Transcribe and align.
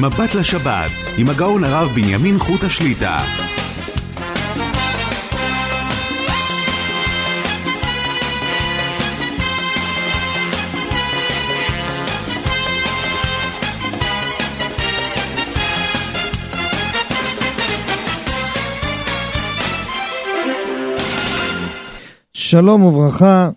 מבט 0.00 0.34
לשבת, 0.34 0.90
עם 1.16 1.28
הגאון 1.28 1.64
הרב 1.64 1.88
בנימין 1.94 2.38
חוט 2.38 2.64
השליטה. 2.64 3.24
שלום 22.32 22.82
וברכה, 22.82 23.50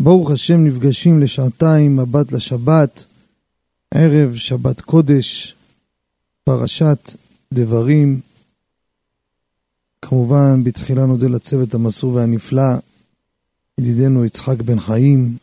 ברוך 0.00 0.30
השם 0.30 0.64
נפגשים 0.64 1.20
לשעתיים 1.20 1.96
מבט 1.96 2.32
לשבת, 2.32 3.04
ערב 3.94 4.34
שבת 4.34 4.80
קודש, 4.80 5.54
פרשת 6.44 7.10
דברים. 7.54 8.20
כמובן, 10.02 10.64
בתחילה 10.64 11.06
נודה 11.06 11.28
לצוות 11.28 11.74
המסור 11.74 12.14
והנפלא, 12.14 12.72
ידידנו 13.80 14.24
יצחק 14.24 14.62
בן 14.62 14.80
חיים, 14.80 15.36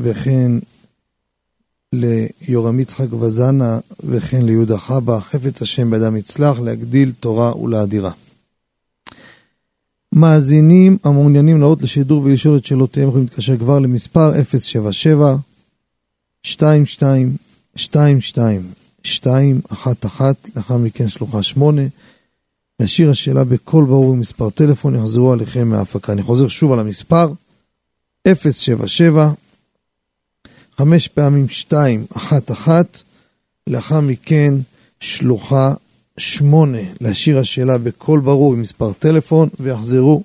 וכן 0.00 0.52
ליורם 1.92 2.80
יצחק 2.80 3.12
וזנה, 3.12 3.78
וכן 4.04 4.44
ליהודה 4.44 4.78
חבא, 4.78 5.20
חפץ 5.20 5.62
השם 5.62 5.90
בידם 5.90 6.16
יצלח, 6.16 6.58
להגדיל 6.58 7.12
תורה 7.20 7.56
ולאדירה. 7.56 8.12
מאזינים 10.14 10.98
המעוניינים 11.04 11.60
לעלות 11.60 11.82
לשידור 11.82 12.22
ולשאול 12.24 12.56
את 12.56 12.64
שאלותיהם 12.64 13.08
יכולים 13.08 13.24
להתקשר 13.24 13.58
כבר 13.58 13.78
למספר 13.78 14.30
077 14.44 15.36
22 16.46 17.36
22 17.74 18.70
211 19.04 20.32
לאחר 20.56 20.76
מכן 20.76 21.08
שלוחה 21.08 21.42
8 21.42 21.82
להשאיר 22.80 23.10
השאלה 23.10 23.44
בקול 23.44 23.84
ברור 23.84 24.12
עם 24.12 24.20
מספר 24.20 24.50
טלפון 24.50 24.94
יחזרו 24.94 25.32
עליכם 25.32 25.68
מההפקה. 25.68 26.12
אני 26.12 26.22
חוזר 26.22 26.48
שוב 26.48 26.72
על 26.72 26.78
המספר 26.78 27.32
077 28.28 29.32
חמש 30.78 31.08
פעמים 31.08 31.46
211 31.72 32.82
לאחר 33.66 34.00
מכן 34.00 34.54
שלוחה 35.00 35.74
שמונה, 36.18 36.78
להשאיר 37.00 37.38
השאלה 37.38 37.78
בקול 37.78 38.20
ברור 38.20 38.54
עם 38.54 38.60
מספר 38.60 38.92
טלפון, 38.92 39.48
ויחזרו, 39.60 40.22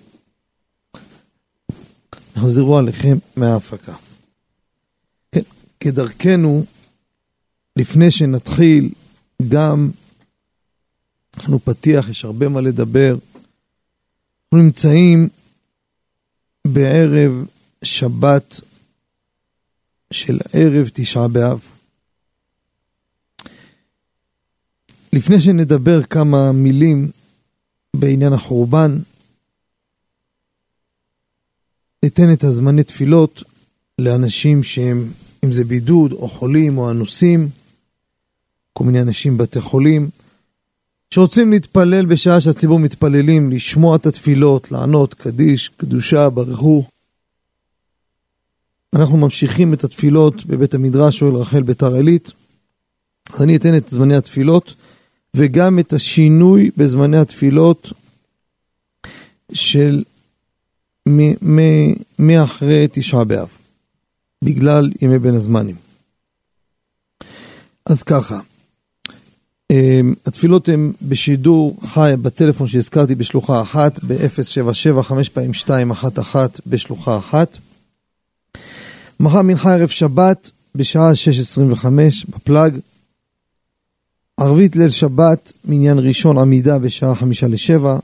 יחזרו 2.38 2.77
עליכם 2.77 3.17
מההפקה. 3.36 3.93
כן, 5.31 5.41
כדרכנו, 5.80 6.66
לפני 7.78 8.11
שנתחיל, 8.11 8.89
גם, 9.50 9.92
אנחנו 11.38 11.59
פתיח, 11.59 12.09
יש 12.09 12.25
הרבה 12.25 12.50
מה 12.50 12.61
לדבר. 12.61 13.17
אנחנו 14.45 14.66
נמצאים 14.66 15.30
בערב 16.67 17.45
שבת 17.83 18.59
של 20.11 20.39
ערב 20.53 20.89
תשעה 20.94 21.28
באב. 21.28 21.59
לפני 25.14 25.42
שנדבר 25.42 26.03
כמה 26.03 26.52
מילים 26.52 27.11
בעניין 27.95 28.33
החורבן, 28.33 29.00
ניתן 32.03 32.33
את 32.33 32.44
הזמני 32.44 32.83
תפילות 32.83 33.44
לאנשים 34.02 34.64
שהם, 34.64 35.11
אם 35.45 35.52
זה 35.52 35.64
בידוד 35.64 36.11
או 36.11 36.30
חולים 36.30 36.78
או 36.78 36.92
אנוסים, 36.92 37.50
כל 38.78 38.83
מיני 38.83 39.02
אנשים 39.02 39.38
בבתי 39.38 39.61
חולים, 39.61 40.09
שרוצים 41.14 41.52
להתפלל 41.52 42.06
בשעה 42.06 42.42
שהציבור 42.42 42.80
מתפללים, 42.80 43.52
לשמוע 43.52 43.95
את 43.95 44.06
התפילות, 44.06 44.72
לענות 44.72 45.14
קדיש, 45.14 45.70
קדושה, 45.70 46.30
ברכו. 46.30 46.83
אנחנו 48.95 49.17
ממשיכים 49.17 49.73
את 49.73 49.83
התפילות 49.83 50.45
בבית 50.45 50.73
המדרש 50.73 51.17
שואל 51.17 51.36
רחל 51.36 51.61
ביתר 51.61 51.93
עילית. 51.93 52.32
אז 53.33 53.42
אני 53.42 53.55
אתן 53.55 53.77
את 53.77 53.89
זמני 53.89 54.16
התפילות. 54.16 54.73
וגם 55.33 55.80
את 55.80 55.93
השינוי 55.93 56.71
בזמני 56.77 57.17
התפילות 57.17 57.93
של 59.54 60.04
מאחרי 62.20 62.87
תשעה 62.92 63.23
באב, 63.23 63.49
בגלל 64.43 64.92
ימי 65.02 65.20
בין 65.20 65.36
הזמנים. 65.36 65.76
אז 67.86 68.04
ככה, 68.04 68.39
התפילות 70.26 70.70
הן 70.70 70.92
בשידור 71.02 71.78
חי 71.86 72.14
בטלפון 72.22 72.67
שהזכרתי 72.67 73.16
בשלוחה 73.16 73.61
אחת, 73.61 74.00
ב-077 74.04 75.02
5 75.02 75.30
פעמים 75.30 75.52
211 75.52 76.48
בשלוחה 76.67 77.17
אחת. 77.17 77.58
מחר 79.20 79.42
מנחה 79.42 79.73
ערב 79.73 79.89
שבת 79.89 80.52
בשעה 80.76 81.11
6.25 81.82 81.88
בפלאג, 82.30 82.80
ערבית 84.38 84.76
ליל 84.76 84.89
שבת, 84.89 85.54
מניין 85.66 85.99
ראשון 85.99 86.38
עמידה 86.38 86.80
בשעה 86.80 87.16
חמישה 87.16 87.48
לשבע, 87.48 87.99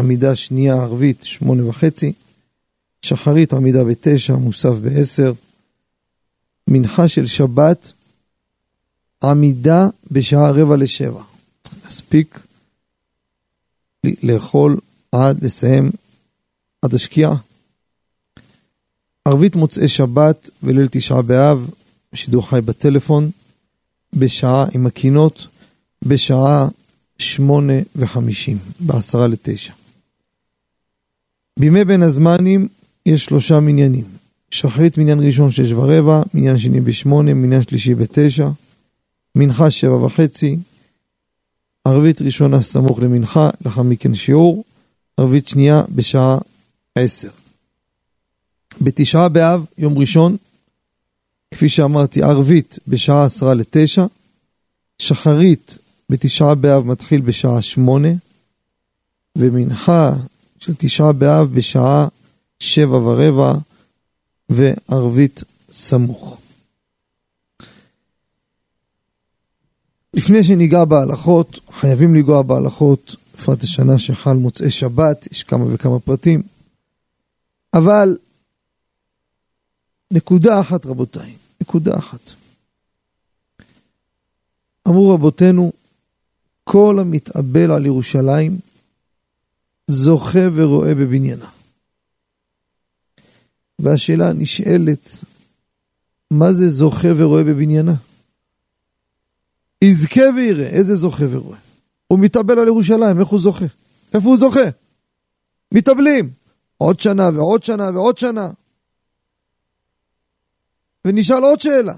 עמידה 0.00 0.36
שנייה 0.36 0.74
ערבית 0.74 1.22
שמונה 1.22 1.68
וחצי, 1.68 2.12
שחרית 3.02 3.52
עמידה 3.52 3.84
בתשע, 3.84 4.34
מוסף 4.34 4.72
בעשר, 4.82 5.32
מנחה 6.68 7.08
של 7.08 7.26
שבת, 7.26 7.92
עמידה 9.24 9.88
בשעה 10.10 10.50
רבע 10.50 10.76
לשבע. 10.76 11.22
צריך 11.88 12.46
לאכול 14.22 14.76
עד 15.12 15.44
לסיים 15.44 15.90
עד 16.82 16.94
השקיעה. 16.94 17.36
ערבית 19.24 19.56
מוצאי 19.56 19.88
שבת 19.88 20.50
וליל 20.62 20.88
תשעה 20.90 21.22
באב, 21.22 21.70
שידור 22.14 22.48
חי 22.48 22.60
בטלפון, 22.60 23.30
בשעה 24.14 24.66
עם 24.74 24.86
הקינות, 24.86 25.46
בשעה 26.04 26.68
שמונה 27.18 27.72
וחמישים, 27.96 28.58
בעשרה 28.80 29.26
לתשע. 29.26 29.72
בימי 31.58 31.84
בין 31.84 32.02
הזמנים 32.02 32.68
יש 33.06 33.24
שלושה 33.24 33.60
מניינים. 33.60 34.04
שחרית 34.50 34.98
מניין 34.98 35.20
ראשון 35.20 35.50
שש 35.50 35.72
ורבע, 35.72 36.22
מניין 36.34 36.58
שני 36.58 36.80
בשמונה, 36.80 37.34
מניין 37.34 37.62
שלישי 37.62 37.94
בתשע, 37.94 38.48
מנחה 39.34 39.70
שבע 39.70 39.96
וחצי, 39.96 40.56
ערבית 41.84 42.22
ראשונה 42.22 42.62
סמוך 42.62 42.98
למנחה, 42.98 43.50
לאחר 43.64 43.82
מכן 43.82 44.14
שיעור, 44.14 44.64
ערבית 45.16 45.48
שנייה 45.48 45.82
בשעה 45.94 46.38
עשר. 46.94 47.30
בתשעה 48.80 49.28
באב, 49.28 49.64
יום 49.78 49.98
ראשון, 49.98 50.36
כפי 51.50 51.68
שאמרתי, 51.68 52.22
ערבית 52.22 52.78
בשעה 52.88 53.24
עשרה 53.24 53.54
לתשע, 53.54 54.06
שחרית 54.98 55.78
בתשעה 56.10 56.54
באב 56.54 56.86
מתחיל 56.86 57.20
בשעה 57.20 57.62
שמונה, 57.62 58.08
ומנחה 59.38 60.12
של 60.58 60.72
תשעה 60.78 61.12
באב 61.12 61.54
בשעה 61.54 62.08
שבע 62.60 62.96
ורבע, 62.96 63.54
וערבית 64.48 65.42
סמוך. 65.70 66.38
לפני 70.14 70.44
שניגע 70.44 70.84
בהלכות, 70.84 71.58
חייבים 71.70 72.14
לנגוע 72.14 72.42
בהלכות, 72.42 73.16
בפרט 73.34 73.62
השנה 73.62 73.98
שחל 73.98 74.32
מוצאי 74.32 74.70
שבת, 74.70 75.28
יש 75.32 75.42
כמה 75.42 75.74
וכמה 75.74 76.00
פרטים, 76.00 76.42
אבל 77.74 78.16
נקודה 80.10 80.60
אחת 80.60 80.86
רבותיי, 80.86 81.36
נקודה 81.60 81.98
אחת. 81.98 82.30
אמרו 84.88 85.14
רבותינו, 85.14 85.72
כל 86.64 86.98
המתאבל 87.00 87.70
על 87.70 87.86
ירושלים 87.86 88.58
זוכה 89.86 90.48
ורואה 90.54 90.94
בבניינה. 90.94 91.48
והשאלה 93.78 94.28
הנשאלת, 94.28 95.24
מה 96.30 96.52
זה 96.52 96.68
זוכה 96.68 97.08
ורואה 97.16 97.44
בבניינה? 97.44 97.94
יזכה 99.84 100.22
ויראה, 100.36 100.66
איזה 100.66 100.94
זוכה 100.94 101.24
ורואה? 101.30 101.58
הוא 102.06 102.18
מתאבל 102.18 102.58
על 102.58 102.66
ירושלים, 102.66 103.20
איך 103.20 103.28
הוא 103.28 103.40
זוכה? 103.40 103.64
איפה 104.14 104.28
הוא 104.28 104.36
זוכה? 104.36 104.68
מתאבלים, 105.74 106.30
עוד 106.76 107.00
שנה 107.00 107.30
ועוד 107.34 107.62
שנה 107.62 107.90
ועוד 107.94 108.18
שנה. 108.18 108.50
ונשאל 111.04 111.42
עוד 111.42 111.60
שאלה, 111.60 111.94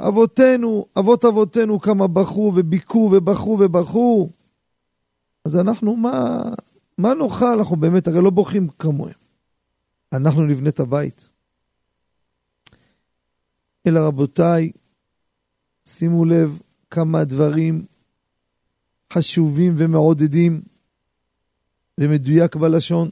אבותינו, 0.00 0.86
אבות 0.98 1.24
אבותינו 1.24 1.80
כמה 1.80 2.06
בכו 2.06 2.52
וביקו 2.56 3.10
ובכו 3.12 3.58
ובכו. 3.60 4.30
אז 5.44 5.56
אנחנו, 5.56 5.96
מה, 5.96 6.42
מה 6.98 7.14
נאכל? 7.14 7.58
אנחנו 7.58 7.76
באמת, 7.76 8.08
הרי 8.08 8.22
לא 8.22 8.30
בוכים 8.30 8.68
כמוהם. 8.78 9.14
אנחנו 10.12 10.42
נבנה 10.42 10.68
את 10.68 10.80
הבית. 10.80 11.28
אלא 13.86 14.00
רבותיי, 14.00 14.70
שימו 15.88 16.24
לב 16.24 16.58
כמה 16.90 17.24
דברים 17.24 17.86
חשובים 19.12 19.74
ומעודדים 19.78 20.62
ומדויק 21.98 22.56
בלשון. 22.56 23.10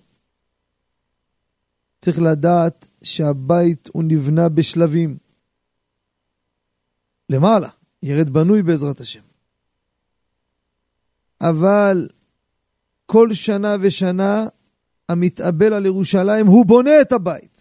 צריך 2.01 2.19
לדעת 2.19 2.89
שהבית 3.03 3.89
הוא 3.93 4.03
נבנה 4.07 4.49
בשלבים. 4.49 5.19
למעלה, 7.31 7.69
ירד 8.03 8.31
בנוי 8.31 8.63
בעזרת 8.63 9.01
השם. 9.01 9.23
אבל 11.41 12.09
כל 13.07 13.35
שנה 13.35 13.77
ושנה 13.81 14.45
המתאבל 15.09 15.73
על 15.73 15.87
ירושלים, 15.87 16.47
הוא 16.47 16.67
בונה 16.67 17.01
את 17.01 17.13
הבית. 17.13 17.56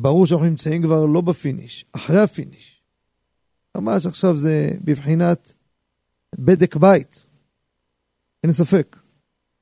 ברור 0.00 0.26
שאנחנו 0.26 0.46
נמצאים 0.46 0.82
כבר 0.82 1.06
לא 1.06 1.20
בפיניש, 1.20 1.84
אחרי 1.92 2.20
הפיניש. 2.20 2.82
ממש 3.76 4.06
עכשיו 4.06 4.36
זה 4.36 4.70
בבחינת 4.84 5.52
בדק 6.38 6.76
בית, 6.76 7.26
אין 8.44 8.52
ספק. 8.52 8.96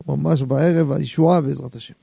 ממש 0.08 0.42
בערב 0.42 0.92
הישועה 0.92 1.40
בעזרת 1.40 1.74
השם. 1.74 1.94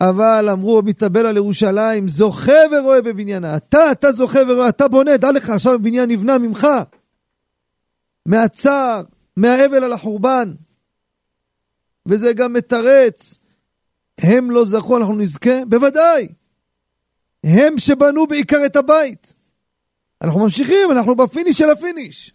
אבל 0.00 0.48
אמרו, 0.52 0.82
מתאבל 0.82 1.26
על 1.26 1.36
ירושלים, 1.36 2.08
זוכה 2.08 2.52
ורואה 2.72 3.02
בבניינה. 3.02 3.56
אתה, 3.56 3.92
אתה 3.92 4.12
זוכה 4.12 4.38
ורואה, 4.48 4.68
אתה 4.68 4.88
בונה, 4.88 5.16
דע 5.16 5.32
לך, 5.32 5.50
עכשיו 5.50 5.74
הבניין 5.74 6.10
נבנה 6.10 6.38
ממך. 6.38 6.66
מהצער, 8.26 9.02
מהאבל 9.36 9.84
על 9.84 9.92
החורבן. 9.92 10.54
וזה 12.06 12.32
גם 12.32 12.52
מתרץ. 12.52 13.38
הם 14.18 14.50
לא 14.50 14.64
זכו, 14.64 14.96
אנחנו 14.96 15.16
נזכה? 15.16 15.64
בוודאי. 15.68 16.28
הם 17.48 17.78
שבנו 17.78 18.26
בעיקר 18.26 18.66
את 18.66 18.76
הבית. 18.76 19.34
אנחנו 20.22 20.40
ממשיכים, 20.40 20.90
אנחנו 20.92 21.16
בפיניש 21.16 21.58
של 21.58 21.70
הפיניש. 21.70 22.34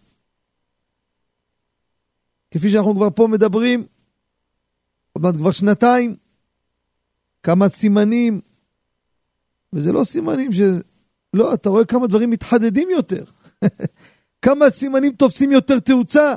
כפי 2.52 2.70
שאנחנו 2.70 2.96
כבר 2.96 3.10
פה 3.10 3.28
מדברים, 3.28 3.86
עוד 5.14 5.24
מעט 5.24 5.36
כבר 5.36 5.52
שנתיים, 5.52 6.16
כמה 7.44 7.70
סימנים, 7.70 8.42
וזה 9.74 9.92
לא 9.92 10.04
סימנים 10.04 10.52
ש... 10.52 10.60
לא, 11.34 11.54
אתה 11.54 11.70
רואה 11.70 11.86
כמה 11.86 12.08
דברים 12.08 12.30
מתחדדים 12.30 12.90
יותר. 12.90 13.24
כמה 14.46 14.70
סימנים 14.70 15.14
תופסים 15.14 15.52
יותר 15.52 15.80
תאוצה. 15.80 16.34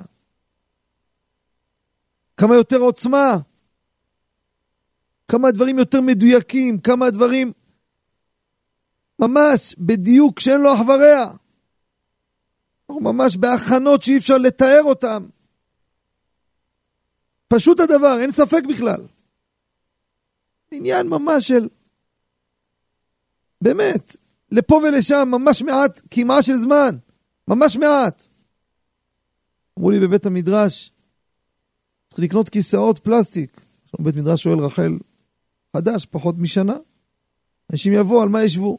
כמה 2.37 2.55
יותר 2.55 2.77
עוצמה. 2.77 3.37
כמה 5.29 5.51
דברים 5.51 5.79
יותר 5.79 6.01
מדויקים, 6.01 6.79
כמה 6.79 7.11
דברים 7.11 7.53
ממש 9.19 9.75
בדיוק 9.79 10.41
שאין 10.41 10.61
לו 10.61 10.75
אח 10.75 10.81
ורע. 10.81 11.37
אנחנו 12.89 13.13
ממש 13.13 13.37
בהכנות 13.37 14.03
שאי 14.03 14.17
אפשר 14.17 14.39
לתאר 14.39 14.83
אותם. 14.83 15.27
פשוט 17.49 17.81
הדבר, 17.81 18.21
אין 18.21 18.31
ספק 18.31 18.63
בכלל. 18.69 19.07
עניין 20.71 21.07
ממש 21.07 21.49
של... 21.49 21.69
באמת, 23.61 24.17
לפה 24.51 24.75
ולשם, 24.75 25.29
ממש 25.31 25.63
מעט, 25.63 26.01
קמעה 26.11 26.43
של 26.43 26.55
זמן, 26.55 26.97
ממש 27.49 27.77
מעט. 27.77 28.23
אמרו 29.79 29.91
לי 29.91 30.01
בבית 30.01 30.27
המדרש, 30.27 30.93
צריך 32.09 32.21
לקנות 32.21 32.49
כיסאות 32.49 32.99
פלסטיק. 32.99 33.61
עכשיו 33.85 34.05
בית 34.05 34.15
מדרש 34.15 34.43
שואל 34.43 34.59
רחל, 34.59 34.99
חדש, 35.77 36.07
פחות 36.07 36.35
משנה. 36.39 36.77
אנשים 37.73 37.93
יבואו, 37.93 38.23
על 38.23 38.29
מה 38.29 38.45
ישבו? 38.45 38.79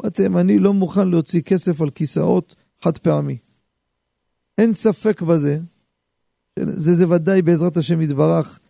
אמרתם, 0.00 0.38
אני 0.38 0.58
לא 0.58 0.72
מוכן 0.72 1.08
להוציא 1.08 1.42
כסף 1.42 1.80
על 1.80 1.90
כיסאות 1.90 2.56
חד 2.84 2.98
פעמי. 2.98 3.38
אין 4.58 4.72
ספק 4.72 5.22
בזה. 5.22 5.58
זה, 6.58 6.94
זה 6.94 7.08
ודאי 7.08 7.42
בעזרת 7.42 7.76
השם 7.76 8.00
יתברך. 8.00 8.60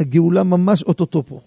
הגאולה 0.00 0.42
ממש 0.42 0.82
אוטוטו 0.82 1.26
פה. 1.26 1.40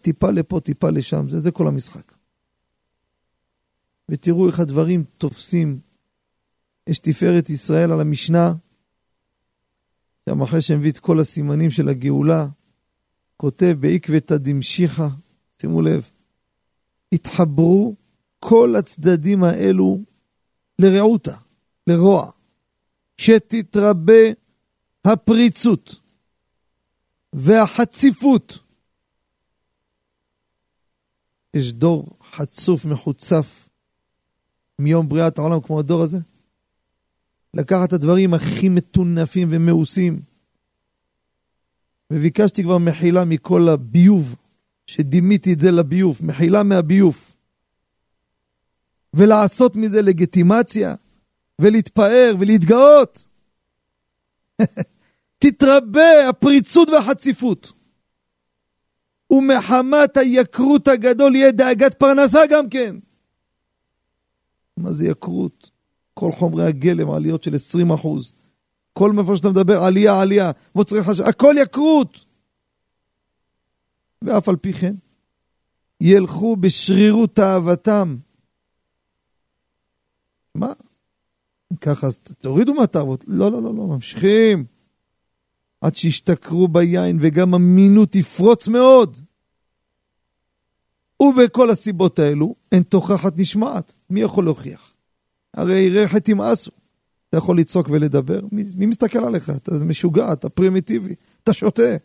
טיפה 0.00 0.30
לפה, 0.30 0.60
טיפה 0.60 0.90
לשם, 0.90 1.28
זה, 1.28 1.38
זה 1.38 1.50
כל 1.50 1.68
המשחק. 1.68 2.12
ותראו 4.08 4.46
איך 4.46 4.60
הדברים 4.60 5.04
תופסים. 5.18 5.78
יש 6.86 6.98
תפארת 6.98 7.50
ישראל 7.50 7.92
על 7.92 8.00
המשנה, 8.00 8.54
שם 10.28 10.42
אחרי 10.42 10.62
שהביא 10.62 10.90
את 10.90 10.98
כל 10.98 11.20
הסימנים 11.20 11.70
של 11.70 11.88
הגאולה, 11.88 12.46
כותב 13.36 13.76
בעקבתא 13.80 14.36
דמשיחא, 14.36 15.08
שימו 15.60 15.82
לב, 15.82 16.10
התחברו 17.12 17.94
כל 18.38 18.74
הצדדים 18.78 19.44
האלו 19.44 20.00
לרעותה, 20.78 21.36
לרוע, 21.86 22.30
שתתרבה 23.16 24.22
הפריצות 25.04 25.96
והחציפות. 27.32 28.58
יש 31.54 31.72
דור 31.72 32.06
חצוף, 32.32 32.84
מחוצף, 32.84 33.68
מיום 34.78 35.08
בריאת 35.08 35.38
העולם 35.38 35.60
כמו 35.60 35.78
הדור 35.80 36.02
הזה? 36.02 36.18
לקחת 37.54 37.88
את 37.88 37.92
הדברים 37.92 38.34
הכי 38.34 38.68
מטונפים 38.68 39.48
ומאוסים. 39.50 40.20
וביקשתי 42.12 42.62
כבר 42.62 42.78
מחילה 42.78 43.24
מכל 43.24 43.68
הביוב 43.68 44.34
שדימיתי 44.86 45.52
את 45.52 45.60
זה 45.60 45.70
לביוב, 45.70 46.18
מחילה 46.22 46.62
מהביוב. 46.62 47.34
ולעשות 49.14 49.76
מזה 49.76 50.02
לגיטימציה, 50.02 50.94
ולהתפאר 51.60 52.34
ולהתגאות. 52.38 53.26
תתרבה 55.38 56.28
הפריצות 56.28 56.88
והחציפות. 56.88 57.72
ומחמת 59.30 60.16
היקרות 60.16 60.88
הגדול 60.88 61.34
יהיה 61.36 61.52
דאגת 61.52 61.94
פרנסה 61.94 62.40
גם 62.50 62.68
כן. 62.68 62.96
מה 64.76 64.92
זה 64.92 65.06
יקרות? 65.06 65.70
כל 66.14 66.32
חומרי 66.32 66.64
הגלם, 66.64 67.10
עליות 67.10 67.42
של 67.42 67.54
20 67.54 67.90
אחוז. 67.90 68.32
כל 68.92 69.12
מאיפה 69.12 69.36
שאתה 69.36 69.48
מדבר, 69.48 69.82
עלייה, 69.82 70.20
עלייה, 70.20 70.50
מוצרי 70.74 71.02
חשב, 71.02 71.22
הכל 71.24 71.54
יקרות. 71.58 72.24
ואף 74.24 74.48
על 74.48 74.56
פי 74.56 74.72
כן, 74.72 74.94
ילכו 76.00 76.56
בשרירות 76.56 77.34
תאוותם. 77.36 78.16
מה? 80.54 80.72
ככה, 81.80 82.06
אז 82.06 82.18
תורידו 82.18 82.74
מהתאוות. 82.74 83.24
לא, 83.26 83.52
לא, 83.52 83.62
לא, 83.62 83.74
לא, 83.74 83.86
ממשיכים. 83.86 84.64
עד 85.80 85.94
שישתכרו 85.94 86.68
ביין 86.68 87.18
וגם 87.20 87.54
המינות 87.54 88.12
תפרוץ 88.12 88.68
מאוד. 88.68 89.18
ובכל 91.22 91.70
הסיבות 91.70 92.18
האלו, 92.18 92.54
אין 92.72 92.82
תוכחת 92.82 93.32
נשמעת. 93.36 93.94
מי 94.10 94.20
יכול 94.20 94.44
להוכיח? 94.44 94.94
הרי 95.54 95.88
ריחא 95.88 96.18
תמאסו. 96.18 96.70
אתה 97.28 97.38
יכול 97.38 97.58
לצעוק 97.58 97.88
ולדבר, 97.90 98.40
מי, 98.52 98.62
מי 98.76 98.86
מסתכל 98.86 99.18
עליך? 99.18 99.50
אתה 99.50 99.72
משוגע, 99.84 100.32
אתה 100.32 100.48
פרימיטיבי, 100.48 101.14
אתה 101.42 101.52
שותה. 101.52 101.96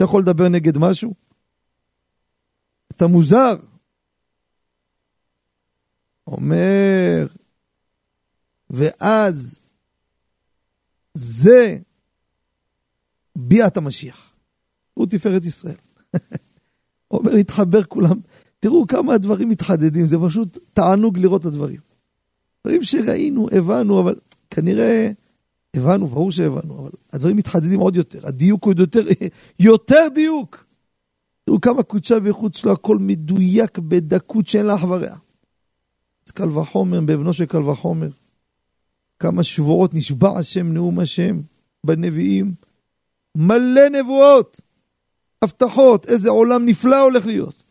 אתה 0.00 0.08
יכול 0.08 0.22
לדבר 0.22 0.48
נגד 0.48 0.78
משהו? 0.78 1.14
אתה 2.92 3.06
מוזר. 3.06 3.56
אומר, 6.26 7.26
ואז 8.70 9.60
זה 11.14 11.78
ביאת 13.36 13.76
המשיח. 13.76 14.36
הוא 14.94 15.06
תפארת 15.06 15.44
ישראל. 15.44 15.76
אומר, 17.10 17.34
התחבר 17.34 17.84
כולם. 17.84 18.20
תראו 18.60 18.86
כמה 18.86 19.14
הדברים 19.14 19.48
מתחדדים, 19.48 20.06
זה 20.06 20.16
פשוט 20.26 20.58
תענוג 20.72 21.18
לראות 21.18 21.40
את 21.40 21.46
הדברים. 21.46 21.80
דברים 22.64 22.82
שראינו, 22.82 23.48
הבנו, 23.52 24.00
אבל 24.00 24.14
כנראה 24.50 25.10
הבנו, 25.76 26.06
ברור 26.06 26.32
שהבנו, 26.32 26.78
אבל 26.78 26.90
הדברים 27.12 27.36
מתחדדים 27.36 27.80
עוד 27.80 27.96
יותר, 27.96 28.26
הדיוק 28.26 28.64
הוא 28.64 28.74
יותר, 28.78 29.00
יותר 29.58 30.08
דיוק. 30.14 30.64
תראו 31.44 31.60
כמה 31.60 31.82
קודשה 31.82 32.16
ואיכות 32.22 32.54
שלו, 32.54 32.72
הכל 32.72 32.98
מדויק 32.98 33.78
בדקות 33.78 34.46
שאין 34.46 34.66
לה 34.66 34.74
אח 34.74 34.84
ורע. 34.84 35.16
אז 36.26 36.32
קל 36.32 36.58
וחומר, 36.58 37.00
בבנו 37.00 37.32
של 37.32 37.46
קל 37.46 37.62
וחומר. 37.62 38.10
כמה 39.18 39.42
שבועות 39.42 39.94
נשבע 39.94 40.38
השם, 40.38 40.72
נאום 40.72 40.98
השם, 40.98 41.40
בנביאים. 41.84 42.54
מלא 43.34 43.88
נבואות, 43.92 44.60
הבטחות, 45.42 46.06
איזה 46.06 46.30
עולם 46.30 46.66
נפלא 46.66 47.02
הולך 47.02 47.26
להיות. 47.26 47.64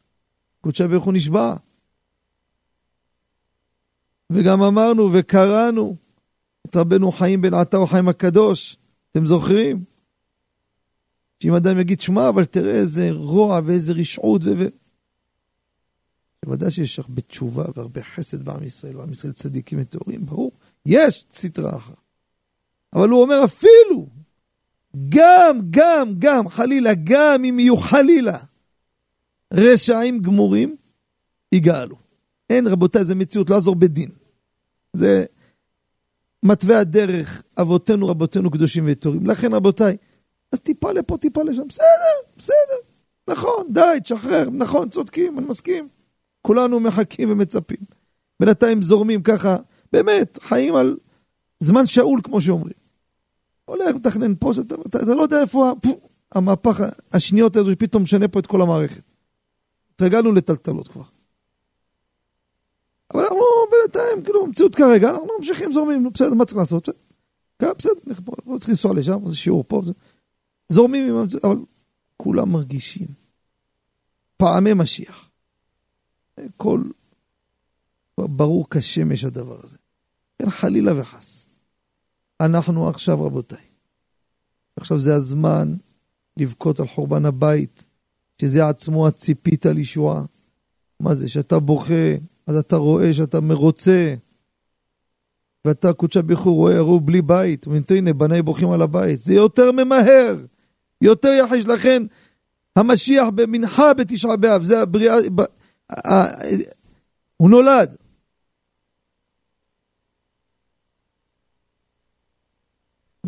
קודשה 0.61 0.85
ואיכות 0.89 1.13
נשבע. 1.13 1.55
וגם 4.31 4.61
אמרנו 4.61 5.09
וקראנו 5.13 5.95
את 6.67 6.75
רבנו 6.75 7.11
חיים 7.11 7.41
בן 7.41 7.53
עטר 7.53 7.85
חיים 7.85 8.07
הקדוש, 8.07 8.77
אתם 9.11 9.25
זוכרים? 9.25 9.83
שאם 11.43 11.53
אדם 11.53 11.79
יגיד, 11.79 11.99
שמע, 11.99 12.29
אבל 12.29 12.45
תראה 12.45 12.75
איזה 12.75 13.09
רוע 13.11 13.59
ואיזה 13.65 13.93
רשעות 13.93 14.41
ו... 14.45 14.67
שוודאי 16.45 16.71
שיש 16.71 16.99
הרבה 16.99 17.21
תשובה 17.21 17.65
והרבה 17.75 18.03
חסד 18.03 18.45
בעם 18.45 18.63
ישראל, 18.63 18.97
ועם 18.97 19.11
ישראל 19.11 19.33
צדיקים 19.33 19.79
וטהורים, 19.81 20.25
ברור, 20.25 20.51
יש 20.85 21.25
סטרה 21.31 21.75
אחת. 21.75 21.95
אבל 22.93 23.09
הוא 23.09 23.21
אומר 23.21 23.45
אפילו, 23.45 24.07
גם, 25.09 25.59
גם, 25.69 26.13
גם, 26.19 26.49
חלילה, 26.49 26.91
גם 27.03 27.45
אם 27.45 27.59
יהיו 27.59 27.77
חלילה 27.77 28.37
רשעים 29.53 30.19
גמורים, 30.21 30.75
יגאלו. 31.51 31.95
אין, 32.49 32.67
רבותיי, 32.67 33.05
זה 33.05 33.15
מציאות, 33.15 33.49
לא 33.49 33.55
יעזור 33.55 33.75
בדין. 33.75 34.09
זה 34.93 35.25
מתווה 36.43 36.79
הדרך, 36.79 37.43
אבותינו, 37.58 38.08
רבותינו 38.08 38.51
קדושים 38.51 38.84
וטהורים. 38.88 39.25
לכן, 39.25 39.53
רבותיי, 39.53 39.98
אז 40.51 40.60
טיפה 40.60 40.91
לפה, 40.91 41.17
טיפה 41.17 41.43
לשם, 41.43 41.67
בסדר, 41.67 41.86
בסדר, 42.38 42.77
נכון, 43.29 43.67
די, 43.69 43.98
תשחרר, 44.03 44.50
נכון, 44.50 44.89
צודקים, 44.89 45.39
אני 45.39 45.48
מסכים. 45.48 45.88
כולנו 46.41 46.79
מחכים 46.79 47.31
ומצפים. 47.31 47.77
בינתיים 48.39 48.81
זורמים 48.81 49.22
ככה, 49.22 49.58
באמת, 49.93 50.39
חיים 50.41 50.75
על 50.75 50.98
זמן 51.60 51.86
שאול, 51.86 52.22
כמו 52.24 52.41
שאומרים. 52.41 52.74
הולך, 53.65 53.96
מתכנן 53.96 54.36
פה, 54.36 54.51
אתה, 54.51 54.75
אתה, 54.88 55.00
אתה 55.03 55.15
לא 55.15 55.22
יודע 55.22 55.41
איפה 55.41 55.74
פו, 55.81 56.00
המהפך, 56.31 56.81
השניות 57.12 57.55
האלו 57.55 57.72
שפתאום 57.72 58.03
משנה 58.03 58.27
פה 58.27 58.39
את 58.39 58.48
כל 58.48 58.62
המערכת. 58.62 59.01
התרגלנו 59.96 60.31
לטלטלות 60.31 60.88
כבר. 60.88 61.03
אנחנו 63.96 64.01
בינתיים, 64.01 64.24
כאילו, 64.24 64.46
במציאות 64.46 64.75
כרגע, 64.75 65.10
אנחנו 65.10 65.27
ממשיכים 65.38 65.72
זורמים, 65.72 66.03
נו 66.03 66.12
בסדר, 66.12 66.34
מה 66.34 66.46
צריך 66.46 66.58
לעשות? 66.58 66.89
בסדר, 67.60 67.74
בסדר, 67.77 67.93
פה 68.24 68.55
צריך 68.60 68.69
לנסוע 68.69 68.93
לשם, 68.93 69.29
זה 69.29 69.36
שיעור 69.36 69.63
פה, 69.67 69.81
זה... 69.86 69.93
זורמים 70.69 71.08
עם 71.10 71.15
המציאות, 71.15 71.46
אבל 71.46 71.58
כולם 72.17 72.51
מרגישים. 72.51 73.08
פעמי 74.38 74.74
משיח. 74.74 75.29
כל... 76.58 76.84
ברור 78.17 78.67
כשמש 78.69 79.24
הדבר 79.24 79.60
הזה. 79.63 79.77
כן, 80.39 80.50
חלילה 80.50 81.01
וחס. 81.01 81.48
אנחנו 82.41 82.89
עכשיו, 82.89 83.25
רבותיי, 83.25 83.65
עכשיו 84.75 85.00
זה 85.00 85.15
הזמן 85.15 85.75
לבכות 86.38 86.79
על 86.79 86.88
חורבן 86.88 87.25
הבית, 87.25 87.86
שזה 88.41 88.67
עצמו 88.67 89.08
הציפית 89.08 89.65
על 89.65 89.77
ישועה. 89.77 90.25
מה 91.00 91.15
זה, 91.15 91.29
שאתה 91.29 91.60
בוכה, 91.60 92.15
אז 92.49 92.55
אתה 92.55 92.75
רואה 92.75 93.13
שאתה 93.13 93.39
מרוצה, 93.39 94.15
ואתה 95.65 95.93
קודשא 95.93 96.21
בריחו 96.21 96.53
רואה 96.53 96.77
הראו 96.77 96.99
בלי 96.99 97.21
בית, 97.21 97.65
הנה 97.89 98.13
בניי 98.13 98.41
בוכים 98.41 98.71
על 98.71 98.81
הבית, 98.81 99.19
זה 99.19 99.33
יותר 99.33 99.71
ממהר, 99.71 100.45
יותר 101.01 101.29
יחש, 101.29 101.65
לכן 101.65 102.03
המשיח 102.75 103.27
במנחה 103.35 103.93
בתשעה 103.93 104.35
באב, 104.35 104.63
זה 104.63 104.81
הבריאה, 104.81 105.15
הוא 107.37 107.49
נולד. 107.49 107.95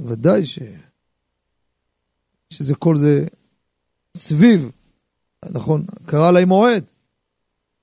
ודאי 0.05 0.45
ש... 0.45 0.59
שזה 2.49 2.75
כל 2.75 2.97
זה 2.97 3.25
סביב, 4.17 4.71
נכון, 5.49 5.85
קרא 6.05 6.31
להם 6.31 6.47
מועד. 6.47 6.91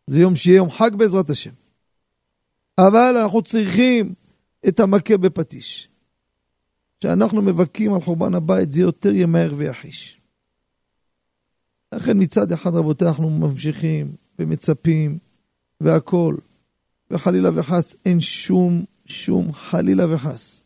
זה 0.08 0.20
יום 0.20 0.36
שיהיה 0.36 0.56
יום 0.56 0.70
חג 0.70 0.90
בעזרת 0.96 1.30
השם. 1.30 1.50
אבל 2.78 3.16
אנחנו 3.16 3.42
צריכים 3.42 4.14
את 4.68 4.80
המכה 4.80 5.16
בפטיש. 5.16 5.88
כשאנחנו 7.00 7.42
מבכים 7.42 7.94
על 7.94 8.00
חורבן 8.00 8.34
הבית 8.34 8.72
זה 8.72 8.82
יותר 8.82 9.14
ימהר 9.14 9.54
ויחיש. 9.56 10.20
לכן 11.92 12.22
מצד 12.22 12.52
אחד 12.52 12.74
רבותיי 12.74 13.08
אנחנו 13.08 13.30
ממשיכים 13.30 14.12
ומצפים 14.38 15.18
והכול, 15.80 16.36
וחלילה 17.10 17.50
וחס 17.54 17.96
אין 18.04 18.20
שום, 18.20 18.84
שום 19.06 19.52
חלילה 19.52 20.14
וחס 20.14 20.62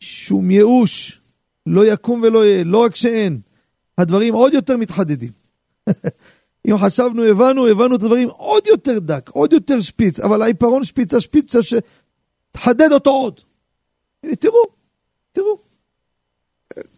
שום 0.00 0.50
ייאוש, 0.50 1.20
לא 1.66 1.92
יקום 1.92 2.22
ולא 2.22 2.44
יהיה, 2.46 2.64
לא 2.64 2.84
רק 2.84 2.96
שאין, 2.96 3.40
הדברים 3.98 4.34
עוד 4.34 4.54
יותר 4.54 4.76
מתחדדים. 4.76 5.32
אם 6.66 6.78
חשבנו, 6.78 7.22
הבנו, 7.22 7.66
הבנו 7.66 7.96
את 7.96 8.02
הדברים 8.02 8.28
עוד 8.28 8.66
יותר 8.66 8.98
דק, 8.98 9.30
עוד 9.32 9.52
יותר 9.52 9.80
שפיץ, 9.80 10.20
אבל 10.20 10.42
העיפרון 10.42 10.84
שפיץ, 10.84 11.14
השפיץ 11.14 11.52
שתחדד 11.60 12.92
אותו 12.92 13.10
עוד. 13.10 13.40
הנה, 14.22 14.36
תראו, 14.36 14.62
תראו. 15.32 15.58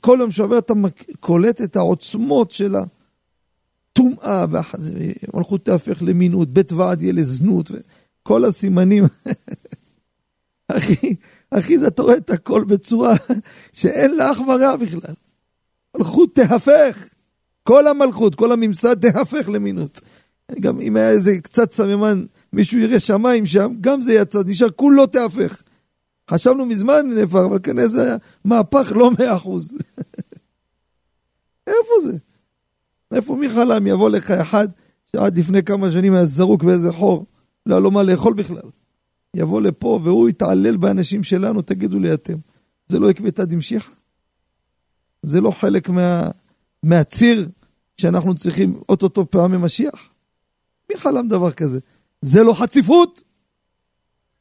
כל 0.00 0.18
יום 0.20 0.30
שעובר 0.30 0.58
אתה 0.58 0.74
קולט 1.20 1.62
את 1.62 1.76
העוצמות 1.76 2.50
של 2.50 2.74
הטומאה, 2.76 4.46
והמלכות 4.50 5.64
תהפך 5.64 6.02
למינות, 6.02 6.48
בית 6.48 6.72
ועד 6.72 7.02
יהיה 7.02 7.12
לזנות, 7.12 7.70
וכל 7.70 8.44
הסימנים. 8.44 9.04
אחי, 10.68 11.14
אחי, 11.50 11.78
זה 11.78 11.86
אתה 11.86 12.02
רואה 12.02 12.16
את 12.16 12.30
הכל 12.30 12.64
בצורה 12.64 13.14
שאין 13.72 14.16
לה 14.16 14.32
אח 14.32 14.38
ורע 14.40 14.76
בכלל. 14.76 15.14
מלכות 15.96 16.34
תהפך. 16.34 17.15
כל 17.66 17.86
המלכות, 17.86 18.34
כל 18.34 18.52
הממסד 18.52 19.00
תהפך 19.10 19.48
למינות. 19.48 20.00
גם 20.60 20.80
אם 20.80 20.96
היה 20.96 21.10
איזה 21.10 21.38
קצת 21.40 21.72
סממן, 21.72 22.24
מישהו 22.52 22.78
יראה 22.78 23.00
שמיים 23.00 23.46
שם, 23.46 23.72
גם 23.80 24.02
זה 24.02 24.12
יצא, 24.12 24.38
נשאר 24.46 24.70
כולו 24.70 25.06
תהפך. 25.06 25.62
חשבנו 26.30 26.66
מזמן 26.66 27.06
נהפך, 27.06 27.34
אבל 27.34 27.58
כנראה 27.62 27.88
זה 27.88 28.02
היה 28.02 28.16
מהפך 28.44 28.92
לא 28.96 29.10
מאה 29.18 29.36
אחוז. 29.36 29.74
איפה 31.66 31.94
זה? 32.04 32.16
איפה 33.12 33.36
מי 33.36 33.50
חלם 33.50 33.86
יבוא 33.86 34.10
לך 34.10 34.30
אחד 34.30 34.68
שעד 35.06 35.38
לפני 35.38 35.62
כמה 35.62 35.92
שנים 35.92 36.14
היה 36.14 36.24
זרוק 36.24 36.64
באיזה 36.64 36.92
חור, 36.92 37.26
לא 37.66 37.74
היה 37.74 37.80
לו 37.80 37.90
מה 37.90 38.02
לאכול 38.02 38.34
בכלל. 38.34 38.70
יבוא 39.36 39.60
לפה 39.60 40.00
והוא 40.02 40.28
יתעלל 40.28 40.76
באנשים 40.76 41.22
שלנו, 41.22 41.62
תגידו 41.62 41.98
לי 41.98 42.14
אתם, 42.14 42.36
זה 42.88 42.98
לא 42.98 43.10
עקבתא 43.10 43.44
דמשיחא? 43.44 43.92
זה 45.22 45.40
לא 45.40 45.50
חלק 45.50 45.88
מה, 45.88 46.30
מהציר 46.86 47.48
שאנחנו 47.96 48.34
צריכים 48.34 48.80
אוטוטו 48.88 49.30
פעמי 49.30 49.56
משיח? 49.56 50.12
מי 50.90 50.96
חלם 50.96 51.28
דבר 51.28 51.52
כזה? 51.52 51.78
זה 52.22 52.42
לא 52.42 52.52
חציפות? 52.52 53.22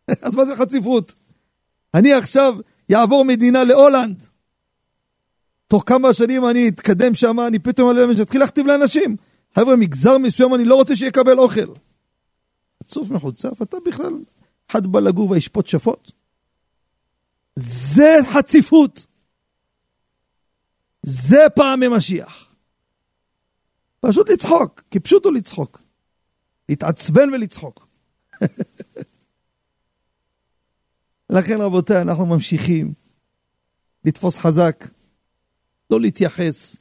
אז 0.26 0.36
מה 0.36 0.46
זה 0.46 0.56
חציפות? 0.56 1.16
אני 1.94 2.14
עכשיו 2.14 2.56
יעבור 2.90 3.26
מדינה 3.26 3.64
להולנד. 3.64 4.24
תוך 5.68 5.84
כמה 5.86 6.14
שנים 6.14 6.46
אני 6.46 6.70
אתקדם 6.70 7.16
שם, 7.16 7.40
אני 7.40 7.60
פתאום 7.60 7.92
אתחיל 8.22 8.42
להכתיב 8.42 8.68
לאנשים. 8.68 9.16
חבר'ה, 9.56 9.76
מגזר 9.76 10.18
מסוים 10.18 10.56
אני 10.56 10.66
לא 10.66 10.76
רוצה 10.76 10.96
שיקבל 10.96 11.40
אוכל. 11.40 11.74
עצוב 12.84 13.14
מחוצף, 13.14 13.62
אתה 13.62 13.78
בכלל 13.86 14.14
אחד 14.72 14.88
בא 14.88 15.00
לגור 15.00 15.32
וישפוט 15.32 15.68
שפוט. 15.68 16.12
זה 17.56 18.18
חציפות. 18.34 19.08
זה 21.06 21.46
פעמי 21.56 21.88
משיח. 21.88 22.56
פשוט 24.00 24.30
לצחוק, 24.30 24.82
כי 24.92 25.00
פשוט 25.00 25.26
הוא 25.26 25.34
לצחוק. 25.34 25.82
להתעצבן 26.70 27.30
ולצחוק. 27.34 27.88
לכן 31.30 31.62
רבותיי, 31.62 32.02
אנחנו 32.02 32.26
ממשיכים 32.26 32.94
לתפוס 34.06 34.38
חזק, 34.38 34.88
לא 35.90 36.02
להתייחס 36.02 36.78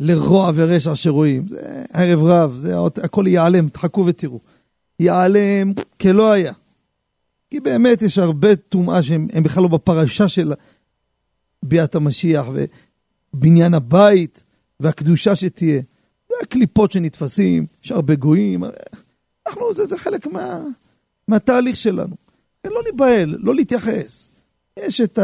לרוע 0.00 0.52
ורשע 0.54 0.96
שרואים. 0.96 1.48
זה 1.48 1.84
ערב 1.92 2.24
רב, 2.24 2.56
זה 2.56 2.74
הכל 3.04 3.24
ייעלם, 3.26 3.68
תחכו 3.68 4.06
ותראו. 4.06 4.40
ייעלם 5.00 5.72
כלא 6.00 6.32
היה. 6.32 6.52
כי 7.50 7.60
באמת 7.60 8.02
יש 8.02 8.18
הרבה 8.18 8.56
טומאה 8.56 9.02
שהם 9.02 9.42
בכלל 9.42 9.62
לא 9.62 9.68
בפרשה 9.68 10.28
של 10.28 10.52
ביאת 11.62 11.94
המשיח 11.94 12.46
ובניין 13.34 13.74
הבית 13.74 14.44
והקדושה 14.80 15.36
שתהיה. 15.36 15.80
זה 16.28 16.34
הקליפות 16.42 16.92
שנתפסים, 16.92 17.66
יש 17.84 17.92
הרבה 17.92 18.14
גויים. 18.14 18.64
אנחנו, 19.46 19.74
זה, 19.74 19.86
זה 19.86 19.98
חלק 19.98 20.26
מה, 20.26 20.64
מהתהליך 21.28 21.76
שלנו. 21.76 22.16
לא 22.64 22.82
להיבהל, 22.82 23.36
לא 23.38 23.54
להתייחס. 23.54 24.28
יש 24.78 25.00
את 25.00 25.18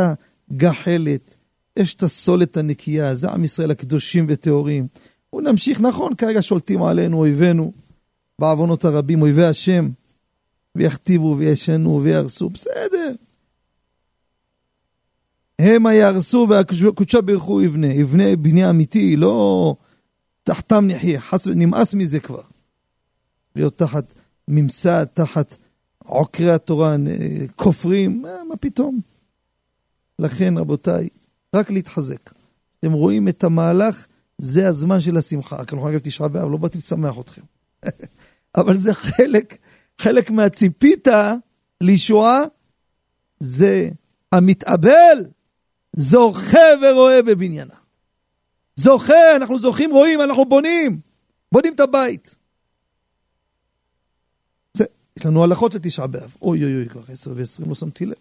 הגחלת, 0.50 1.36
יש 1.76 1.94
את 1.94 2.02
הסולת 2.02 2.56
הנקייה, 2.56 3.14
זה 3.14 3.30
עם 3.30 3.44
ישראל 3.44 3.70
הקדושים 3.70 4.26
וטהורים. 4.28 4.86
ונמשיך, 5.34 5.80
נכון, 5.80 6.14
כרגע 6.14 6.42
שולטים 6.42 6.82
עלינו 6.82 7.18
אויבינו, 7.18 7.72
בעוונות 8.38 8.84
הרבים, 8.84 9.22
אויבי 9.22 9.44
השם. 9.44 9.88
ויכתיבו 10.76 11.34
וישנו 11.38 12.00
ויהרסו, 12.02 12.48
בסדר. 12.48 12.95
המה 15.58 15.94
יהרסו 15.94 16.46
והקדושה 16.50 17.20
ברכו 17.20 17.62
יבנה, 17.62 17.86
יבנה 17.86 18.36
בניין 18.36 18.68
אמיתי, 18.68 19.16
לא 19.16 19.74
תחתם 20.42 20.86
נחיה, 20.86 21.20
חס 21.20 21.46
ונמאס 21.46 21.94
מזה 21.94 22.20
כבר. 22.20 22.42
להיות 23.56 23.78
תחת 23.78 24.14
ממסד, 24.48 25.04
תחת 25.04 25.56
עוקרי 25.98 26.52
התורה, 26.52 26.96
כופרים, 27.56 28.22
מה, 28.22 28.44
מה 28.48 28.56
פתאום? 28.56 29.00
לכן 30.18 30.58
רבותיי, 30.58 31.08
רק 31.56 31.70
להתחזק. 31.70 32.30
אתם 32.80 32.92
רואים 32.92 33.28
את 33.28 33.44
המהלך, 33.44 34.06
זה 34.38 34.68
הזמן 34.68 35.00
של 35.00 35.16
השמחה. 35.16 35.56
אנחנו 35.58 35.90
אגב 35.90 35.98
תשעה 35.98 36.28
באב, 36.28 36.50
לא 36.50 36.56
באתי 36.56 36.78
לשמח 36.78 37.18
אתכם. 37.20 37.42
אבל 38.56 38.76
זה 38.76 38.94
חלק 38.94 39.58
חלק 40.00 40.30
מהציפית 40.30 41.08
לישועה 41.80 42.40
זה 43.40 43.88
המתאבל 44.32 45.24
זוכה 45.96 46.58
ורואה 46.82 47.22
בבניינה. 47.22 47.74
זוכה, 48.76 49.36
אנחנו 49.36 49.58
זוכים, 49.58 49.90
רואים, 49.90 50.20
אנחנו 50.20 50.44
בונים. 50.44 51.00
בונים 51.52 51.74
את 51.74 51.80
הבית. 51.80 52.36
זה, 54.74 54.84
יש 55.16 55.26
לנו 55.26 55.44
הלכות 55.44 55.74
לתשעה 55.74 56.06
באב. 56.06 56.34
אוי 56.42 56.64
אוי 56.64 56.76
אוי, 56.76 56.88
כבר 56.88 57.02
עשר 57.08 57.32
ועשרים, 57.36 57.68
לא 57.68 57.74
שמתי 57.74 58.06
לב. 58.06 58.14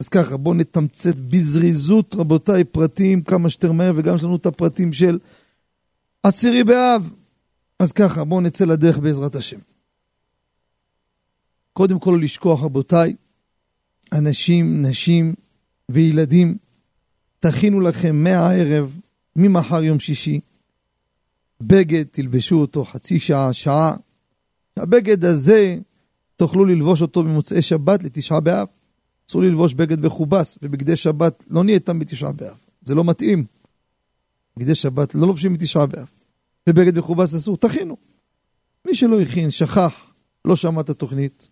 אז 0.00 0.08
ככה, 0.08 0.36
בואו 0.36 0.54
נתמצת 0.54 1.14
בזריזות, 1.14 2.14
רבותיי, 2.14 2.64
פרטים 2.64 3.22
כמה 3.22 3.50
שיותר 3.50 3.72
מהר, 3.72 3.92
וגם 3.96 4.14
יש 4.14 4.22
לנו 4.22 4.36
את 4.36 4.46
הפרטים 4.46 4.92
של 4.92 5.18
עשירי 6.22 6.64
באב. 6.64 7.12
אז 7.78 7.92
ככה, 7.92 8.24
בואו 8.24 8.40
נצא 8.40 8.64
לדרך 8.64 8.98
בעזרת 8.98 9.34
השם. 9.34 9.58
קודם 11.72 11.98
כל 11.98 12.20
לשכוח, 12.22 12.62
רבותיי, 12.62 13.16
אנשים, 14.12 14.86
נשים 14.86 15.34
וילדים, 15.88 16.56
תכינו 17.40 17.80
לכם 17.80 18.16
מהערב, 18.16 19.00
ממחר 19.36 19.82
יום 19.82 20.00
שישי, 20.00 20.40
בגד, 21.60 22.04
תלבשו 22.10 22.60
אותו 22.60 22.84
חצי 22.84 23.20
שעה, 23.20 23.52
שעה. 23.52 23.96
הבגד 24.76 25.24
הזה, 25.24 25.78
תוכלו 26.36 26.64
ללבוש 26.64 27.02
אותו 27.02 27.22
במוצאי 27.22 27.62
שבת 27.62 28.02
לתשעה 28.02 28.40
באב. 28.40 28.68
אסור 29.30 29.42
ללבוש 29.42 29.74
בגד 29.74 30.06
מכובס, 30.06 30.58
ובגדי 30.62 30.96
שבת 30.96 31.44
לא 31.50 31.64
נהיה 31.64 31.74
איתם 31.74 31.98
בתשעה 31.98 32.32
באב. 32.32 32.56
זה 32.82 32.94
לא 32.94 33.04
מתאים. 33.04 33.44
בגדי 34.56 34.74
שבת 34.74 35.14
לא 35.14 35.26
לובשים 35.26 35.54
בתשעה 35.54 35.86
באב. 35.86 36.10
ובגד 36.68 36.98
מכובס 36.98 37.34
אסור, 37.34 37.56
תכינו. 37.56 37.96
מי 38.86 38.94
שלא 38.94 39.20
הכין, 39.20 39.50
שכח, 39.50 40.12
לא 40.44 40.56
שמע 40.56 40.80
את 40.80 40.90
התוכנית, 40.90 41.48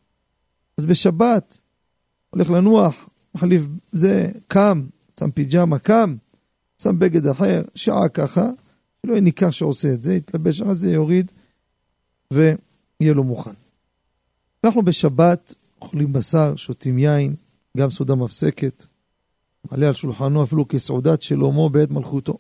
אז 0.78 0.84
בשבת 0.84 1.58
הולך 2.30 2.50
לנוח, 2.50 3.08
מחליף 3.34 3.62
זה, 3.92 4.30
קם, 4.48 4.86
שם 5.18 5.30
פיג'מה, 5.30 5.78
קם, 5.78 6.16
שם 6.82 6.98
בגד 6.98 7.26
אחר, 7.26 7.62
שעה 7.74 8.08
ככה, 8.08 8.50
שלא 9.02 9.12
יהיה 9.12 9.20
ניכר 9.20 9.50
שעושה 9.50 9.94
את 9.94 10.02
זה, 10.02 10.14
יתלבש 10.14 10.60
על 10.60 10.74
זה, 10.74 10.90
יוריד, 10.90 11.32
ויהיה 12.32 13.12
לו 13.14 13.24
מוכן. 13.24 13.54
אנחנו 14.64 14.82
בשבת 14.82 15.54
אוכלים 15.82 16.12
בשר, 16.12 16.56
שותים 16.56 16.98
יין, 16.98 17.34
גם 17.76 17.90
סעודה 17.90 18.14
מפסקת, 18.14 18.86
מעלה 19.70 19.86
על 19.86 19.92
שולחנו 19.92 20.44
אפילו 20.44 20.68
כסעודת 20.68 21.22
שלמה 21.22 21.68
בעת 21.68 21.90
מלכותו. 21.90 22.38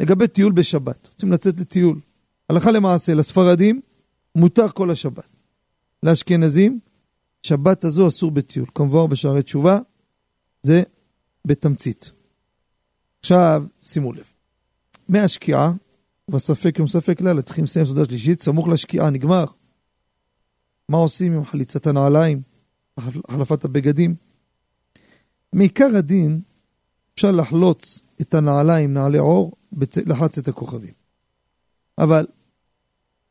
לגבי 0.00 0.28
טיול 0.28 0.52
בשבת, 0.52 1.08
רוצים 1.12 1.32
לצאת 1.32 1.60
לטיול. 1.60 2.00
הלכה 2.48 2.70
למעשה, 2.70 3.14
לספרדים 3.14 3.80
מותר 4.34 4.68
כל 4.68 4.90
השבת. 4.90 5.36
לאשכנזים, 6.02 6.80
שבת 7.44 7.84
הזו 7.84 8.08
אסור 8.08 8.30
בטיול. 8.30 8.66
כמובן 8.74 9.10
בשערי 9.10 9.42
תשובה, 9.42 9.78
זה 10.62 10.82
בתמצית. 11.44 12.12
עכשיו, 13.20 13.64
שימו 13.80 14.12
לב. 14.12 14.32
מהשקיעה, 15.08 15.72
בספק 16.30 16.78
יום 16.78 16.88
ספק 16.88 17.20
לילה, 17.20 17.42
צריכים 17.42 17.64
לסיים 17.64 17.86
סעודה 17.86 18.04
שלישית, 18.04 18.42
סמוך 18.42 18.68
לשקיעה, 18.68 19.10
נגמר. 19.10 19.44
מה 20.88 20.96
עושים 20.96 21.32
עם 21.32 21.44
חליצת 21.44 21.86
הנעליים, 21.86 22.42
החלפת 22.96 23.64
הבגדים? 23.64 24.14
מעיקר 25.52 25.96
הדין, 25.98 26.40
אפשר 27.14 27.30
לחלוץ 27.30 28.02
את 28.20 28.34
הנעליים, 28.34 28.94
נעלי 28.94 29.18
עור, 29.18 29.52
לחץ 30.06 30.38
את 30.38 30.48
הכוכבים. 30.48 30.94
אבל, 31.98 32.26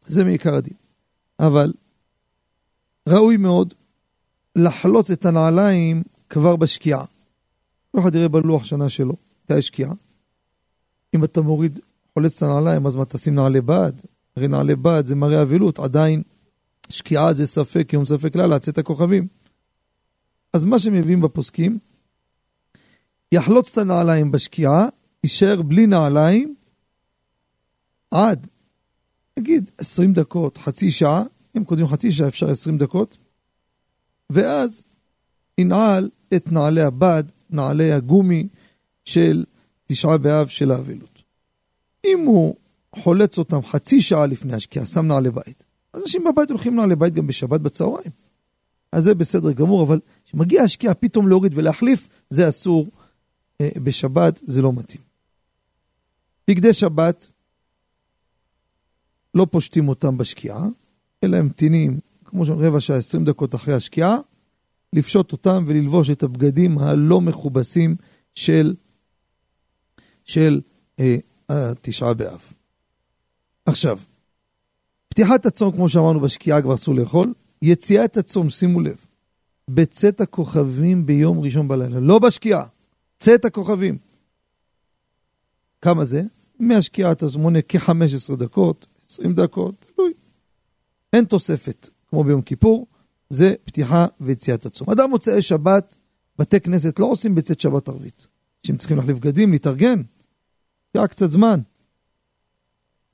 זה 0.05 0.24
מעיקר 0.24 0.55
הדין. 0.55 0.77
אבל, 1.39 1.74
ראוי 3.10 3.38
מאוד 3.38 3.74
לחלוץ 4.55 5.12
את 5.12 5.25
הנעליים 5.25 6.03
כבר 6.29 6.55
בשקיעה. 6.55 7.05
כל 7.92 8.00
אחד 8.00 8.16
יראה 8.16 8.27
בלוח 8.27 8.63
שנה 8.63 8.89
שלו, 8.89 9.16
מתי 9.44 9.53
השקיעה. 9.53 9.94
אם 11.16 11.24
אתה 11.24 11.42
מוריד, 11.42 11.79
חולץ 12.13 12.37
את 12.37 12.44
הנעליים, 12.44 12.85
אז 12.85 12.96
מה 12.96 13.05
תשים 13.05 13.35
נעלי 13.35 13.61
בד? 13.61 13.94
הרי 14.37 14.48
נעלי 14.48 14.75
בד 14.75 15.05
זה 15.05 15.16
מראה 15.16 15.42
אבילות, 15.42 15.79
עדיין 15.79 16.22
שקיעה 16.89 17.33
זה 17.33 17.46
ספק 17.46 17.94
יום 17.94 18.05
ספק 18.05 18.35
לילה, 18.35 18.59
צאת 18.59 18.77
הכוכבים. 18.77 19.27
אז 20.53 20.66
מה 20.66 20.79
שמביאים 20.79 21.22
בפוסקים, 21.22 21.79
יחלוץ 23.31 23.72
את 23.72 23.77
הנעליים 23.77 24.31
בשקיעה, 24.31 24.87
יישאר 25.24 25.61
בלי 25.61 25.87
נעליים 25.87 26.55
עד, 28.11 28.50
נגיד 29.39 29.72
20 29.77 30.13
דקות, 30.13 30.57
חצי 30.57 30.92
שעה, 30.92 31.24
אם 31.57 31.63
קודם 31.63 31.87
חצי 31.87 32.11
שעה 32.11 32.27
אפשר 32.27 32.50
20 32.50 32.77
דקות, 32.77 33.18
ואז 34.29 34.83
ינעל 35.57 36.09
את 36.36 36.51
נעלי 36.51 36.81
הבד, 36.81 37.24
נעלי 37.50 37.92
הגומי 37.92 38.48
של 39.05 39.46
תשעה 39.88 40.18
באב 40.18 40.48
של 40.48 40.72
האבלות. 40.72 41.24
אם 42.05 42.20
הוא 42.25 42.55
חולץ 42.96 43.38
אותם 43.38 43.62
חצי 43.62 44.01
שעה 44.01 44.25
לפני 44.25 44.53
השקיעה, 44.53 44.86
שם 44.86 45.05
נעלי 45.05 45.31
בית, 45.31 45.64
אז 45.94 46.01
אנשים 46.01 46.24
בבית 46.24 46.50
הולכים 46.50 46.75
נעלי 46.75 46.96
בית 46.96 47.14
גם 47.14 47.27
בשבת 47.27 47.62
בצהריים. 47.62 48.12
אז 48.92 49.03
זה 49.03 49.16
בסדר 49.16 49.51
גמור, 49.51 49.83
אבל 49.83 50.00
כשמגיע 50.25 50.64
השקיעה 50.64 50.94
פתאום 50.94 51.27
להוריד 51.27 51.51
ולהחליף, 51.55 52.07
זה 52.29 52.50
אסור 52.50 52.88
אה, 53.62 53.70
בשבת, 53.83 54.40
זה 54.44 54.62
לא 54.62 54.74
מתאים. 54.74 55.01
בגדי 56.48 56.74
שבת, 56.74 57.29
לא 59.36 59.48
פושטים 59.51 59.88
אותם 59.88 60.18
בשקיעה, 60.18 60.66
אלא 61.24 61.38
הם 61.38 61.46
ממתינים, 61.46 62.00
כמו 62.33 62.43
רבע 62.48 62.79
שעה, 62.79 62.98
עשרים 62.98 63.25
דקות 63.25 63.55
אחרי 63.55 63.74
השקיעה, 63.74 64.17
לפשוט 64.93 65.31
אותם 65.31 65.63
וללבוש 65.67 66.09
את 66.09 66.24
הבגדים 66.24 66.77
הלא 66.77 67.22
מכובסים 67.22 67.96
של, 68.35 68.75
של 70.25 70.61
אה, 71.00 71.15
התשעה 71.50 72.13
באב. 72.13 72.41
עכשיו, 73.65 74.00
פתיחת 75.09 75.46
הצום, 75.46 75.72
כמו 75.72 75.89
שאמרנו 75.89 76.19
בשקיעה, 76.19 76.61
כבר 76.61 76.74
אסור 76.74 76.96
לאכול. 76.96 77.33
יציאת 77.61 78.17
הצום, 78.17 78.50
שימו 78.50 78.79
לב, 78.79 78.98
בצאת 79.69 80.22
הכוכבים 80.22 81.05
ביום 81.05 81.39
ראשון 81.39 81.67
בלילה, 81.67 82.00
לא 82.00 82.19
בשקיעה, 82.19 82.63
צאת 83.17 83.46
הכוכבים. 83.46 83.98
כמה 85.81 86.05
זה? 86.05 86.22
מהשקיעה 86.59 87.11
אתה 87.11 87.25
מונה 87.37 87.59
כ-15 87.67 88.35
דקות, 88.35 88.87
20 89.09 89.33
דקות, 89.33 89.91
תלוי. 89.96 90.13
אין 91.13 91.25
תוספת, 91.25 91.89
כמו 92.14 92.24
ביום 92.24 92.42
כיפור, 92.42 92.88
זה 93.30 93.54
פתיחה 93.66 94.06
ויציאת 94.22 94.66
הצום. 94.66 94.90
אדם 94.90 95.10
מוצאי 95.10 95.42
שבת, 95.42 95.98
בתי 96.40 96.60
כנסת 96.60 97.00
לא 97.00 97.06
עושים 97.06 97.36
בצאת 97.36 97.60
שבת 97.60 97.90
ערבית. 97.90 98.28
שהם 98.64 98.78
צריכים 98.78 98.98
להחליף 98.98 99.18
בגדים, 99.18 99.52
להתארגן, 99.52 100.02
היה 100.94 101.08
קצת 101.08 101.30
זמן. 101.30 101.60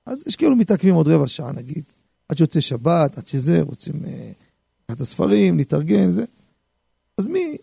אז 0.05 0.23
יש 0.27 0.35
כאילו 0.35 0.55
מתעכבים 0.55 0.95
עוד 0.95 1.07
רבע 1.07 1.27
שעה 1.27 1.51
נגיד, 1.51 1.83
עד 2.29 2.37
שיוצא 2.37 2.59
שבת, 2.59 3.17
עד 3.17 3.27
שזה, 3.27 3.61
רוצים 3.61 4.05
אה, 4.05 4.31
לקחת 4.83 4.99
אה, 4.99 5.03
הספרים, 5.03 5.57
להתארגן, 5.57 6.11
זה. 6.11 6.25
אז 7.17 7.27
מי 7.27 7.57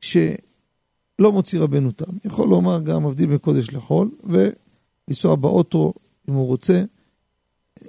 שלא 0.00 1.32
מוציא 1.32 1.60
רבנו 1.60 1.92
תם, 1.92 2.16
יכול 2.24 2.48
לומר 2.48 2.80
גם 2.80 3.06
מבדיל 3.06 3.28
בין 3.28 3.38
קודש 3.38 3.70
לחול, 3.70 4.10
ולנסוע 4.24 5.36
באוטו 5.36 5.92
אם 6.28 6.34
הוא 6.34 6.46
רוצה, 6.46 6.82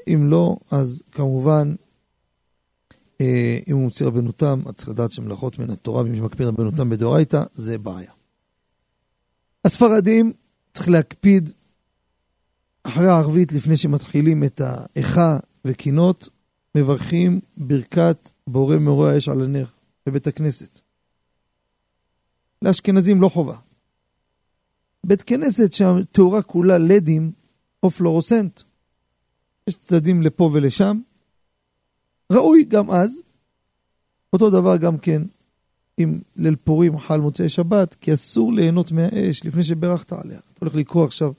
אם 0.07 0.27
לא, 0.29 0.57
אז 0.71 1.03
כמובן 1.11 1.75
אם 3.67 3.75
הוא 3.75 3.83
מוציא 3.83 4.05
רבנותם, 4.05 4.59
אז 4.65 4.73
צריך 4.73 4.89
לדעת 4.89 5.11
שמלאכות 5.11 5.59
מן 5.59 5.69
התורה, 5.69 6.01
ומי 6.01 6.17
שמקפיד 6.17 6.47
רבנותם 6.47 6.89
בדאורייתא, 6.89 7.43
זה 7.53 7.77
בעיה. 7.77 8.11
הספרדים, 9.65 10.33
צריך 10.73 10.89
להקפיד 10.89 11.49
אחרי 12.83 13.07
הערבית, 13.07 13.51
לפני 13.51 13.77
שמתחילים 13.77 14.43
את 14.43 14.61
האיכה 14.61 15.39
וקינות, 15.65 16.29
מברכים 16.75 17.39
ברכת 17.57 18.31
בורא 18.47 18.77
מורה 18.77 19.11
האש 19.11 19.29
על 19.29 19.41
הנר 19.41 19.65
בבית 20.05 20.27
הכנסת. 20.27 20.79
לאשכנזים 22.61 23.21
לא 23.21 23.29
חובה. 23.29 23.57
בית 25.03 25.21
כנסת 25.21 25.73
שהתאורה 25.73 26.41
כולה 26.41 26.77
לדים 26.77 27.31
או 27.83 27.91
פלורוסנט. 27.91 28.61
יש 29.67 29.77
צדדים 29.77 30.21
לפה 30.21 30.49
ולשם, 30.53 30.99
ראוי 32.31 32.63
גם 32.63 32.91
אז, 32.91 33.21
אותו 34.33 34.49
דבר 34.49 34.77
גם 34.77 34.97
כן 34.97 35.21
אם 35.99 36.19
ליל 36.35 36.55
פורים 36.55 36.99
חל 36.99 37.19
מוצאי 37.19 37.49
שבת, 37.49 37.93
כי 37.93 38.13
אסור 38.13 38.53
ליהנות 38.53 38.91
מהאש 38.91 39.45
לפני 39.45 39.63
שברכת 39.63 40.13
עליה. 40.13 40.39
אתה 40.39 40.59
הולך 40.59 40.75
לקרוא 40.75 41.05
עכשיו 41.05 41.33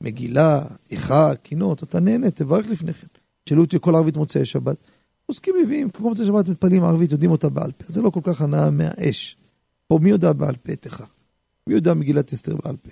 מגילה, 0.00 0.64
איכה, 0.90 1.34
קינות, 1.34 1.82
אתה 1.82 2.00
נהנה, 2.00 2.30
תברך 2.30 2.66
לפני 2.66 2.92
כן. 2.92 3.06
שאלו 3.48 3.62
אותי 3.62 3.76
כל 3.80 3.94
ערבית 3.94 4.16
מוצאי 4.16 4.44
שבת. 4.44 4.76
עוסקים 5.26 5.54
מביאים, 5.64 5.90
כמו 5.90 6.08
מוצאי 6.08 6.26
שבת 6.26 6.48
מתפללים 6.48 6.84
ערבית, 6.84 7.12
יודעים 7.12 7.30
אותה 7.30 7.48
בעל 7.48 7.72
פה. 7.72 7.84
זה 7.88 8.02
לא 8.02 8.10
כל 8.10 8.20
כך 8.22 8.40
הנאה 8.40 8.70
מהאש. 8.70 9.36
פה 9.88 9.98
מי 10.02 10.10
יודע 10.10 10.32
בעל 10.32 10.56
פה 10.56 10.72
את 10.72 10.84
איכה? 10.84 11.04
מי 11.66 11.74
יודע 11.74 11.94
מגילת 11.94 12.32
אסתר 12.32 12.56
בעל 12.64 12.76
פה? 12.76 12.90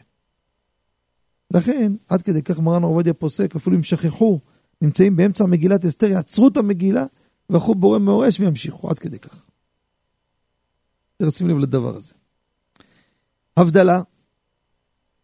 לכן, 1.54 1.92
עד 2.08 2.22
כדי 2.22 2.42
כך 2.42 2.58
מרן 2.58 2.82
עובדיה 2.82 3.14
פוסק, 3.14 3.56
אפילו 3.56 3.76
אם 3.76 3.82
שכחו, 3.82 4.40
נמצאים 4.82 5.16
באמצע 5.16 5.46
מגילת 5.46 5.84
אסתר, 5.84 6.10
יעצרו 6.10 6.48
את 6.48 6.56
המגילה 6.56 7.04
והלכו 7.52 7.74
בורא 7.74 7.98
מאור 7.98 8.28
אש 8.28 8.40
וימשיכו, 8.40 8.90
עד 8.90 8.98
כדי 8.98 9.18
כך. 9.18 9.44
תשים 11.22 11.48
לב 11.48 11.58
לדבר 11.58 11.96
הזה. 11.96 12.12
הבדלה, 13.56 14.02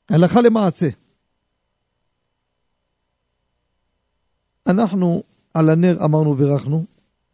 הלכה 0.09 0.41
למעשה. 0.41 0.89
אנחנו 4.67 5.23
על 5.55 5.71
הנר 5.71 6.05
אמרנו 6.05 6.35
בירכנו 6.35 6.85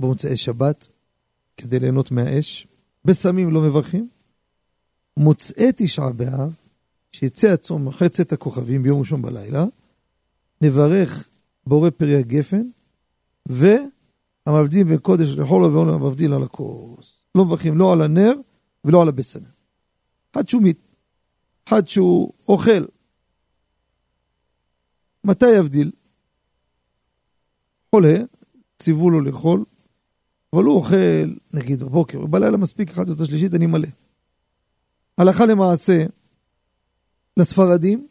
במוצאי 0.01 0.37
שבת 0.37 0.89
כדי 1.57 1.79
ליהנות 1.79 2.11
מהאש, 2.11 2.67
בסמים 3.05 3.51
לא 3.51 3.61
מברכים. 3.61 4.09
מוצאי 5.17 5.71
תשעה 5.77 6.13
באב, 6.13 6.55
שיצא 7.13 7.49
הצום 7.49 7.87
אחרי 7.87 8.09
צאת 8.09 8.33
הכוכבים 8.33 8.83
ביום 8.83 9.01
ראשון 9.01 9.23
בלילה, 9.23 9.65
נברך 10.61 11.29
בורא 11.67 11.91
פרי 11.91 12.17
הגפן, 12.17 12.69
והמבדיל 14.47 14.85
בין 14.85 14.99
קודש 14.99 15.29
לחול 15.29 15.63
ועול 15.63 15.91
המבדיל 15.91 16.33
על 16.33 16.43
הכוס. 16.43 17.25
לא 17.35 17.45
מברכים 17.45 17.79
לא 17.79 17.93
על 17.93 18.03
הנר 18.03 18.33
ולא 18.85 19.03
על 19.03 19.09
הבשמים. 19.09 19.49
אחד 20.33 20.49
שהוא, 20.49 20.63
מת, 20.63 20.79
אחד 21.69 21.89
שהוא 21.89 22.33
אוכל. 22.49 22.85
מתי 25.25 25.51
יבדיל? 25.59 25.91
חולה, 27.91 28.15
ציוו 28.79 29.11
לו 29.11 29.21
לאכול, 29.21 29.65
אבל 30.53 30.65
הוא 30.65 30.77
אוכל, 30.77 31.35
נגיד 31.53 31.83
בבוקר, 31.83 32.27
בלילה 32.27 32.57
מספיק 32.57 32.91
אחת 32.91 33.09
עשרה 33.09 33.27
שלישית, 33.27 33.55
אני 33.55 33.67
מלא. 33.67 33.89
הלכה 35.19 35.47
למעשה, 35.47 36.05
לספרדים, 37.37 38.07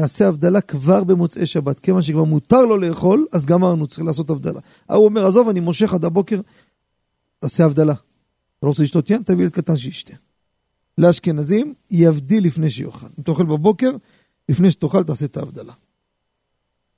תעשה 0.00 0.28
הבדלה 0.28 0.60
כבר 0.60 1.04
במוצאי 1.04 1.46
שבת. 1.46 1.78
כיוון 1.78 2.02
שכבר 2.02 2.24
מותר 2.24 2.60
לו 2.60 2.76
לאכול, 2.76 3.26
אז 3.32 3.46
גמרנו, 3.46 3.86
צריך 3.86 4.06
לעשות 4.06 4.30
הבדלה. 4.30 4.60
ההוא 4.88 5.04
אומר, 5.04 5.26
עזוב, 5.26 5.48
אני 5.48 5.60
מושך 5.60 5.94
עד 5.94 6.04
הבוקר, 6.04 6.40
תעשה 7.38 7.64
הבדלה. 7.64 7.92
אתה 7.92 8.66
לא 8.66 8.68
רוצה 8.68 8.82
לשתות 8.82 9.10
יין? 9.10 9.22
תביא 9.22 9.44
ילד 9.44 9.52
קטן 9.52 9.76
שישתה. 9.76 10.14
לאשכנזים, 10.98 11.74
יבדיל 11.90 12.44
לפני 12.44 12.70
שיאכל. 12.70 13.06
אם 13.18 13.22
תאכל 13.22 13.44
בבוקר, 13.44 13.90
לפני 14.48 14.70
שתאכל 14.70 15.04
תעשה 15.04 15.26
את 15.26 15.36
ההבדלה. 15.36 15.72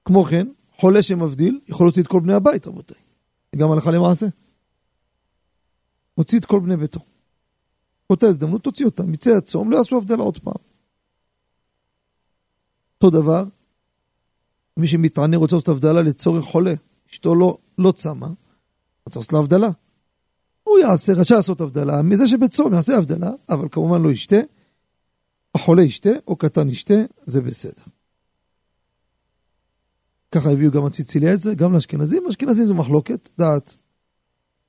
כמו 0.04 0.24
כן, 0.24 0.48
חולה 0.76 1.02
שמבדיל, 1.02 1.60
יכול 1.68 1.86
להוציא 1.86 2.02
את 2.02 2.08
כל 2.08 2.20
בני 2.20 2.34
הבית, 2.34 2.66
רבותיי. 2.66 2.96
גם 3.56 3.72
הלכה 3.72 3.90
למעשה. 3.90 4.26
מוציא 6.18 6.38
את 6.38 6.44
כל 6.44 6.60
בני 6.60 6.76
ביתו. 6.76 7.00
באותה 8.10 8.26
הזדמנות 8.26 8.62
תוציא 8.62 8.86
אותם, 8.86 9.14
יצא 9.14 9.30
הצום, 9.30 9.70
לא 9.70 9.76
יעשו 9.76 9.96
הבדלה 9.96 10.22
עוד 10.22 10.38
פעם. 10.38 10.71
אותו 13.02 13.20
דבר, 13.22 13.44
מי 14.76 14.86
שמתענה 14.86 15.36
רוצה 15.36 15.56
לעשות 15.56 15.68
הבדלה 15.68 16.02
לצורך 16.02 16.44
חולה, 16.44 16.74
אשתו 17.10 17.34
לא, 17.34 17.58
לא 17.78 17.92
צמה, 17.92 18.28
רוצה 19.06 19.20
לעשות 19.20 19.32
לה 19.32 19.38
הבדלה. 19.38 19.70
הוא 20.62 20.78
יעשה, 20.78 21.12
רשאי 21.12 21.36
לעשות 21.36 21.60
הבדלה, 21.60 22.02
מזה 22.02 22.28
שבצום 22.28 22.74
יעשה 22.74 22.98
הבדלה, 22.98 23.30
אבל 23.48 23.68
כמובן 23.70 24.02
לא 24.02 24.10
ישתה, 24.10 24.36
החולה 25.54 25.82
ישתה 25.82 26.10
או 26.26 26.36
קטן 26.36 26.68
ישתה, 26.68 26.94
זה 27.26 27.40
בסדר. 27.40 27.82
ככה 30.32 30.50
הביאו 30.50 30.70
גם 30.70 30.84
הציצי 30.84 31.18
אליעזר, 31.18 31.52
גם 31.52 31.74
לאשכנזים, 31.74 32.26
אשכנזים 32.30 32.64
זה 32.64 32.74
מחלוקת, 32.74 33.28
דעת. 33.38 33.76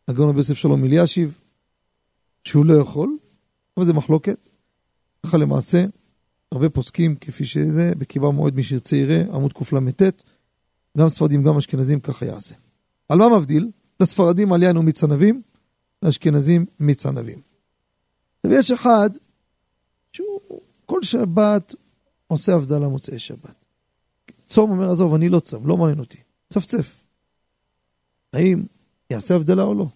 הגאון 0.07 0.29
רבי 0.29 0.37
יוסף 0.37 0.53
שלום 0.53 0.85
אלישיב, 0.85 1.39
שהוא 2.43 2.65
לא 2.65 2.73
יכול, 2.73 3.17
אבל 3.77 3.85
זה 3.85 3.93
מחלוקת. 3.93 4.47
ככה 5.25 5.37
למעשה, 5.37 5.85
הרבה 6.53 6.69
פוסקים 6.69 7.15
כפי 7.15 7.45
שזה, 7.45 7.91
בקיבה 7.97 8.31
מועד 8.31 8.55
מי 8.55 8.63
שירצה 8.63 8.95
יראה, 8.95 9.23
עמוד 9.33 9.53
קל"ט, 9.53 10.01
גם 10.97 11.09
ספרדים, 11.09 11.43
גם 11.43 11.57
אשכנזים, 11.57 11.99
ככה 11.99 12.25
יעשה. 12.25 12.55
על 13.09 13.17
מה 13.17 13.29
מבדיל? 13.37 13.71
לספרדים 13.99 14.53
עליין 14.53 14.77
ומיץ 14.77 15.03
ענבים, 15.03 15.41
לאשכנזים 16.03 16.65
מיץ 16.79 17.05
ענבים. 17.05 17.41
ויש 18.47 18.71
אחד 18.71 19.09
שהוא 20.11 20.39
כל 20.85 21.03
שבת 21.03 21.75
עושה 22.27 22.55
הבדלה 22.55 22.89
מוצאי 22.89 23.19
שבת. 23.19 23.65
צום 24.47 24.71
אומר, 24.71 24.91
עזוב, 24.91 25.13
אני 25.13 25.29
לא 25.29 25.39
צום, 25.39 25.67
לא 25.67 25.77
מעניין 25.77 25.99
אותי. 25.99 26.17
צפצף. 26.49 27.03
האם 28.33 28.63
יעשה 29.09 29.35
הבדלה 29.35 29.63
או 29.63 29.73
לא? 29.73 29.87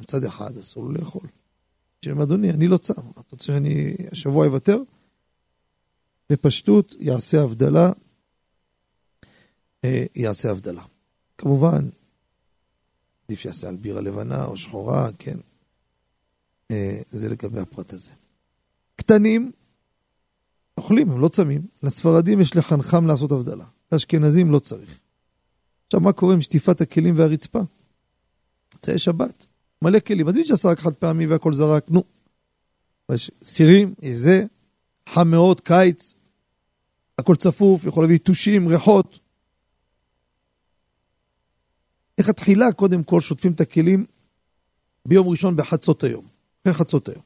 מצד 0.00 0.24
אחד 0.24 0.56
אסור 0.56 0.84
לו 0.84 0.92
לאכול. 0.92 1.26
שאומר, 2.04 2.22
אדוני, 2.22 2.50
אני 2.50 2.68
לא 2.68 2.76
צם, 2.76 2.92
אתה 3.10 3.20
רוצה 3.32 3.46
שאני 3.46 3.94
השבוע 4.12 4.46
אוותר? 4.46 4.82
בפשטות 6.32 6.94
יעשה 6.98 7.42
הבדלה, 7.42 7.92
אה, 9.84 10.04
יעשה 10.14 10.50
הבדלה. 10.50 10.82
כמובן, 11.38 11.88
עדיף 13.24 13.40
שיעשה 13.40 13.68
על 13.68 13.76
בירה 13.76 14.00
לבנה 14.00 14.44
או 14.44 14.56
שחורה, 14.56 15.08
כן. 15.18 15.36
אה, 16.70 17.00
זה 17.10 17.28
לגבי 17.28 17.60
הפרט 17.60 17.92
הזה. 17.92 18.12
קטנים, 18.96 19.52
אוכלים, 20.78 21.10
הם 21.10 21.20
לא 21.20 21.28
צמים. 21.28 21.66
לספרדים 21.82 22.40
יש 22.40 22.56
לחנכם 22.56 23.06
לעשות 23.06 23.32
הבדלה. 23.32 23.64
לאשכנזים 23.92 24.50
לא 24.50 24.58
צריך. 24.58 24.98
עכשיו, 25.86 26.00
מה 26.00 26.12
קורה 26.12 26.34
עם 26.34 26.40
שטיפת 26.40 26.80
הכלים 26.80 27.18
והרצפה? 27.18 27.60
מוצאי 28.74 28.98
שבת, 28.98 29.46
מלא 29.82 30.00
כלים. 30.00 30.28
עדיף 30.28 30.46
שעשה 30.46 30.68
רק 30.68 30.78
חד 30.78 30.94
פעמי 30.94 31.26
והכל 31.26 31.54
זרק, 31.54 31.90
נו. 31.90 32.02
יש 33.12 33.30
סירים, 33.44 33.94
יש 34.02 34.16
זה, 34.16 34.44
חם 35.08 35.28
מאוד, 35.28 35.60
קיץ, 35.60 36.14
הכל 37.18 37.36
צפוף, 37.36 37.84
יכול 37.84 38.04
להביא 38.04 38.18
טושים, 38.18 38.68
ריחות. 38.68 39.18
איך 42.18 42.28
התחילה, 42.28 42.72
קודם 42.72 43.02
כל, 43.02 43.20
שוטפים 43.20 43.52
את 43.52 43.60
הכלים 43.60 44.06
ביום 45.06 45.28
ראשון 45.28 45.56
בחצות 45.56 46.04
היום, 46.04 46.26
אחרי 46.62 46.74
חצות 46.74 47.08
היום. 47.08 47.22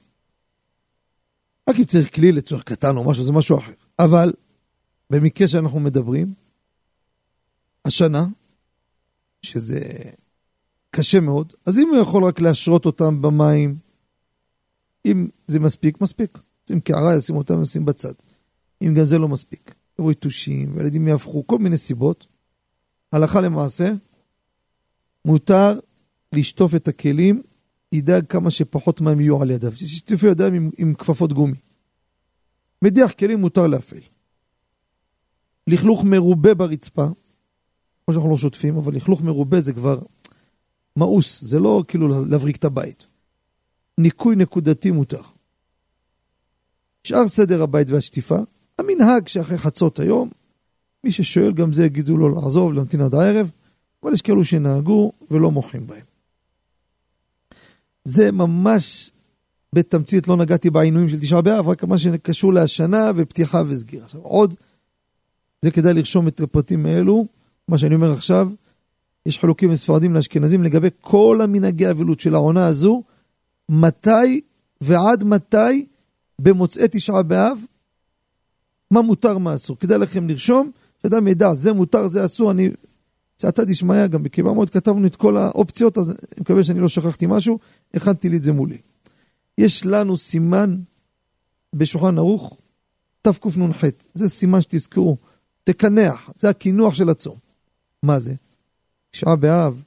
רק 1.70 1.76
אם 1.78 1.84
צריך 1.84 2.14
כלי 2.14 2.32
לצורך 2.32 2.62
קטן 2.62 2.96
או 2.96 3.10
משהו, 3.10 3.24
זה 3.24 3.32
משהו 3.32 3.58
אחר. 3.58 3.72
אבל 3.98 4.32
במקרה 5.10 5.48
שאנחנו 5.48 5.80
מדברים, 5.80 6.34
השנה, 7.84 8.26
שזה 9.42 9.80
קשה 10.90 11.20
מאוד, 11.20 11.52
אז 11.66 11.78
אם 11.78 11.88
הוא 11.88 11.98
יכול 11.98 12.24
רק 12.24 12.40
להשרות 12.40 12.86
אותם 12.86 13.22
במים, 13.22 13.78
אם 15.06 15.28
זה 15.46 15.60
מספיק, 15.60 16.00
מספיק. 16.00 16.38
שים 16.68 16.80
קערה, 16.80 17.16
ישים 17.16 17.36
אותם, 17.36 17.62
ישים 17.62 17.84
בצד. 17.84 18.12
אם 18.82 18.94
גם 18.98 19.04
זה 19.04 19.18
לא 19.18 19.28
מספיק. 19.28 19.74
יתושים, 20.10 20.76
והילדים 20.76 21.08
יהפכו, 21.08 21.46
כל 21.46 21.58
מיני 21.58 21.76
סיבות. 21.76 22.26
הלכה 23.12 23.40
למעשה, 23.40 23.92
מותר 25.24 25.78
לשטוף 26.32 26.74
את 26.74 26.88
הכלים, 26.88 27.42
ידאג 27.92 28.26
כמה 28.26 28.50
שפחות 28.50 29.00
מים 29.00 29.20
יהיו 29.20 29.42
על 29.42 29.50
ידיו. 29.50 29.76
שישטפו 29.76 30.26
ידיים 30.26 30.54
עם, 30.54 30.70
עם 30.78 30.94
כפפות 30.94 31.32
גומי. 31.32 31.58
מדיח 32.82 33.12
כלים 33.12 33.40
מותר 33.40 33.66
להפעיל. 33.66 34.02
לכלוך 35.66 36.04
מרובה 36.04 36.54
ברצפה, 36.54 37.06
כמו 38.04 38.14
שאנחנו 38.14 38.30
לא 38.30 38.36
שוטפים, 38.36 38.76
אבל 38.76 38.94
לכלוך 38.94 39.22
מרובה 39.22 39.60
זה 39.60 39.72
כבר 39.72 39.98
מאוס, 40.96 41.44
זה 41.44 41.60
לא 41.60 41.84
כאילו 41.88 42.24
להבריק 42.24 42.56
את 42.56 42.64
הבית. 42.64 43.06
ניקוי 43.98 44.36
נקודתי 44.36 44.90
מותר. 44.90 45.22
שאר 47.04 47.28
סדר 47.28 47.62
הבית 47.62 47.90
והשטיפה, 47.90 48.38
המנהג 48.78 49.28
שאחרי 49.28 49.58
חצות 49.58 49.98
היום, 49.98 50.28
מי 51.04 51.10
ששואל 51.10 51.52
גם 51.52 51.72
זה 51.72 51.84
יגידו 51.84 52.16
לו 52.16 52.28
לעזוב, 52.28 52.72
להמתין 52.72 53.00
עד 53.00 53.14
הערב, 53.14 53.50
אבל 54.02 54.12
יש 54.12 54.22
כאלו 54.22 54.44
שנהגו 54.44 55.12
ולא 55.30 55.50
מוחים 55.50 55.86
בהם. 55.86 56.04
זה 58.04 58.32
ממש 58.32 59.10
בתמצית, 59.74 60.28
לא 60.28 60.36
נגעתי 60.36 60.70
בעינויים 60.70 61.08
של 61.08 61.20
תשעה 61.20 61.42
באב, 61.42 61.68
רק 61.68 61.84
מה 61.84 61.98
שקשור 61.98 62.52
להשנה 62.52 63.10
ופתיחה 63.16 63.62
וסגירה. 63.68 64.04
עכשיו 64.04 64.20
עוד, 64.20 64.54
זה 65.62 65.70
כדאי 65.70 65.94
לרשום 65.94 66.28
את 66.28 66.40
הפרטים 66.40 66.86
האלו, 66.86 67.26
מה 67.68 67.78
שאני 67.78 67.94
אומר 67.94 68.12
עכשיו, 68.12 68.50
יש 69.26 69.38
חלוקים 69.38 69.70
מספרדים 69.70 70.14
לאשכנזים 70.14 70.62
לגבי 70.62 70.88
כל 71.00 71.40
המנהגי 71.42 71.86
האבלות 71.86 72.20
של 72.20 72.34
העונה 72.34 72.66
הזו, 72.66 73.02
מתי 73.68 74.40
ועד 74.80 75.24
מתי 75.24 75.86
במוצאי 76.38 76.86
תשעה 76.90 77.22
באב, 77.22 77.58
מה 78.92 79.02
מותר, 79.02 79.38
מה 79.38 79.54
אסור. 79.54 79.78
כדאי 79.78 79.98
לכם 79.98 80.28
לרשום, 80.28 80.70
שאדם 81.02 81.28
ידע, 81.28 81.54
זה 81.54 81.72
מותר, 81.72 82.06
זה 82.06 82.24
אסור, 82.24 82.50
אני... 82.50 82.70
סייעתא 83.38 83.64
דשמיא, 83.64 84.06
גם 84.06 84.22
בקיבה 84.22 84.52
מאוד 84.52 84.70
כתבנו 84.70 85.06
את 85.06 85.16
כל 85.16 85.36
האופציות, 85.36 85.98
אז 85.98 86.10
אני 86.10 86.40
מקווה 86.40 86.64
שאני 86.64 86.80
לא 86.80 86.88
שכחתי 86.88 87.26
משהו, 87.28 87.58
הכנתי 87.94 88.28
לי 88.28 88.36
את 88.36 88.42
זה 88.42 88.52
מולי. 88.52 88.78
יש 89.58 89.86
לנו 89.86 90.16
סימן 90.16 90.76
בשולחן 91.74 92.18
ערוך, 92.18 92.60
תקנ"ח, 93.22 93.84
זה 94.14 94.28
סימן 94.28 94.60
שתזכרו, 94.60 95.16
תקנח, 95.64 96.30
זה 96.36 96.48
הקינוח 96.48 96.94
של 96.94 97.08
הצום. 97.08 97.36
מה 98.02 98.18
זה? 98.18 98.34
תשעה 99.10 99.36
באב, 99.36 99.82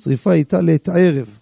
שריפה 0.00 0.32
הייתה 0.32 0.60
לעת 0.60 0.88
ערב. 0.88 1.38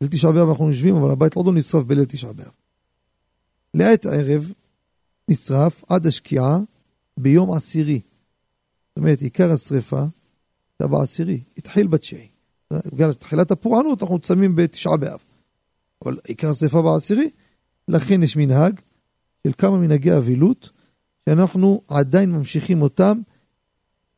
בליל 0.00 0.12
תשעה 0.12 0.32
באב 0.32 0.48
אנחנו 0.48 0.68
יושבים, 0.68 0.96
אבל 0.96 1.10
הבית 1.10 1.34
עוד 1.34 1.46
לא 1.46 1.52
נשרף 1.52 1.84
בליל 1.84 2.04
תשעה 2.04 2.32
באב. 2.32 2.52
לעת 3.74 4.06
ערב 4.06 4.52
נשרף 5.30 5.84
עד 5.88 6.06
השקיעה 6.06 6.58
ביום 7.16 7.52
עשירי. 7.52 8.00
זאת 8.88 8.96
אומרת, 8.96 9.20
עיקר 9.20 9.52
השריפה 9.52 10.00
הייתה 10.00 10.86
בעשירי, 10.86 11.40
התחיל 11.58 11.86
בתשיעי. 11.86 12.28
בגלל 12.72 13.12
תחילת 13.12 13.50
הפורענות 13.50 14.02
אנחנו 14.02 14.18
צמים 14.18 14.56
בתשעה 14.56 14.96
באב. 14.96 15.24
אבל 16.04 16.18
עיקר 16.24 16.50
השרפה 16.50 16.82
בעשירי, 16.82 17.30
לכן 17.88 18.22
יש 18.22 18.36
מנהג 18.36 18.80
של 19.46 19.52
כמה 19.58 19.78
מנהגי 19.78 20.16
אבילות, 20.16 20.70
שאנחנו 21.28 21.82
עדיין 21.88 22.32
ממשיכים 22.32 22.82
אותם 22.82 23.20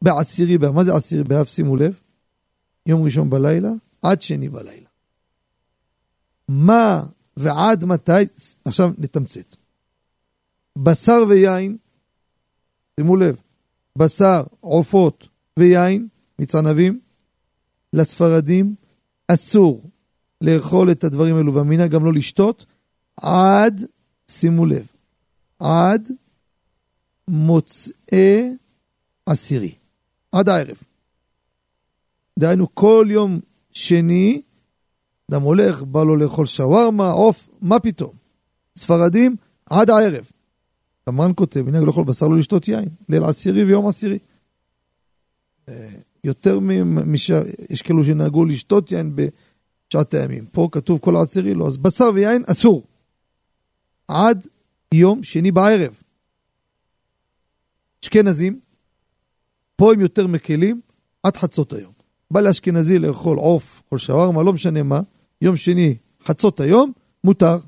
בעשירי 0.02 0.58
באב. 0.58 0.74
מה 0.74 0.84
זה 0.84 0.94
עשירי 0.94 1.24
באב? 1.24 1.46
שימו 1.46 1.76
לב, 1.76 2.00
יום 2.86 3.02
ראשון 3.02 3.30
בלילה 3.30 3.70
עד 4.02 4.22
שני 4.22 4.48
בלילה. 4.48 4.88
מה 6.48 7.04
ועד 7.36 7.84
מתי? 7.84 8.12
עכשיו 8.64 8.92
נתמצת. 8.98 9.61
בשר 10.78 11.24
ויין, 11.28 11.76
שימו 13.00 13.16
לב, 13.16 13.36
בשר, 13.98 14.42
עופות 14.60 15.28
ויין 15.58 16.08
מצנבים, 16.38 17.00
לספרדים 17.92 18.74
אסור 19.28 19.90
לאכול 20.40 20.90
את 20.90 21.04
הדברים 21.04 21.36
האלו, 21.36 21.54
והמנהג 21.54 21.90
גם 21.90 22.04
לא 22.04 22.12
לשתות, 22.12 22.66
עד, 23.16 23.84
שימו 24.30 24.66
לב, 24.66 24.92
עד 25.58 26.08
מוצאי 27.28 28.56
עשירי, 29.26 29.74
עד 30.32 30.48
הערב. 30.48 30.76
דהיינו, 32.38 32.74
כל 32.74 33.06
יום 33.10 33.40
שני, 33.72 34.42
אדם 35.30 35.42
הולך, 35.42 35.82
בא 35.82 36.02
לו 36.02 36.16
לאכול 36.16 36.46
שווארמה, 36.46 37.10
עוף, 37.10 37.48
מה 37.60 37.80
פתאום? 37.80 38.12
ספרדים, 38.76 39.36
עד 39.70 39.90
הערב. 39.90 40.30
המרן 41.06 41.32
כותב, 41.36 41.62
מנהג 41.62 41.82
לאכול 41.82 42.04
בשר 42.04 42.28
לא 42.28 42.38
לשתות 42.38 42.68
יין, 42.68 42.88
ליל 43.08 43.24
עשירי 43.24 43.64
ויום 43.64 43.86
עשירי. 43.86 44.18
אה, 45.68 45.88
יותר 46.24 46.60
מש... 46.84 47.30
יש 47.70 47.82
כאלו 47.82 48.04
שנהגו 48.04 48.44
לשתות 48.44 48.92
יין 48.92 49.16
בשעת 49.16 50.14
הימים. 50.14 50.46
פה 50.46 50.68
כתוב 50.72 50.98
כל 50.98 51.16
העשירי 51.16 51.54
לא, 51.54 51.66
אז 51.66 51.76
בשר 51.76 52.10
ויין 52.14 52.44
אסור. 52.46 52.82
עד 54.08 54.46
יום 54.94 55.22
שני 55.22 55.52
בערב. 55.52 56.02
אשכנזים, 58.04 58.60
פה 59.76 59.92
הם 59.92 60.00
יותר 60.00 60.26
מקלים, 60.26 60.80
עד 61.22 61.36
חצות 61.36 61.72
היום. 61.72 61.92
בא 62.30 62.40
לאשכנזי 62.40 62.98
לאכול 62.98 63.38
עוף, 63.38 63.82
או 63.92 63.98
שווארמה, 63.98 64.42
לא 64.42 64.52
משנה 64.52 64.82
מה, 64.82 65.00
יום 65.40 65.56
שני, 65.56 65.96
חצות 66.24 66.60
היום, 66.60 66.92
מותר. 67.24 67.58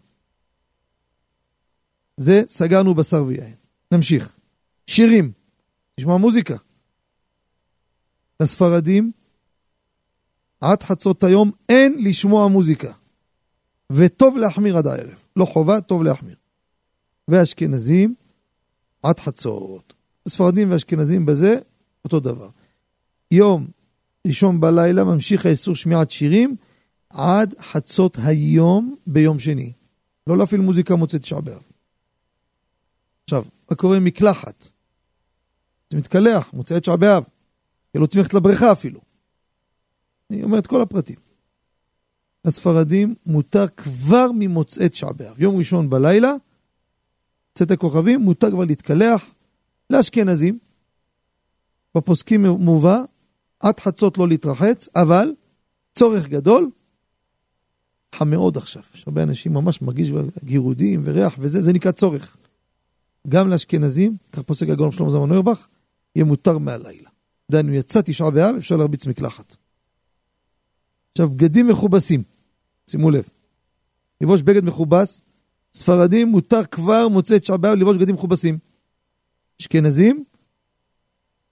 זה 2.17 2.43
סגרנו 2.49 2.95
בשר 2.95 3.25
ויין. 3.25 3.55
נמשיך. 3.93 4.37
שירים, 4.87 5.33
נשמע 5.99 6.17
מוזיקה. 6.17 6.57
לספרדים, 8.41 9.13
עד 10.61 10.83
חצות 10.83 11.25
היום 11.25 11.51
אין 11.69 12.05
לשמוע 12.05 12.49
מוזיקה. 12.49 12.93
וטוב 13.91 14.37
להחמיר 14.37 14.79
עד 14.79 14.87
הערב. 14.87 15.25
לא 15.37 15.45
חובה, 15.45 15.81
טוב 15.81 16.03
להחמיר. 16.03 16.37
ואשכנזים, 17.29 18.15
עד 19.03 19.21
חצות. 19.21 19.95
ספרדים 20.29 20.71
ואשכנזים 20.71 21.27
בזה, 21.27 21.59
אותו 22.05 22.21
דבר. 22.21 22.49
יום 23.31 23.67
ראשון 24.27 24.61
בלילה 24.61 25.05
ממשיך 25.05 25.47
האיסור 25.47 25.75
שמיעת 25.75 26.11
שירים 26.11 26.57
עד 27.11 27.55
חצות 27.61 28.19
היום 28.25 28.97
ביום 29.07 29.39
שני. 29.39 29.73
לא 30.27 30.39
להפעיל 30.39 30.61
מוזיקה 30.61 30.97
מוצאת 30.97 31.21
תשעה 31.23 31.41
באב. 31.41 31.63
עכשיו, 33.25 33.45
מה 33.71 33.77
קורה 33.77 33.97
עם 33.97 34.05
מקלחת? 34.05 34.69
זה 35.91 35.99
מתקלח, 35.99 36.53
מוצאי 36.53 36.81
תשעה 36.81 36.97
באב. 36.97 37.25
לא 37.95 38.07
צריכים 38.07 38.23
ללכת 38.23 38.35
לבריכה 38.35 38.73
אפילו. 38.73 39.01
אני 40.31 40.43
אומר 40.43 40.59
את 40.59 40.67
כל 40.67 40.81
הפרטים. 40.81 41.17
לספרדים 42.45 43.15
מותר 43.27 43.69
כבר 43.77 44.27
ממוצאי 44.35 44.89
תשעה 44.89 45.13
באב. 45.13 45.41
יום 45.41 45.57
ראשון 45.57 45.91
בלילה, 45.91 46.35
צאת 47.55 47.71
הכוכבים, 47.71 48.21
מותר 48.21 48.51
כבר 48.51 48.65
להתקלח. 48.65 49.25
לאשכנזים, 49.91 50.59
בפוסקים 51.95 52.47
מובא, 52.47 53.03
עד 53.61 53.81
חצות 53.81 54.19
לא 54.19 54.29
להתרחץ, 54.29 54.89
אבל 54.97 55.35
צורך 55.95 56.29
גדול, 56.29 56.71
חם 58.15 58.31
מאוד 58.31 58.57
עכשיו. 58.57 58.83
יש 58.95 59.05
הרבה 59.07 59.23
אנשים 59.23 59.53
ממש 59.53 59.83
מרגיש 59.83 60.09
גירודים 60.45 61.03
וריח 61.05 61.35
וזה, 61.39 61.61
זה 61.61 61.73
נקרא 61.73 61.93
צורך. 61.93 62.37
גם 63.29 63.49
לאשכנזים, 63.49 64.17
כך 64.33 64.43
פוסק 64.43 64.69
הגאון 64.69 64.93
שלמה 64.93 65.11
זמן 65.11 65.29
נוירבך, 65.29 65.67
יהיה 66.17 66.25
מותר 66.25 66.59
מהלילה. 66.59 67.11
דהיינו, 67.51 67.73
יצא 67.73 68.01
תשעה 68.01 68.31
באב, 68.31 68.55
אפשר 68.57 68.77
להרביץ 68.77 69.07
מקלחת. 69.07 69.57
עכשיו, 71.13 71.31
בגדים 71.31 71.69
מכובסים, 71.69 72.23
שימו 72.91 73.11
לב, 73.11 73.29
לבוש 74.21 74.43
בגד 74.43 74.65
מכובס, 74.65 75.23
ספרדים 75.75 76.29
מותר 76.29 76.65
כבר 76.65 77.09
מוצא 77.09 77.39
תשעה 77.39 77.57
באב 77.57 77.79
לבוש 77.79 77.97
בגדים 77.97 78.15
מכובסים. 78.15 78.59
אשכנזים, 79.61 80.25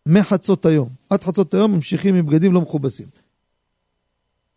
מחצות 0.07 0.67
היום, 0.67 0.89
עד 1.11 1.25
חצות 1.25 1.55
היום 1.55 1.73
ממשיכים 1.73 2.15
עם 2.15 2.27
בגדים 2.27 2.53
לא 2.53 2.61
מכובסים. 2.61 3.07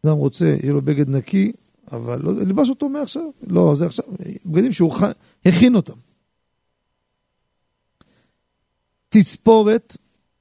אדם 0.05 0.15
רוצה, 0.15 0.55
יהיה 0.63 0.73
לו 0.73 0.81
בגד 0.81 1.09
נקי, 1.09 1.51
אבל 1.91 2.21
לא, 2.21 2.33
לבש 2.33 2.69
אותו 2.69 2.89
מעכשיו, 2.89 3.23
לא, 3.47 3.75
זה 3.75 3.85
עכשיו, 3.85 4.05
בגדים 4.45 4.71
שהוא 4.71 4.93
הכין 5.45 5.75
אותם. 5.75 6.04
תספורת, 9.09 9.97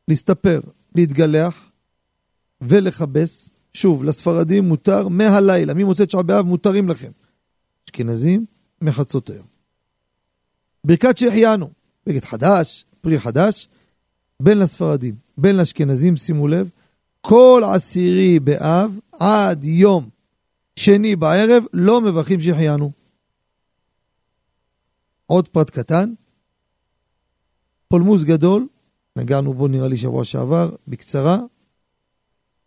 להסתפר, 0.09 0.61
להתגלח 0.94 1.70
ולכבס. 2.61 3.50
שוב, 3.72 4.05
לספרדים 4.05 4.64
מותר 4.64 5.09
מהלילה, 5.09 5.74
ממוצאי 5.74 6.07
תשעה 6.07 6.22
באב 6.22 6.46
מותרים 6.46 6.88
לכם. 6.88 7.11
אשכנזים, 7.87 8.46
מחצות 8.83 9.31
היום. 9.31 9.46
ברכת 10.85 11.18
שהחיינו, 11.18 11.70
בגד 12.07 12.24
חדש, 12.24 12.85
פרי 13.00 13.20
חדש, 13.20 13.68
בין 14.40 14.59
לספרדים, 14.59 15.14
בין 15.38 15.57
לאשכנזים, 15.57 16.16
שימו 16.16 16.48
לב, 16.48 16.70
כל 17.20 17.62
עשירי 17.74 18.40
באב 18.40 18.98
עד 19.12 19.64
יום 19.64 20.09
שני 20.77 21.16
בערב 21.16 21.64
לא 21.72 22.00
מברכים 22.00 22.40
שהחיינו. 22.40 22.90
עוד 25.27 25.48
פרט 25.48 25.70
קטן, 25.70 26.12
פולמוס 27.94 28.24
גדול, 28.24 28.66
נגענו 29.16 29.54
בו 29.54 29.68
נראה 29.68 29.88
לי 29.88 29.96
שבוע 29.96 30.24
שעבר, 30.24 30.70
בקצרה, 30.88 31.38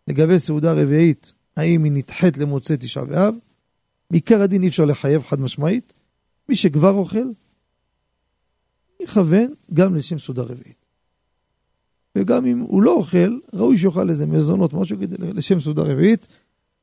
לגבי 0.07 0.39
סעודה 0.39 0.73
רביעית, 0.73 1.33
האם 1.57 1.83
היא 1.83 1.91
נדחית 1.91 2.37
למוצאי 2.37 2.75
תשעה 2.79 3.05
באב, 3.05 3.35
בעיקר 4.11 4.41
הדין 4.41 4.63
אי 4.63 4.67
אפשר 4.67 4.85
לחייב 4.85 5.23
חד 5.23 5.41
משמעית, 5.41 5.93
מי 6.49 6.55
שכבר 6.55 6.91
אוכל, 6.91 7.27
יכוון 8.99 9.53
גם 9.73 9.95
לשם 9.95 10.19
סעודה 10.19 10.43
רביעית. 10.43 10.85
וגם 12.17 12.45
אם 12.45 12.59
הוא 12.59 12.83
לא 12.83 12.91
אוכל, 12.91 13.39
ראוי 13.53 13.77
שיאכל 13.77 14.09
איזה 14.09 14.25
מזונות, 14.25 14.73
משהו 14.73 14.97
כדי 14.99 15.15
לשם 15.19 15.59
סעודה 15.59 15.81
רביעית, 15.81 16.27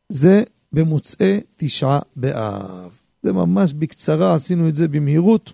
זה 0.09 0.43
במוצאי 0.73 1.41
תשעה 1.57 2.01
באב. 2.17 3.01
זה 3.23 3.33
ממש 3.33 3.73
בקצרה, 3.73 4.35
עשינו 4.35 4.69
את 4.69 4.77
זה 4.77 4.89
במהירות, 4.89 5.53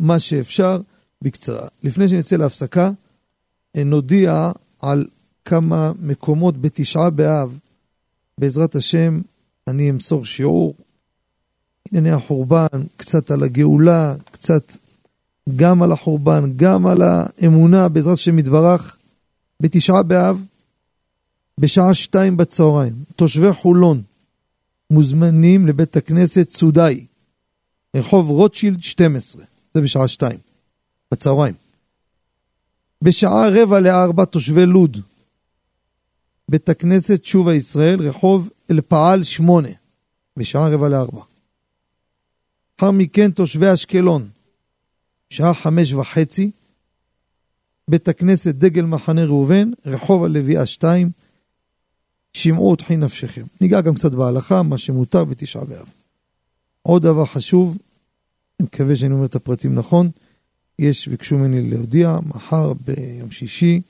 מה 0.00 0.18
שאפשר. 0.18 0.80
בקצרה. 1.24 1.68
לפני 1.82 2.08
שנצא 2.08 2.36
להפסקה, 2.36 2.90
נודיע 3.76 4.52
על 4.80 5.06
כמה 5.44 5.92
מקומות 6.00 6.60
בתשעה 6.60 7.10
באב. 7.10 7.58
בעזרת 8.38 8.76
השם, 8.76 9.20
אני 9.68 9.90
אמסור 9.90 10.24
שיעור, 10.24 10.74
ענייני 11.90 12.10
החורבן, 12.10 12.66
קצת 12.96 13.30
על 13.30 13.42
הגאולה, 13.42 14.14
קצת 14.30 14.72
גם 15.56 15.82
על 15.82 15.92
החורבן, 15.92 16.52
גם 16.56 16.86
על 16.86 17.02
האמונה, 17.02 17.88
בעזרת 17.88 18.14
השם 18.14 18.38
יתברך, 18.38 18.96
בתשעה 19.60 20.02
באב, 20.02 20.44
בשעה 21.60 21.94
שתיים 21.94 22.36
בצהריים. 22.36 22.92
תושבי 23.16 23.52
חולון 23.52 24.02
מוזמנים 24.90 25.66
לבית 25.66 25.96
הכנסת 25.96 26.50
סודאי, 26.50 27.04
רחוב 27.96 28.30
רוטשילד 28.30 28.82
12, 28.82 29.42
זה 29.74 29.80
בשעה 29.80 30.08
שתיים. 30.08 30.38
בצהריים. 31.12 31.54
בשעה 33.02 33.48
רבע 33.48 33.80
לארבע 33.80 34.24
תושבי 34.24 34.66
לוד, 34.66 34.96
בית 36.48 36.68
הכנסת 36.68 37.24
שובה 37.24 37.54
ישראל, 37.54 38.08
רחוב 38.08 38.50
אלפעל 38.70 39.22
שמונה, 39.22 39.68
בשעה 40.36 40.68
רבע 40.68 40.88
לארבע. 40.88 41.22
לאחר 42.78 42.90
מכן 42.90 43.30
תושבי 43.30 43.72
אשקלון, 43.72 44.30
שעה 45.30 45.54
חמש 45.54 45.92
וחצי, 45.92 46.50
בית 47.88 48.08
הכנסת 48.08 48.54
דגל 48.54 48.84
מחנה 48.84 49.24
ראובן, 49.24 49.70
רחוב 49.86 50.24
הלוויה 50.24 50.66
שתיים, 50.66 51.10
שמעו 52.32 52.72
ותחי 52.72 52.96
נפשכם. 52.96 53.44
ניגע 53.60 53.80
גם 53.80 53.94
קצת 53.94 54.12
בהלכה, 54.12 54.62
מה 54.62 54.78
שמותר 54.78 55.24
בתשעה 55.24 55.64
באב. 55.64 55.88
עוד 56.82 57.02
דבר 57.02 57.26
חשוב, 57.26 57.78
אני 58.60 58.66
מקווה 58.66 58.96
שאני 58.96 59.14
אומר 59.14 59.26
את 59.26 59.34
הפרטים 59.34 59.74
נכון, 59.74 60.10
יש, 60.78 61.08
ביקשו 61.08 61.38
ממני 61.38 61.70
להודיע, 61.70 62.18
מחר 62.26 62.72
ביום 62.72 63.30
שישי, 63.30 63.80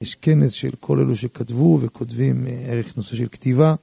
יש 0.00 0.14
כנס 0.14 0.52
של 0.52 0.70
כל 0.80 1.00
אלו 1.00 1.16
שכתבו 1.16 1.78
וכותבים 1.82 2.46
אה, 2.46 2.52
ערך 2.52 2.96
נושא 2.96 3.16
של 3.16 3.28
כתיבה, 3.28 3.74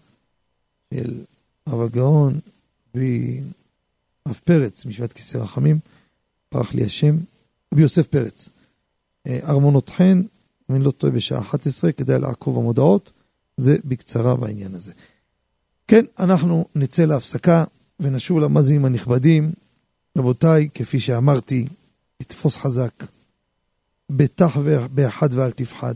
של 0.93 1.21
אב 1.69 1.81
הגאון, 1.81 2.39
ואב 2.95 4.39
פרץ, 4.43 4.85
משבט 4.85 5.13
כיסא 5.13 5.37
רחמים, 5.37 5.79
פרח 6.49 6.73
לי 6.73 6.85
השם, 6.85 7.17
רבי 7.73 7.81
יוסף 7.81 8.07
פרץ. 8.07 8.49
אה, 9.27 9.39
ארמונות 9.43 9.89
חן, 9.89 10.21
אם 10.69 10.75
אני 10.75 10.83
לא 10.83 10.91
טועה 10.91 11.13
בשעה 11.13 11.39
11, 11.39 11.91
כדאי 11.91 12.19
לעקוב 12.19 12.57
המודעות, 12.57 13.11
זה 13.57 13.77
בקצרה 13.85 14.35
בעניין 14.35 14.75
הזה. 14.75 14.93
כן, 15.87 16.05
אנחנו 16.19 16.65
נצא 16.75 17.05
להפסקה 17.05 17.63
ונשוב 17.99 18.39
למאזינים 18.39 18.85
הנכבדים. 18.85 19.51
רבותיי, 20.17 20.69
כפי 20.73 20.99
שאמרתי, 20.99 21.65
לתפוס 22.21 22.57
חזק, 22.57 23.03
בטח 24.09 24.57
באחד 24.93 25.33
ואל 25.33 25.51
תפחד. 25.51 25.95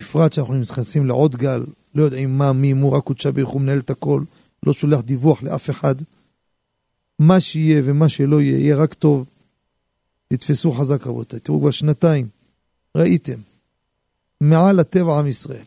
בפרט 0.00 0.32
שאנחנו 0.32 0.54
נכנסים 0.54 1.06
לעוד 1.06 1.36
גל, 1.36 1.64
לא 1.94 2.02
יודעים 2.02 2.38
מה, 2.38 2.52
מי, 2.52 2.72
מו, 2.72 2.92
רק 2.92 3.04
קודשה 3.04 3.32
ברוך 3.32 3.50
הוא 3.50 3.60
מנהל 3.60 3.78
את 3.78 3.90
הכל, 3.90 4.22
לא 4.66 4.72
שולח 4.72 5.00
דיווח 5.00 5.42
לאף 5.42 5.70
אחד. 5.70 5.94
מה 7.18 7.40
שיהיה 7.40 7.82
ומה 7.84 8.08
שלא 8.08 8.40
יהיה, 8.40 8.58
יהיה 8.58 8.76
רק 8.76 8.94
טוב. 8.94 9.26
תתפסו 10.28 10.72
חזק 10.72 11.06
רבותיי, 11.06 11.40
תראו 11.40 11.60
כבר 11.60 11.70
שנתיים, 11.70 12.28
ראיתם, 12.96 13.40
מעל 14.40 14.80
הטבע 14.80 15.18
עם 15.18 15.26
ישראל. 15.26 15.64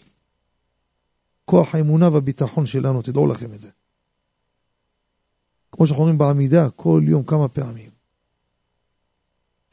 כוח 1.45 1.75
האמונה 1.75 2.09
והביטחון 2.09 2.65
שלנו, 2.65 3.01
תדעו 3.01 3.27
לכם 3.27 3.53
את 3.53 3.61
זה. 3.61 3.69
כמו 5.71 5.87
שאנחנו 5.87 6.03
אומרים 6.03 6.17
בעמידה, 6.17 6.69
כל 6.69 7.01
יום 7.07 7.23
כמה 7.23 7.47
פעמים. 7.47 7.92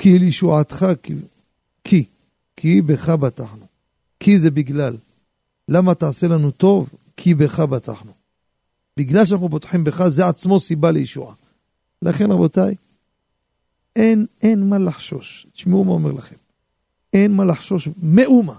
כי 0.00 0.18
לישועתך, 0.18 0.86
כי, 1.02 1.14
כי, 1.84 2.04
כי 2.56 2.82
בך 2.82 3.08
בטחנו. 3.08 3.66
כי 4.20 4.38
זה 4.38 4.50
בגלל. 4.50 4.96
למה 5.68 5.94
תעשה 5.94 6.28
לנו 6.28 6.50
טוב? 6.50 6.90
כי 7.16 7.34
בך 7.34 7.60
בטחנו. 7.60 8.12
בגלל 8.96 9.24
שאנחנו 9.24 9.48
בוטחים 9.48 9.84
בך, 9.84 10.08
זה 10.08 10.28
עצמו 10.28 10.60
סיבה 10.60 10.90
לישועה. 10.90 11.34
לכן 12.02 12.30
רבותיי, 12.30 12.74
אין, 13.96 14.26
אין 14.42 14.68
מה 14.68 14.78
לחשוש. 14.78 15.46
תשמעו 15.52 15.84
מה 15.84 15.92
אומר 15.92 16.12
לכם. 16.12 16.36
אין 17.12 17.32
מה 17.32 17.44
לחשוש 17.44 17.88
מאומה. 18.02 18.56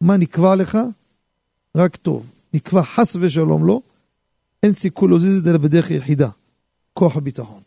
מה 0.00 0.16
נקבע 0.16 0.54
לך? 0.56 0.78
רק 1.76 1.96
טוב. 1.96 2.30
נקבע 2.54 2.82
חס 2.82 3.16
ושלום 3.20 3.66
לא, 3.66 3.80
אין 4.62 4.72
סיכוי 4.72 5.10
להזיז 5.12 5.38
את 5.38 5.44
זה 5.44 5.58
בדרך 5.58 5.90
יחידה. 5.90 6.28
כוח 6.94 7.16
הביטחון. 7.16 7.62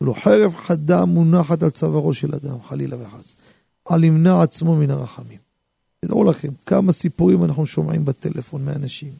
לא 0.00 0.12
חרב 0.12 0.54
חדה 0.54 1.04
מונחת 1.04 1.62
על 1.62 1.70
צווארו 1.70 2.14
של 2.14 2.34
אדם, 2.34 2.62
חלילה 2.68 2.96
וחס. 3.02 3.36
על 3.84 4.04
ימנע 4.04 4.42
עצמו 4.42 4.76
מן 4.76 4.90
הרחמים. 4.90 5.38
תדעו 6.00 6.24
לכם, 6.24 6.48
כמה 6.66 6.92
סיפורים 6.92 7.44
אנחנו 7.44 7.66
שומעים 7.66 8.04
בטלפון 8.04 8.64
מאנשים. 8.64 9.12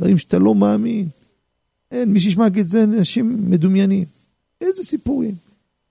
דברים 0.00 0.18
שאתה 0.18 0.38
לא 0.38 0.54
מאמין. 0.54 1.08
אין, 1.90 2.12
מי 2.12 2.20
שישמע 2.20 2.46
את 2.46 2.68
זה, 2.68 2.84
אנשים 2.84 3.50
מדומיינים. 3.50 4.04
איזה 4.60 4.84
סיפורים. 4.84 5.34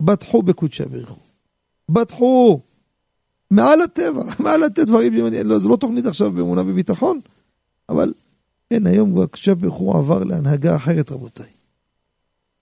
בטחו 0.01 0.43
בקודשא 0.43 0.85
בריחו. 0.85 1.19
בטחו. 1.89 2.59
מעל 3.51 3.81
הטבע, 3.81 4.23
מעל 4.43 4.63
הטבע 4.63 4.85
דברים, 4.85 5.13
לא, 5.43 5.59
זה 5.59 5.69
לא 5.69 5.75
תוכנית 5.75 6.05
עכשיו 6.05 6.31
באמונה 6.31 6.61
וביטחון, 6.61 7.19
אבל 7.89 8.13
אין, 8.71 8.87
היום 8.87 9.11
כבר 9.11 9.25
קודשא 9.25 9.53
בריחו 9.53 9.97
עבר 9.97 10.23
להנהגה 10.23 10.75
אחרת, 10.75 11.11
רבותיי. 11.11 11.54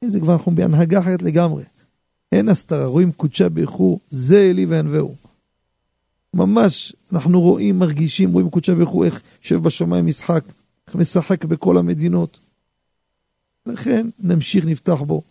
זה 0.09 0.19
כבר 0.19 0.33
אנחנו 0.33 0.55
בהנהגה 0.55 0.99
אחרת 0.99 1.21
לגמרי. 1.21 1.63
אין 2.31 2.49
הסתרה, 2.49 2.85
רואים 2.85 3.11
קודשא 3.11 3.47
בריחו, 3.47 3.99
זה 4.09 4.41
אלי 4.49 4.65
וענווהו. 4.65 5.15
ממש, 6.33 6.95
אנחנו 7.11 7.41
רואים, 7.41 7.79
מרגישים, 7.79 8.33
רואים 8.33 8.49
קודשא 8.49 8.73
בריחו 8.73 9.03
איך 9.03 9.21
יושב 9.43 9.63
בשמיים 9.63 10.05
משחק, 10.05 10.43
איך 10.87 10.95
משחק 10.95 11.45
בכל 11.45 11.77
המדינות. 11.77 12.39
לכן 13.65 14.07
נמשיך, 14.19 14.65
נפתח 14.65 15.01
בו. 15.01 15.21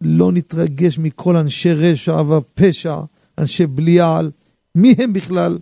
לא 0.00 0.32
נתרגש 0.32 0.98
מכל 0.98 1.36
אנשי 1.36 1.72
רשע 1.72 2.22
ופשע, 2.22 2.96
אנשי 3.38 3.66
בליעל. 3.66 4.30
מי 4.74 4.94
הם 4.98 5.12
בכלל? 5.12 5.58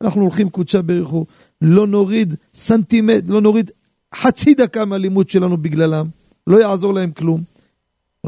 אנחנו 0.00 0.22
הולכים 0.22 0.50
קודשה 0.50 0.82
בריחו, 0.82 1.26
לא 1.60 1.86
נוריד 1.86 2.34
סנטימט, 2.54 3.28
לא 3.28 3.40
נוריד 3.40 3.70
חצי 4.14 4.54
דקה 4.54 4.84
מהלימוד 4.84 5.28
שלנו 5.28 5.56
בגללם, 5.56 6.06
לא 6.46 6.60
יעזור 6.60 6.94
להם 6.94 7.10
כלום. 7.10 7.42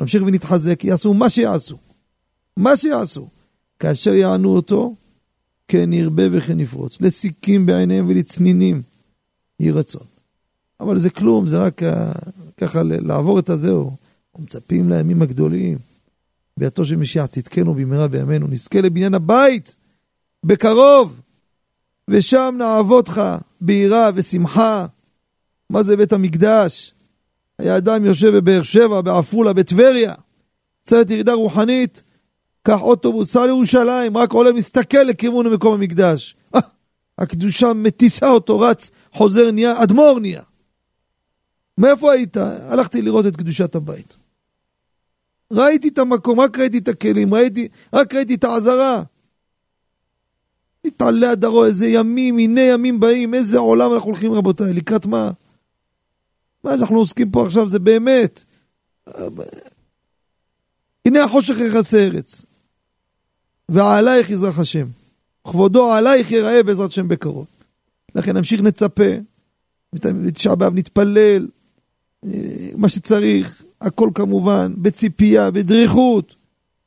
נמשיך 0.00 0.22
ונתחזק, 0.22 0.84
יעשו 0.84 1.14
מה 1.14 1.30
שיעשו. 1.30 1.76
מה 2.56 2.76
שיעשו. 2.76 3.28
כאשר 3.78 4.14
יענו 4.14 4.56
אותו, 4.56 4.94
כן 5.68 5.92
ירבה 5.92 6.22
וכן 6.32 6.60
יפרוץ. 6.60 7.00
לסיכים 7.00 7.66
בעיניהם 7.66 8.06
ולצנינים 8.08 8.82
יהי 9.60 9.70
רצון. 9.70 10.06
אבל 10.80 10.98
זה 10.98 11.10
כלום, 11.10 11.46
זה 11.46 11.58
רק 11.58 11.82
ככה 12.56 12.82
לעבור 12.82 13.38
את 13.38 13.50
הזהו. 13.50 13.92
מצפים 14.38 14.88
לימים 14.88 15.22
הגדולים. 15.22 15.78
ביאתו 16.56 16.84
של 16.84 16.96
משיח 16.96 17.26
צדקנו 17.26 17.74
במהרה 17.74 18.08
בימינו, 18.08 18.46
נזכה 18.46 18.80
לבניין 18.80 19.14
הבית 19.14 19.76
בקרוב, 20.44 21.20
ושם 22.10 22.54
נעבודך 22.58 23.36
ביראה 23.60 24.10
ושמחה. 24.14 24.86
מה 25.70 25.82
זה 25.82 25.96
בית 25.96 26.12
המקדש? 26.12 26.92
היה 27.58 27.76
אדם 27.76 28.04
יושב 28.04 28.36
בבאר 28.36 28.62
שבע, 28.62 29.00
בעפולה, 29.00 29.52
בטבריה, 29.52 30.14
צוות 30.84 31.10
ירידה 31.10 31.32
רוחנית, 31.32 32.02
קח 32.62 32.80
אוטובוס, 32.82 33.32
סע 33.32 33.46
לירושלים, 33.46 34.16
רק 34.16 34.32
עולה, 34.32 34.52
מסתכל 34.52 34.98
לכיוון 34.98 35.46
מקום 35.46 35.74
המקדש. 35.74 36.36
אה, 36.54 36.60
הקדושה 37.18 37.72
מטיסה 37.72 38.28
אותו, 38.28 38.60
רץ, 38.60 38.90
חוזר, 39.12 39.50
נהיה, 39.50 39.82
אדמו"ר 39.82 40.18
נהיה. 40.20 40.42
מאיפה 41.78 42.12
היית? 42.12 42.36
הלכתי 42.36 43.02
לראות 43.02 43.26
את 43.26 43.36
קדושת 43.36 43.74
הבית. 43.74 44.16
ראיתי 45.52 45.88
את 45.88 45.98
המקום, 45.98 46.40
רק 46.40 46.58
ראיתי 46.58 46.78
את 46.78 46.88
הכלים, 46.88 47.34
ראיתי, 47.34 47.68
רק 47.92 48.14
ראיתי 48.14 48.34
את 48.34 48.44
העזרה. 48.44 49.02
התעלה 50.84 51.30
הדרו, 51.30 51.64
איזה 51.64 51.86
ימים, 51.86 52.38
הנה 52.38 52.60
ימים 52.60 53.00
באים, 53.00 53.34
איזה 53.34 53.58
עולם 53.58 53.92
אנחנו 53.94 54.10
הולכים 54.10 54.32
רבותיי, 54.32 54.72
לקראת 54.72 55.06
מה? 55.06 55.30
מה 56.66 56.76
שאנחנו 56.76 56.98
עוסקים 56.98 57.30
פה 57.30 57.46
עכשיו 57.46 57.68
זה 57.68 57.78
באמת. 57.78 58.44
הנה 61.04 61.24
החושך 61.24 61.54
יכסה 61.58 61.98
ארץ. 61.98 62.44
ועלייך 63.68 64.30
יזרח 64.30 64.58
השם. 64.58 64.86
כבודו 65.44 65.92
עלייך 65.92 66.30
יראה 66.30 66.62
בעזרת 66.62 66.90
השם 66.90 67.08
בקרוב. 67.08 67.46
לכן 68.14 68.36
נמשיך 68.36 68.60
נצפה, 68.60 69.10
בתשעה 69.92 70.54
באב 70.54 70.74
נתפלל, 70.74 71.48
מה 72.76 72.88
שצריך, 72.88 73.64
הכל 73.80 74.10
כמובן 74.14 74.74
בציפייה, 74.76 75.50
בדריכות, 75.50 76.34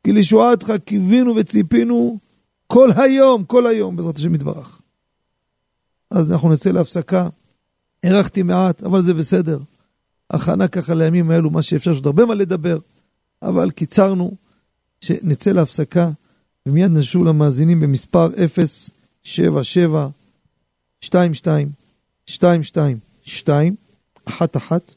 כי 0.04 0.12
לישועתך 0.12 0.74
קיווינו 0.86 1.36
וציפינו 1.36 2.20
כל 2.68 2.89
היום, 2.98 3.44
כל 3.44 3.68
היום, 3.68 3.96
בעזרת 3.96 4.18
השם 4.18 4.36
יתברך. 4.36 4.82
אז 6.12 6.32
אנחנו 6.32 6.54
נצא 6.54 6.72
להפסקה. 6.72 7.30
הארכתי 8.03 8.43
מעט, 8.43 8.83
אבל 8.83 9.01
זה 9.01 9.13
בסדר. 9.13 9.59
הכנה 10.29 10.67
ככה 10.67 10.93
לימים 10.93 11.31
האלו, 11.31 11.49
מה 11.49 11.62
שאפשר, 11.62 11.91
יש 11.91 11.97
עוד 11.97 12.05
הרבה 12.05 12.25
מה 12.25 12.35
לדבר, 12.35 12.77
אבל 13.41 13.71
קיצרנו, 13.71 14.35
שנצא 15.01 15.51
להפסקה, 15.51 16.09
ומיד 16.65 16.91
נשוב 16.91 17.25
למאזינים 17.25 17.79
במספר 17.79 18.29
077 19.23 20.07
22 21.03 21.69
22 22.29 22.99
2 23.23 23.75
1 24.25 24.57
1 24.57 24.95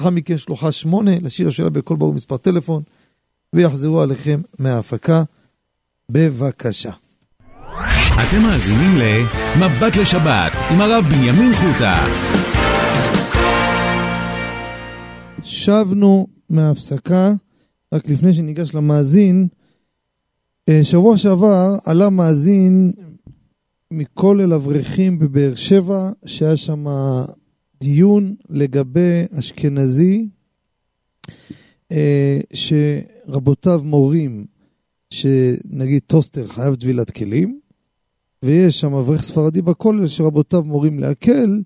לאחר 0.00 0.10
מכן 0.10 0.36
שלוחה 0.36 0.72
שמונה, 0.72 1.18
לשיר 1.18 1.48
השאלה 1.48 1.70
בכל 1.70 1.96
ברור 1.96 2.14
מספר 2.14 2.36
טלפון, 2.36 2.82
ויחזרו 3.52 4.00
עליכם 4.00 4.40
מההפקה. 4.58 5.22
בבקשה. 6.08 6.92
אתם 8.34 8.42
מאזינים 8.42 8.90
ל"מבט 8.98 9.96
לשבת" 9.96 10.52
עם 10.70 10.80
הרב 10.80 11.04
בנימין 11.04 11.52
חוטה. 11.54 12.06
שבנו 15.42 16.26
מההפסקה, 16.50 17.34
רק 17.92 18.08
לפני 18.08 18.34
שניגש 18.34 18.74
למאזין, 18.74 19.48
אה, 20.68 20.80
שבוע 20.82 21.16
שעבר 21.16 21.76
עלה 21.84 22.10
מאזין 22.10 22.92
מכולל 23.90 24.52
אברכים 24.52 25.18
בבאר 25.18 25.54
שבע, 25.54 26.10
שהיה 26.26 26.56
שם 26.56 26.86
דיון 27.80 28.34
לגבי 28.48 29.24
אשכנזי 29.38 30.28
אה, 31.92 32.38
שרבותיו 32.52 33.80
מורים 33.84 34.46
שנגיד 35.10 36.02
טוסטר 36.06 36.46
חייב 36.46 36.74
טבילת 36.74 37.10
כלים 37.10 37.63
ויש 38.44 38.80
שם 38.80 38.94
אברך 38.94 39.22
ספרדי 39.22 39.62
בכולל 39.62 40.06
שרבותיו 40.06 40.62
מורים 40.62 40.98
להקל 40.98 41.62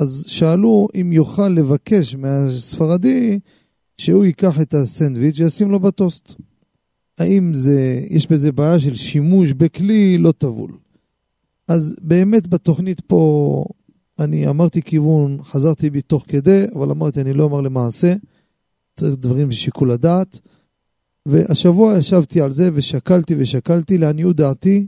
אז 0.00 0.24
שאלו 0.26 0.88
אם 1.00 1.12
יוכל 1.12 1.48
לבקש 1.48 2.14
מהספרדי 2.14 3.38
שהוא 3.98 4.24
ייקח 4.24 4.60
את 4.60 4.74
הסנדוויץ' 4.74 5.40
וישים 5.40 5.70
לו 5.70 5.80
בטוסט. 5.80 6.34
האם 7.18 7.54
זה, 7.54 8.06
יש 8.10 8.26
בזה 8.30 8.52
בעיה 8.52 8.80
של 8.80 8.94
שימוש 8.94 9.52
בכלי 9.52 10.18
לא 10.18 10.32
טבול. 10.32 10.72
אז 11.68 11.96
באמת 12.00 12.46
בתוכנית 12.46 13.00
פה, 13.00 13.64
אני 14.18 14.48
אמרתי 14.48 14.82
כיוון, 14.82 15.42
חזרתי 15.42 15.90
בי 15.90 16.02
תוך 16.02 16.24
כדי, 16.28 16.64
אבל 16.74 16.90
אמרתי, 16.90 17.20
אני 17.20 17.32
לא 17.32 17.44
אומר 17.44 17.60
למעשה, 17.60 18.14
צריך 18.96 19.16
דברים 19.16 19.48
בשיקול 19.48 19.90
הדעת. 19.90 20.38
והשבוע 21.26 21.98
ישבתי 21.98 22.40
על 22.40 22.52
זה 22.52 22.70
ושקלתי 22.74 23.34
ושקלתי, 23.38 23.98
לעניות 23.98 24.36
דעתי, 24.36 24.86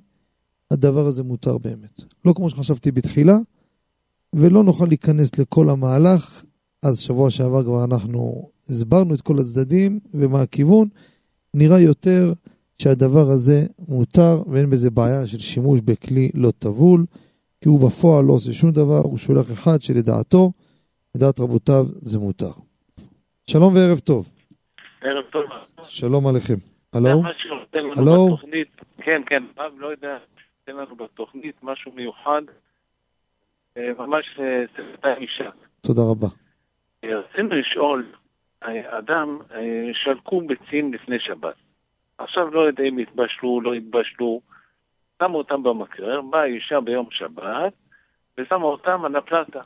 הדבר 0.71 1.07
הזה 1.07 1.23
מותר 1.23 1.59
באמת. 1.59 2.01
לא 2.25 2.33
כמו 2.33 2.51
שחשבתי 2.51 2.93
בתחילה, 2.93 3.37
ולא 4.33 4.65
נוכל 4.65 4.85
להיכנס 4.85 5.39
לכל 5.39 5.71
המהלך, 5.71 6.45
אז 6.83 7.01
שבוע 7.01 7.31
שעבר 7.31 7.63
כבר 7.65 7.85
אנחנו 7.85 8.51
הסברנו 8.69 9.15
את 9.15 9.21
כל 9.21 9.39
הצדדים 9.39 10.01
ומה 10.15 10.43
הכיוון. 10.43 10.89
נראה 11.55 11.81
יותר 11.81 12.33
שהדבר 12.79 13.31
הזה 13.31 13.67
מותר 13.89 14.43
ואין 14.47 14.71
בזה 14.71 14.91
בעיה 14.91 15.27
של 15.27 15.39
שימוש 15.39 15.81
בכלי 15.81 16.31
לא 16.35 16.51
טבול, 16.59 17.05
כי 17.61 17.69
הוא 17.69 17.81
בפועל 17.81 18.25
לא 18.25 18.33
עושה 18.33 18.53
שום 18.53 18.71
דבר, 18.71 18.99
הוא 18.99 19.19
שולח 19.19 19.53
אחד 19.53 19.83
שלדעתו, 19.83 20.53
לדעת 21.15 21.41
רבותיו, 21.41 21.87
זה 21.93 22.19
מותר. 22.19 22.53
שלום 23.47 23.75
וערב 23.75 23.99
טוב. 23.99 24.29
ערב 25.03 25.25
טוב. 25.33 25.43
שלום 25.85 26.27
עליכם. 26.27 26.55
הלו? 26.93 27.23
הלו? 27.97 28.37
כן, 28.97 29.23
כן, 29.27 29.43
רב 29.59 29.73
לא 29.79 29.87
יודע, 29.87 30.17
תן 30.65 30.77
לנו 30.77 30.97
בתוכנית 30.97 31.57
משהו 31.63 31.93
מיוחד, 31.93 32.43
אה, 33.77 33.91
ממש 33.99 34.41
סרטה 34.77 35.15
אישה. 35.15 35.51
תודה 35.81 36.03
רבה. 36.11 36.29
רצינו 37.05 37.49
לשאול, 37.49 38.07
אה, 38.63 38.99
אדם 38.99 39.39
אה, 39.55 39.91
שלקו 39.93 40.41
ביצים 40.47 40.95
לפני 40.95 41.19
שבת. 41.19 41.55
עכשיו 42.19 42.51
לא 42.51 42.61
יודע 42.61 42.85
אם 42.85 42.99
התבשלו, 42.99 43.61
לא 43.61 43.75
התבשלו, 43.75 44.41
שמו 45.23 45.39
אותם 45.39 45.63
במקרר, 45.63 46.21
באה 46.21 46.45
אישה 46.45 46.81
ביום 46.81 47.07
שבת 47.11 47.73
ושמה 48.39 48.65
אותם 48.65 49.05
על 49.05 49.17
הפלטה. 49.17 49.61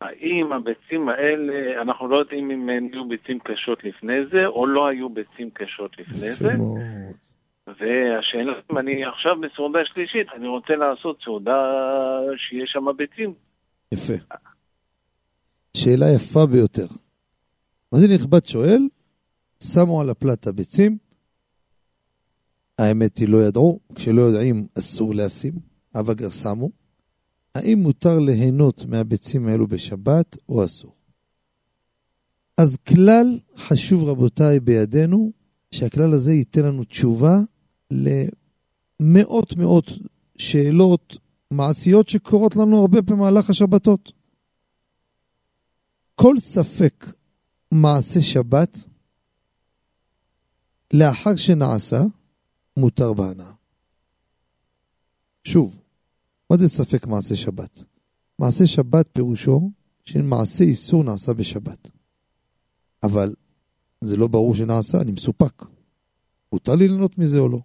האם 0.00 0.52
הביצים 0.52 1.08
האלה, 1.08 1.82
אנחנו 1.82 2.08
לא 2.08 2.16
יודעים 2.16 2.50
אם 2.50 2.68
הן 2.68 2.88
היו 2.92 3.08
ביצים 3.08 3.38
קשות 3.38 3.84
לפני 3.84 4.26
זה, 4.26 4.46
או 4.46 4.66
לא 4.66 4.86
היו 4.86 5.08
ביצים 5.08 5.50
קשות 5.50 5.98
לפני 5.98 6.32
זה. 6.32 6.52
והשאלה 7.66 8.52
אם 8.70 8.78
אני 8.78 9.04
עכשיו 9.04 9.40
בסעודה 9.40 9.78
שלישית, 9.84 10.26
אני 10.36 10.48
רוצה 10.48 10.76
לעשות 10.76 11.18
סעודה 11.24 11.72
שיש 12.36 12.70
שם 12.70 12.86
ביצים. 12.96 13.34
יפה. 13.92 14.12
שאלה 15.76 16.06
יפה 16.14 16.46
ביותר. 16.46 16.86
זה 17.94 18.06
נכבד 18.14 18.44
שואל? 18.44 18.88
שמו 19.62 20.00
על 20.00 20.10
הפלטה 20.10 20.52
ביצים, 20.52 20.98
האמת 22.78 23.16
היא 23.16 23.28
לא 23.28 23.38
ידעו, 23.38 23.80
כשלא 23.94 24.22
יודעים 24.22 24.66
אסור 24.78 25.14
לשים, 25.14 25.52
אבל 25.94 26.14
כבר 26.14 26.30
שמו. 26.30 26.70
האם 27.54 27.78
מותר 27.78 28.18
ליהנות 28.18 28.84
מהביצים 28.88 29.48
האלו 29.48 29.66
בשבת 29.66 30.36
או 30.48 30.64
אסור? 30.64 30.92
אז 32.58 32.76
כלל 32.76 33.38
חשוב 33.56 34.04
רבותיי 34.04 34.60
בידינו, 34.60 35.32
שהכלל 35.70 36.14
הזה 36.14 36.32
ייתן 36.32 36.62
לנו 36.62 36.84
תשובה 36.84 37.38
למאות 37.90 39.56
מאות 39.56 39.86
שאלות 40.38 41.18
מעשיות 41.50 42.08
שקורות 42.08 42.56
לנו 42.56 42.80
הרבה 42.80 43.00
במהלך 43.00 43.50
השבתות. 43.50 44.12
כל 46.14 46.38
ספק 46.38 47.12
מעשה 47.72 48.22
שבת, 48.22 48.84
לאחר 50.92 51.36
שנעשה, 51.36 52.02
מותר 52.76 53.12
בהנאה. 53.12 53.52
שוב, 55.44 55.80
מה 56.50 56.56
זה 56.56 56.68
ספק 56.68 57.06
מעשה 57.06 57.36
שבת? 57.36 57.84
מעשה 58.38 58.66
שבת 58.66 59.08
פירושו 59.12 59.70
שמעשה 60.04 60.64
איסור 60.64 61.04
נעשה 61.04 61.32
בשבת. 61.32 61.90
אבל 63.02 63.34
זה 64.00 64.16
לא 64.16 64.26
ברור 64.26 64.54
שנעשה, 64.54 65.00
אני 65.00 65.12
מסופק. 65.12 65.64
מותר 66.52 66.74
לי 66.74 66.88
ליהנות 66.88 67.18
מזה 67.18 67.38
או 67.38 67.48
לא? 67.48 67.60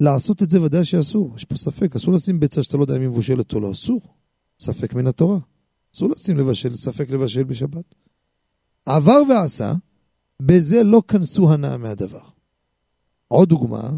לעשות 0.00 0.42
את 0.42 0.50
זה 0.50 0.62
ודאי 0.62 0.84
שאסור, 0.84 1.32
יש 1.36 1.44
פה 1.44 1.56
ספק, 1.56 1.96
אסור 1.96 2.14
לשים 2.14 2.40
ביצה 2.40 2.62
שאתה 2.62 2.76
לא 2.76 2.82
יודע 2.82 2.96
אם 2.96 3.00
היא 3.00 3.08
מבושלת 3.08 3.52
או 3.52 3.60
לא, 3.60 3.72
אסור. 3.72 4.00
ספק 4.60 4.94
מן 4.94 5.06
התורה. 5.06 5.38
אסור 5.94 6.10
לשים 6.10 6.38
לבשל, 6.38 6.74
ספק 6.74 7.10
לבשל 7.10 7.44
בשבת. 7.44 7.94
עבר 8.86 9.22
ועשה, 9.28 9.72
בזה 10.42 10.82
לא 10.82 11.02
כנסו 11.08 11.52
הנאה 11.52 11.76
מהדבר. 11.76 12.20
עוד 13.28 13.48
דוגמה, 13.48 13.90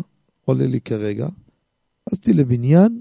עולה 0.45 0.67
לי 0.67 0.81
כרגע, 0.81 1.29
רצתי 2.13 2.33
לבניין, 2.33 3.01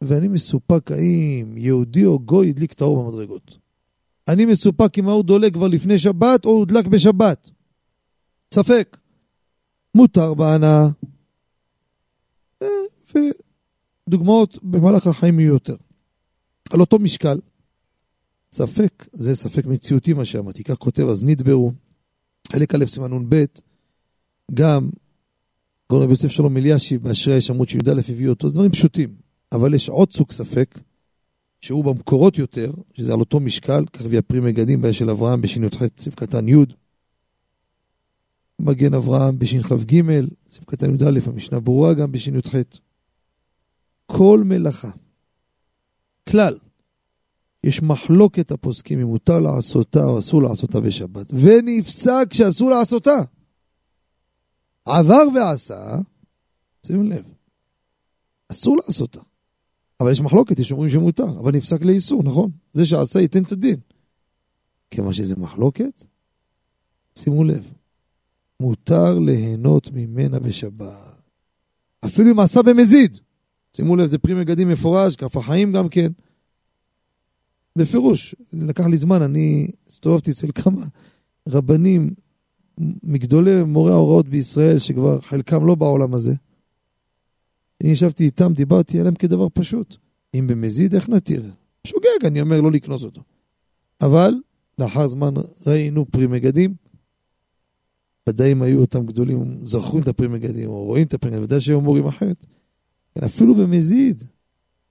ואני 0.00 0.28
מסופק 0.28 0.92
האם 0.92 1.58
יהודי 1.58 2.04
או 2.04 2.18
גוי 2.18 2.48
הדליק 2.48 2.72
את 2.72 2.80
האור 2.80 3.04
במדרגות. 3.04 3.58
אני 4.28 4.44
מסופק 4.44 4.98
אם 4.98 5.08
האור 5.08 5.22
דולק 5.22 5.52
כבר 5.52 5.66
לפני 5.66 5.98
שבת 5.98 6.44
או 6.44 6.50
הודלק 6.50 6.86
בשבת. 6.86 7.50
ספק. 8.54 8.96
מותר 9.94 10.34
בהנאה. 10.34 10.88
ודוגמאות 13.14 14.58
במהלך 14.62 15.06
החיים 15.06 15.40
יהיו 15.40 15.52
יותר. 15.52 15.76
על 16.70 16.80
אותו 16.80 16.98
משקל, 16.98 17.40
ספק, 18.52 19.08
זה 19.12 19.34
ספק 19.34 19.66
מציאותי 19.66 20.12
מה 20.12 20.24
שאמרתי, 20.24 20.64
כך 20.64 20.74
כותב 20.74 21.02
אז 21.02 21.24
נדברו, 21.24 21.72
חלק 22.52 22.74
א' 22.74 22.86
סימן 22.86 23.12
נ"ב, 23.12 23.44
גם 24.54 24.90
גאון 25.90 26.02
רבי 26.02 26.12
יוסף 26.12 26.28
שלום 26.28 26.56
אלישיב 26.56 27.02
באשרי 27.02 27.34
יש 27.34 27.50
עמוד 27.50 27.68
שי"א 27.68 28.00
הביא 28.08 28.28
אותו, 28.28 28.48
זה 28.48 28.54
דברים 28.54 28.72
פשוטים. 28.72 29.14
אבל 29.52 29.74
יש 29.74 29.88
עוד 29.88 30.12
סוג 30.12 30.32
ספק, 30.32 30.78
שהוא 31.60 31.84
במקורות 31.84 32.38
יותר, 32.38 32.72
שזה 32.94 33.12
על 33.12 33.20
אותו 33.20 33.40
משקל, 33.40 33.84
כך 33.92 34.04
הביא 34.04 34.18
הפרי 34.18 34.40
מגדים 34.40 34.80
באש 34.80 34.98
של 34.98 35.10
אברהם 35.10 35.40
בש"ח 35.40 35.84
סעיף 35.96 36.14
קטן 36.14 36.48
י', 36.48 36.54
מגן 38.58 38.94
אברהם 38.94 39.38
בש"כ"ג, 39.38 40.02
סעיף 40.50 40.64
קטן 40.64 40.94
י"א, 40.94 41.20
המשנה 41.26 41.60
ברורה 41.60 41.94
גם 41.94 42.12
בש"ח. 42.12 42.54
כל 44.16 44.42
מלאכה, 44.44 44.90
כלל, 46.30 46.58
יש 47.64 47.82
מחלוקת 47.82 48.50
הפוסקים 48.50 49.00
אם 49.00 49.06
מותר 49.06 49.38
לעשותה 49.38 50.04
או 50.04 50.18
אסור 50.18 50.42
לעשותה 50.42 50.80
בשבת, 50.80 51.32
ונפסק 51.32 52.26
שאסור 52.32 52.70
לעשותה. 52.70 53.16
עבר 54.84 55.22
ועשה, 55.34 55.98
שימו 56.86 57.02
לב, 57.02 57.24
אסור 58.48 58.76
לעשותה. 58.76 59.20
אבל 60.00 60.10
יש 60.10 60.20
מחלוקת, 60.20 60.58
יש 60.58 60.72
אומרים 60.72 60.90
שמותר, 60.90 61.38
אבל 61.40 61.52
נפסק 61.52 61.82
לאיסור, 61.82 62.22
נכון? 62.22 62.50
זה 62.72 62.86
שעשה 62.86 63.20
ייתן 63.20 63.42
את 63.42 63.52
הדין. 63.52 63.80
כיוון 64.90 65.12
שזה 65.12 65.36
מחלוקת, 65.36 66.04
שימו 67.18 67.44
לב, 67.44 67.70
מותר 68.60 69.18
ליהנות 69.18 69.90
ממנה 69.92 70.38
בשבת. 70.38 71.22
אפילו 72.04 72.30
אם 72.30 72.40
עשה 72.40 72.62
במזיד. 72.62 73.18
שימו 73.76 73.96
לב, 73.96 74.06
זה 74.06 74.18
פרי 74.18 74.34
מגדים 74.34 74.68
מפורש, 74.68 75.16
כף 75.16 75.36
החיים 75.36 75.72
גם 75.72 75.88
כן. 75.88 76.12
בפירוש, 77.76 78.34
לקח 78.52 78.86
לי 78.86 78.96
זמן, 78.96 79.22
אני 79.22 79.70
הסתובבתי 79.88 80.30
אצל 80.30 80.52
כמה 80.54 80.82
רבנים 81.48 82.10
מגדולי 83.02 83.62
מורי 83.62 83.92
ההוראות 83.92 84.28
בישראל, 84.28 84.78
שכבר 84.78 85.20
חלקם 85.20 85.66
לא 85.66 85.74
בעולם 85.74 86.14
הזה. 86.14 86.34
אני 87.82 87.90
ישבתי 87.90 88.24
איתם, 88.24 88.52
דיברתי 88.52 89.00
עליהם 89.00 89.14
כדבר 89.14 89.46
פשוט. 89.54 89.96
אם 90.34 90.46
במזיד, 90.46 90.94
איך 90.94 91.08
נתיר? 91.08 91.50
שוגג, 91.86 92.24
אני 92.26 92.40
אומר, 92.40 92.60
לא 92.60 92.72
לקנוס 92.72 93.04
אותו. 93.04 93.22
אבל, 94.00 94.34
לאחר 94.78 95.06
זמן 95.06 95.34
ראינו 95.66 96.06
פרי 96.10 96.26
מגדים. 96.26 96.74
ודאי 98.28 98.52
אם 98.52 98.62
היו 98.62 98.80
אותם 98.80 99.06
גדולים, 99.06 99.60
זכרו 99.62 99.98
את 99.98 100.08
הפרי 100.08 100.28
מגדים, 100.28 100.70
או 100.70 100.84
רואים 100.84 101.06
את 101.06 101.14
הפרי 101.14 101.30
מגדים, 101.30 101.44
ודאי 101.44 101.60
שהיו 101.60 101.80
מורים 101.80 102.06
אחרת. 102.06 102.46
כן, 103.14 103.24
אפילו 103.24 103.54
במזיד, 103.54 104.22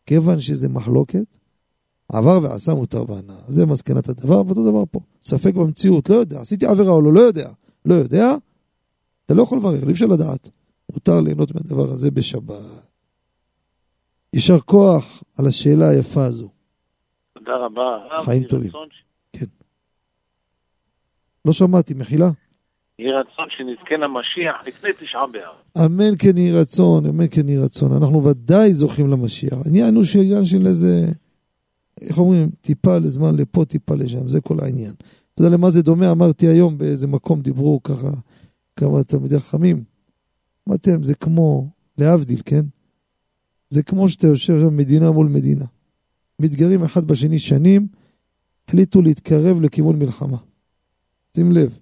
כיוון 0.05 0.39
שזה 0.39 0.69
מחלוקת, 0.69 1.37
עבר 2.09 2.39
ועשה 2.43 2.73
מותר 2.73 3.03
בהנאה. 3.03 3.41
זה 3.47 3.65
מסקנת 3.65 4.09
הדבר, 4.09 4.41
ואותו 4.45 4.71
דבר 4.71 4.83
פה. 4.91 4.99
ספק 5.23 5.53
במציאות, 5.53 6.09
לא 6.09 6.15
יודע, 6.15 6.41
עשיתי 6.41 6.65
עבירה 6.65 6.91
או 6.91 7.01
לא, 7.01 7.13
לא 7.13 7.19
יודע. 7.19 7.49
לא 7.85 7.95
יודע, 7.95 8.31
אתה 9.25 9.33
לא 9.33 9.43
יכול 9.43 9.57
לברר, 9.57 9.87
אי 9.87 9.91
אפשר 9.91 10.05
לדעת. 10.05 10.49
מותר 10.93 11.19
ליהנות 11.19 11.55
מהדבר 11.55 11.89
הזה 11.91 12.11
בשבת. 12.11 12.55
יישר 14.33 14.59
כוח 14.59 15.23
על 15.37 15.47
השאלה 15.47 15.89
היפה 15.89 16.25
הזו. 16.25 16.49
תודה 17.33 17.55
רבה. 17.55 17.97
חיים 18.25 18.43
טובים. 18.43 18.71
כן. 19.33 19.45
לא 21.45 21.53
שמעתי, 21.53 21.93
מחילה? 21.93 22.29
יהי 22.99 23.11
רצון 23.11 23.45
שנזכה 23.49 23.97
למשיח 23.97 24.55
לפני 24.67 24.89
תשעה 24.99 25.27
באב. 25.27 25.85
אמן 25.85 26.13
כן 26.19 26.37
יהי 26.37 26.51
רצון, 26.51 27.05
אמן 27.05 27.25
כן 27.31 27.49
יהי 27.49 27.57
רצון. 27.57 27.93
אנחנו 27.93 28.23
ודאי 28.23 28.73
זוכים 28.73 29.07
למשיח. 29.07 29.53
העניין 29.65 29.95
הוא 29.95 30.03
שעניין 30.03 30.45
של 30.45 30.67
איזה, 30.67 31.05
איך 32.01 32.17
אומרים, 32.17 32.49
טיפה 32.61 32.97
לזמן 32.97 33.35
לפה, 33.35 33.65
טיפה 33.65 33.95
לשם, 33.95 34.29
זה 34.29 34.41
כל 34.41 34.57
העניין. 34.61 34.93
אתה 35.33 35.41
יודע 35.41 35.57
למה 35.57 35.69
זה 35.69 35.81
דומה? 35.81 36.11
אמרתי 36.11 36.47
היום 36.47 36.77
באיזה 36.77 37.07
מקום, 37.07 37.41
דיברו 37.41 37.83
ככה 37.83 38.09
כמה 38.75 39.03
תלמידי 39.03 39.39
חכמים. 39.39 39.83
אמרתי 40.69 40.91
להם, 40.91 41.03
זה 41.03 41.15
כמו, 41.15 41.67
להבדיל, 41.97 42.41
כן? 42.45 42.65
זה 43.69 43.83
כמו 43.83 44.09
שאתה 44.09 44.27
יושב 44.27 44.59
שם 44.59 44.77
מדינה 44.77 45.11
מול 45.11 45.27
מדינה. 45.27 45.65
מתגרים 46.39 46.83
אחד 46.83 47.05
בשני 47.05 47.39
שנים, 47.39 47.87
החליטו 48.67 49.01
להתקרב 49.01 49.61
לכיוון 49.61 49.99
מלחמה. 49.99 50.37
שים 51.37 51.51
לב, 51.51 51.79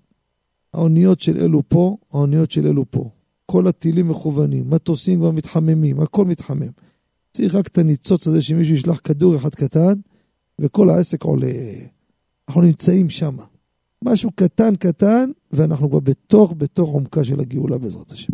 האוניות 0.73 1.19
של 1.19 1.37
אלו 1.37 1.61
פה, 1.69 1.97
האוניות 2.11 2.51
של 2.51 2.67
אלו 2.67 2.91
פה. 2.91 3.09
כל 3.45 3.67
הטילים 3.67 4.09
מכוונים, 4.09 4.69
מטוסים 4.69 5.19
כבר 5.19 5.31
מתחממים, 5.31 5.99
הכל 5.99 6.25
מתחמם. 6.25 6.71
צריך 7.33 7.55
רק 7.55 7.67
את 7.67 7.77
הניצוץ 7.77 8.27
הזה 8.27 8.41
שמישהו 8.41 8.75
ישלח 8.75 8.99
כדור 9.03 9.35
אחד 9.35 9.55
קטן, 9.55 9.93
וכל 10.61 10.89
העסק 10.89 11.23
עולה. 11.23 11.53
אנחנו 12.47 12.61
נמצאים 12.61 13.09
שם. 13.09 13.37
משהו 14.03 14.29
קטן 14.35 14.75
קטן, 14.75 15.31
ואנחנו 15.51 15.89
כבר 15.89 15.99
בתוך, 15.99 16.53
בתוך 16.57 16.89
עומקה 16.89 17.23
של 17.23 17.39
הגאולה 17.39 17.77
בעזרת 17.77 18.11
השם. 18.11 18.33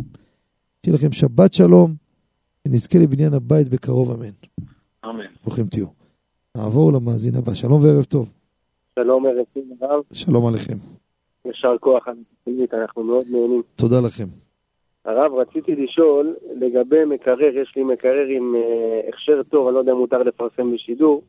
שיהיה 0.84 0.96
לכם 0.96 1.12
שבת 1.12 1.54
שלום, 1.54 1.94
ונזכה 2.68 2.98
לבניין 2.98 3.34
הבית 3.34 3.68
בקרוב, 3.68 4.10
אמן. 4.10 4.30
אמן. 5.04 5.24
ברוכים 5.44 5.66
תהיו. 5.66 5.86
נעבור 6.56 6.92
למאזין 6.92 7.34
הבא. 7.34 7.54
שלום 7.54 7.84
וערב 7.84 8.04
טוב. 8.04 8.28
שלום 8.98 9.26
ערב 9.26 9.44
טוב 9.54 10.02
שלום 10.12 10.46
עליכם. 10.46 10.93
יישר 11.44 11.78
כוח 11.80 12.08
אנחנו 12.72 13.02
מאוד 13.02 13.26
נהנים. 13.30 13.62
תודה 13.76 14.00
לכם. 14.06 14.24
הרב, 15.04 15.34
רציתי 15.34 15.76
לשאול 15.76 16.34
לגבי 16.54 17.04
מקרר, 17.04 17.56
יש 17.56 17.72
לי 17.76 17.82
מקרר 17.82 18.26
עם 18.26 18.54
אה, 18.56 19.00
הכשר 19.08 19.42
טוב, 19.42 19.66
אני 19.66 19.74
לא 19.74 19.78
יודע 19.78 19.92
אם 19.92 19.96
מותר 19.96 20.22
לפרסם 20.22 20.74
בשידור, 20.74 21.22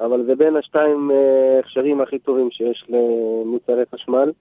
אבל 0.00 0.24
זה 0.26 0.36
בין 0.36 0.56
השתיים 0.56 1.10
אה, 1.10 1.58
הכשרים 1.58 2.00
הכי 2.00 2.18
טובים 2.18 2.50
שיש 2.50 2.84
למוצרי 2.88 3.82
חשמל, 3.94 4.32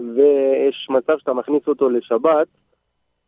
ויש 0.00 0.88
מצב 0.90 1.18
שאתה 1.18 1.32
מכניס 1.32 1.62
אותו 1.68 1.90
לשבת, 1.90 2.46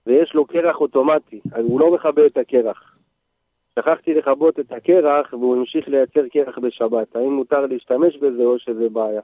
ויש 0.06 0.34
לו 0.34 0.46
קרח 0.46 0.80
אוטומטי, 0.80 1.40
אז 1.52 1.64
הוא 1.64 1.80
לא 1.80 1.94
מכבה 1.94 2.26
את 2.26 2.36
הקרח. 2.36 2.96
שכחתי 3.78 4.14
לכבות 4.14 4.60
את 4.60 4.72
הקרח, 4.72 5.32
והוא 5.32 5.56
המשיך 5.56 5.88
לייצר 5.88 6.28
קרח 6.28 6.58
בשבת. 6.58 7.16
האם 7.16 7.32
מותר 7.32 7.66
להשתמש 7.66 8.16
בזה 8.16 8.44
או 8.44 8.58
שזה 8.58 8.88
בעיה? 8.88 9.20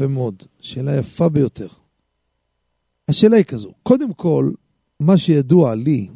יפה 0.00 0.12
מאוד. 0.12 0.42
שאלה 0.60 0.96
יפה 0.96 1.28
ביותר. 1.28 1.68
השאלה 3.08 3.36
היא 3.36 3.44
כזו, 3.44 3.72
קודם 3.82 4.12
כל, 4.12 4.50
מה 5.00 5.16
שידוע 5.16 5.74
לי, 5.74 6.08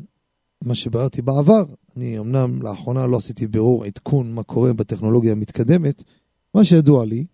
מה 0.65 0.75
שביררתי 0.75 1.23
בעבר, 1.23 1.65
אני 1.97 2.19
אמנם 2.19 2.63
לאחרונה 2.63 3.07
לא 3.07 3.17
עשיתי 3.17 3.47
בירור 3.47 3.85
עדכון 3.85 4.35
מה 4.35 4.43
קורה 4.43 4.73
בטכנולוגיה 4.73 5.33
המתקדמת, 5.33 6.03
מה 6.55 6.65
שידוע 6.65 7.05
לי, 7.05 7.25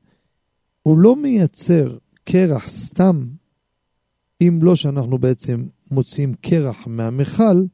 הוא 0.82 0.98
לא 0.98 1.16
מייצר 1.16 1.98
קרח 2.24 2.68
סתם, 2.68 3.26
אם 4.42 4.58
לא 4.62 4.76
שאנחנו 4.76 5.18
בעצם 5.18 5.64
מוציאים 5.90 6.34
קרח 6.34 6.86
מהמכל, 6.86 7.64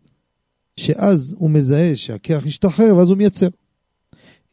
שאז 0.76 1.34
הוא 1.38 1.50
מזהה 1.50 1.96
שהקרח 1.96 2.46
השתחרר 2.46 2.96
ואז 2.96 3.10
הוא 3.10 3.18
מייצר. 3.18 3.48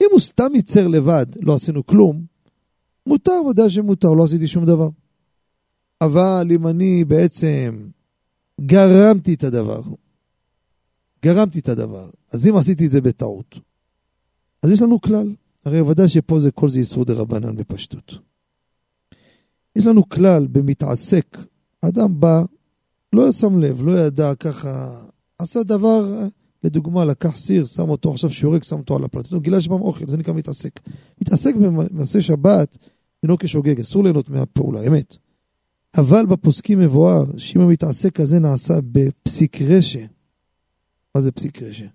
אם 0.04 0.08
הוא 0.12 0.20
סתם 0.20 0.56
ייצר 0.56 0.88
לבד, 0.88 1.26
לא 1.42 1.56
עשינו 1.56 1.86
כלום, 1.86 2.33
מותר, 3.08 3.42
ודאי 3.50 3.70
שמותר, 3.70 4.14
לא 4.14 4.24
עשיתי 4.24 4.48
שום 4.48 4.66
דבר. 4.66 4.90
אבל 6.02 6.48
אם 6.52 6.68
אני 6.68 7.06
בעצם 7.06 7.90
גרמתי 8.62 9.34
את 9.34 9.44
הדבר, 9.44 9.82
גרמתי 11.24 11.60
את 11.60 11.70
הדבר, 11.70 12.10
אז 12.32 12.48
אם 12.48 12.56
עשיתי 12.56 12.86
את 12.86 12.92
זה 12.92 13.02
בטעות, 13.02 13.60
אז 14.64 14.72
יש 14.72 14.82
לנו 14.82 15.02
כלל. 15.02 15.36
הרי 15.66 15.82
ודאי 15.82 16.10
שפה 16.10 16.40
זה 16.40 16.52
כל 16.52 16.70
זה 16.70 16.80
איסור 16.80 17.06
דה 17.06 17.14
רבנן 17.14 17.56
בפשטות. 17.56 18.14
יש 19.76 19.86
לנו 19.86 20.10
כלל 20.10 20.48
במתעסק, 20.48 21.38
אדם 21.82 22.20
בא, 22.20 22.44
לא 23.14 23.32
שם 23.32 23.60
לב, 23.60 23.84
לא 23.84 24.00
ידע 24.00 24.36
ככה, 24.36 25.04
עשה 25.40 25.64
דבר, 25.64 26.28
לדוגמה, 26.64 27.06
לקח 27.06 27.36
סיר, 27.36 27.66
שם 27.66 27.90
אותו 27.90 28.12
עכשיו 28.12 28.30
שיורק, 28.30 28.64
שם 28.64 28.76
אותו 28.76 28.96
על 28.96 29.04
הפלט, 29.04 29.32
הוא 29.32 29.42
גילה 29.42 29.62
שבם 29.62 29.82
אוכל, 29.82 30.06
זה 30.08 30.18
נקרא 30.18 30.34
מתעסק. 30.34 30.80
מתעסק 31.22 31.56
במעשה 31.56 32.22
שבת, 32.22 32.78
דינו 33.22 33.38
כשוגג, 33.38 33.80
אסור 33.80 34.04
ליהנות 34.04 34.30
מהפעולה, 34.30 34.88
אמת. 34.88 35.18
אבל 35.98 36.26
בפוסקים 36.26 36.80
מבואר 36.80 37.38
שאם 37.38 37.62
המתעסק 37.62 38.20
הזה 38.20 38.40
נעשה 38.40 38.74
בפסיק 38.92 39.62
רשע, 39.62 40.06
מה 41.16 41.22
זה 41.22 41.32
פסיק 41.32 41.62
רשע? 41.62 41.88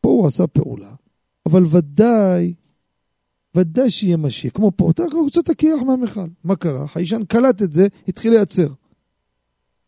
פה 0.00 0.08
הוא 0.08 0.26
עשה 0.26 0.46
פעולה, 0.46 0.94
אבל 1.46 1.64
ודאי, 1.66 2.54
ודאי 3.54 3.90
שיהיה 3.90 4.16
משיח. 4.16 4.52
כמו 4.54 4.72
פה, 4.76 4.90
אתה 4.90 5.02
רוצה 5.12 5.40
את 5.40 5.48
הקרח 5.48 5.82
מהמכל. 5.86 6.28
מה 6.44 6.56
קרה? 6.56 6.84
החיישן 6.84 7.24
קלט 7.24 7.62
את 7.62 7.72
זה, 7.72 7.86
התחיל 8.08 8.32
לייצר. 8.32 8.68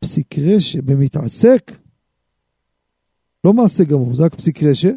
פסיק 0.01 0.39
רשע 0.39 0.81
במתעסק, 0.81 1.73
לא 3.45 3.53
מעשה 3.53 3.85
גמור, 3.85 4.15
זה 4.15 4.25
רק 4.25 4.35
פסיק 4.35 4.63
רשע, 4.63 4.91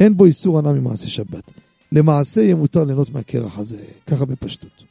אין 0.00 0.16
בו 0.16 0.24
איסור 0.24 0.58
הנאה 0.58 0.72
ממעשה 0.72 1.08
שבת. 1.08 1.52
למעשה 1.92 2.40
יהיה 2.40 2.54
מותר 2.54 2.84
ליהנות 2.84 3.10
מהקרח 3.10 3.58
הזה, 3.58 3.78
ככה 4.06 4.24
בפשטות. 4.24 4.84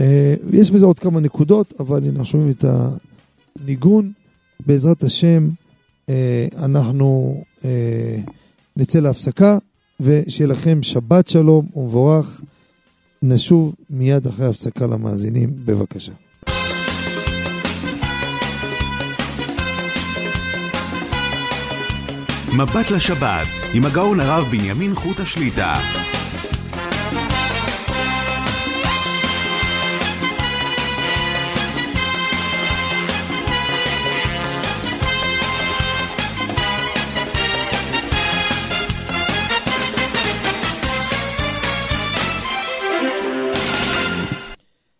אה, 0.00 0.34
יש 0.52 0.70
בזה 0.70 0.86
עוד 0.86 0.98
כמה 0.98 1.20
נקודות, 1.20 1.80
אבל 1.80 2.08
אנחנו 2.08 2.24
שומעים 2.24 2.50
את 2.50 2.64
הניגון. 3.60 4.12
בעזרת 4.66 5.02
השם, 5.02 5.48
אה, 6.08 6.46
אנחנו 6.56 7.42
אה, 7.64 8.18
נצא 8.76 8.98
להפסקה, 8.98 9.58
ושיהיה 10.00 10.48
לכם 10.48 10.82
שבת 10.82 11.28
שלום 11.28 11.66
ומבורך. 11.76 12.40
נשוב 13.22 13.74
מיד 13.90 14.26
אחרי 14.26 14.46
ההפסקה 14.46 14.86
למאזינים, 14.86 15.50
בבקשה. 15.64 16.12
מבט 22.56 22.90
לשבת, 22.90 23.46
עם 23.72 23.84
הגאון 23.84 24.20
הרב 24.20 24.44
בנימין 24.50 24.94
חוט 24.94 25.20
השליטה. 25.20 25.78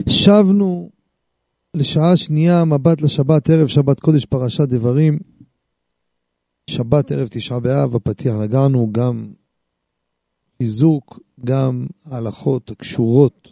שבנו 0.09 0.91
לשעה 1.75 2.17
שנייה, 2.17 2.65
מבט 2.65 3.03
לשבת, 3.03 3.51
ערב 3.51 3.67
שבת 3.67 4.01
קודש 4.01 4.25
פרשת 4.25 4.69
דברים. 4.69 5.34
שבת 6.71 7.13
ערב 7.13 7.29
תשעה 7.29 7.61
באב, 7.61 7.93
בפתיח 7.93 8.35
נגענו 8.35 8.89
גם 8.93 9.33
חיזוק, 10.59 11.21
גם 11.45 11.87
הלכות 12.05 12.71
הקשורות 12.71 13.49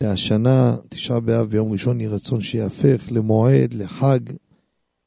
להשנה, 0.00 0.76
תשעה 0.88 1.20
באב 1.20 1.46
ביום 1.50 1.72
ראשון 1.72 2.00
יהי 2.00 2.08
רצון 2.08 2.40
שיהפך 2.40 3.06
למועד, 3.10 3.74
לחג, 3.74 4.20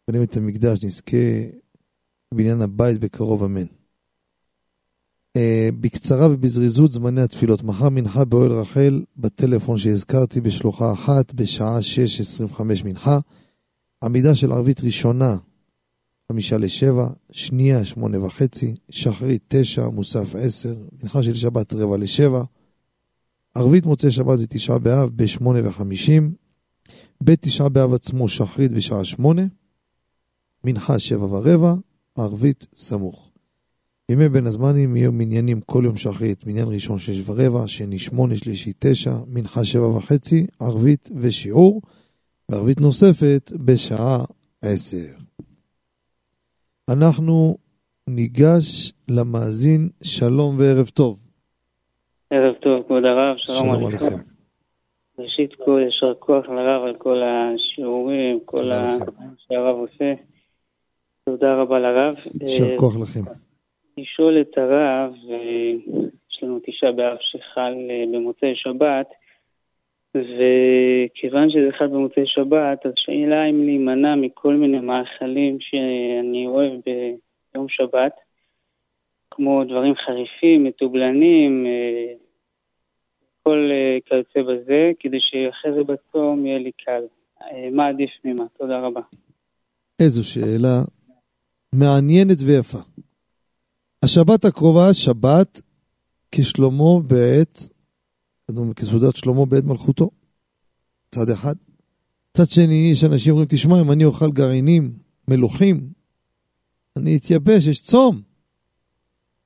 בנים 0.08 0.24
את 0.24 0.38
המקדש, 0.38 0.86
נזכה 0.86 1.18
בבניין 2.34 2.62
הבית 2.62 3.00
בקרוב, 3.00 3.44
אמן. 3.44 3.66
Uh, 5.38 5.72
בקצרה 5.80 6.28
ובזריזות 6.32 6.92
זמני 6.92 7.22
התפילות. 7.22 7.64
מחר 7.64 7.90
מנחה 7.90 8.26
באוהל 8.26 8.52
רחל 8.52 9.04
בטלפון 9.18 9.78
שהזכרתי 9.78 10.42
בשלוחה 10.42 10.94
אחת 10.94 11.34
בשעה 11.34 11.80
6.25 12.54 12.62
מנחה. 12.86 13.20
עמידה 14.04 14.36
של 14.36 14.52
ערבית 14.52 14.82
ראשונה, 14.82 15.36
חמישה 16.32 16.58
לשבע, 16.58 17.08
שנייה, 17.32 17.86
שמונה 17.86 18.24
וחצי, 18.24 18.76
שחרית 18.90 19.44
תשע, 19.48 19.88
מוסף 19.88 20.36
עשר, 20.36 20.76
מנחה 21.02 21.24
של 21.24 21.34
שבת 21.34 21.74
רבע 21.74 21.98
לשבע. 21.98 22.44
ערבית 23.56 23.86
מוצאי 23.86 24.12
שבת 24.12 24.40
זה 24.40 24.48
תשעה 24.48 24.80
באב 24.80 25.10
בשמונה 25.16 25.68
וחמישים. 25.68 26.34
בית 27.24 27.42
תשעה 27.42 27.70
באב 27.70 27.94
עצמו 27.94 28.30
שחרית 28.30 28.72
בשעה 28.72 29.06
שמונה. 29.06 29.46
מנחה 30.64 31.00
שבע 31.00 31.26
ורבע, 31.26 31.74
ערבית 32.18 32.68
סמוך. 32.76 33.32
בימי 34.10 34.30
בין 34.30 34.48
הזמנים 34.48 34.96
יהיו 34.96 35.12
מניינים 35.12 35.62
כל 35.62 35.82
יום 35.86 35.98
שחרית, 35.98 36.48
מניין 36.48 36.68
ראשון 36.68 37.00
שש 37.00 37.22
ורבע, 37.26 37.68
שני 37.68 38.00
שמונה, 38.00 38.38
שלישי 38.38 38.72
תשע, 38.80 39.16
מנחה 39.28 39.66
שבע 39.66 39.88
וחצי, 39.88 40.48
ערבית 40.60 41.10
ושיעור, 41.16 41.82
וערבית 42.50 42.82
נוספת 42.82 43.52
בשעה 43.56 44.24
עשר. 44.62 45.25
אנחנו 46.92 47.58
ניגש 48.10 48.92
למאזין, 49.10 49.90
שלום 50.04 50.56
וערב 50.60 50.90
טוב. 50.90 51.20
ערב 52.30 52.54
טוב, 52.54 52.84
כבוד 52.84 53.06
הרב, 53.06 53.38
שלום, 53.38 53.58
שלום 53.58 53.86
עליכם. 53.86 54.06
עליכם. 54.06 54.24
ראשית 55.20 55.54
כל, 55.56 55.82
יישר 55.86 56.14
כוח 56.20 56.46
לרב 56.46 56.84
על 56.84 56.96
כל 56.98 57.22
השיעורים, 57.24 58.40
כל 58.46 58.72
ה... 58.72 58.98
שהרב 59.38 59.76
עושה. 59.76 60.14
תודה 61.26 61.56
רבה 61.56 61.80
לרב. 61.80 62.16
יישר 62.42 62.72
אה, 62.72 62.78
כוח 62.78 62.96
לכם. 62.96 63.22
לשאול 63.98 64.42
את 64.42 64.58
הרב, 64.58 65.14
אה, 65.30 65.72
יש 66.32 66.44
לנו 66.44 66.60
תשעה 66.66 66.92
באב 66.92 67.18
שחל 67.20 67.74
אה, 67.90 68.04
במוצאי 68.14 68.56
שבת, 68.56 69.08
וכיוון 70.16 71.50
שזה 71.50 71.70
אחד 71.70 71.92
במוצאי 71.92 72.24
שבת, 72.26 72.86
אז 72.86 72.92
שאלה 72.96 73.46
אם 73.46 73.64
להימנע 73.66 74.16
מכל 74.16 74.54
מיני 74.56 74.80
מאכלים 74.80 75.58
שאני 75.60 76.48
אוהב 76.48 76.74
ביום 77.54 77.70
שבת, 77.70 78.14
כמו 79.32 79.64
דברים 79.64 79.94
חריפים, 79.96 80.64
מתוגלנים, 80.64 81.66
אה, 81.66 82.14
כל 83.44 83.70
אה, 83.72 83.98
כיוצא 84.06 84.42
בזה, 84.42 84.92
כדי 85.00 85.18
שאחרי 85.20 85.72
זה 85.74 85.84
בצום 85.84 86.46
יהיה 86.46 86.60
לי 86.60 86.72
קל. 86.86 87.02
אה, 87.42 87.70
מה 87.72 87.88
עדיף 87.88 88.12
ממה? 88.26 88.44
תודה 88.58 88.80
רבה. 88.80 89.02
איזו 90.00 90.24
שאלה 90.24 90.82
מעניינת 91.74 92.38
ויפה. 92.46 92.78
השבת 94.04 94.46
הקרובה, 94.46 94.94
שבת 94.94 95.62
כשלמה 96.32 97.00
בעת, 97.08 97.75
כסעודת 98.76 99.16
שלמה 99.16 99.46
בעת 99.46 99.64
מלכותו. 99.64 100.10
צד 101.12 101.30
אחד. 101.30 101.56
צד 102.34 102.50
שני, 102.50 102.90
יש 102.92 103.04
אנשים 103.04 103.32
אומרים, 103.32 103.48
תשמע, 103.50 103.82
אם 103.82 103.92
אני 103.92 104.06
אוכל 104.06 104.32
גרעינים 104.32 104.98
מלוכים, 105.28 105.90
אני 106.98 107.18
אתייבש, 107.18 107.68
יש 107.68 107.84
צום. 107.84 108.22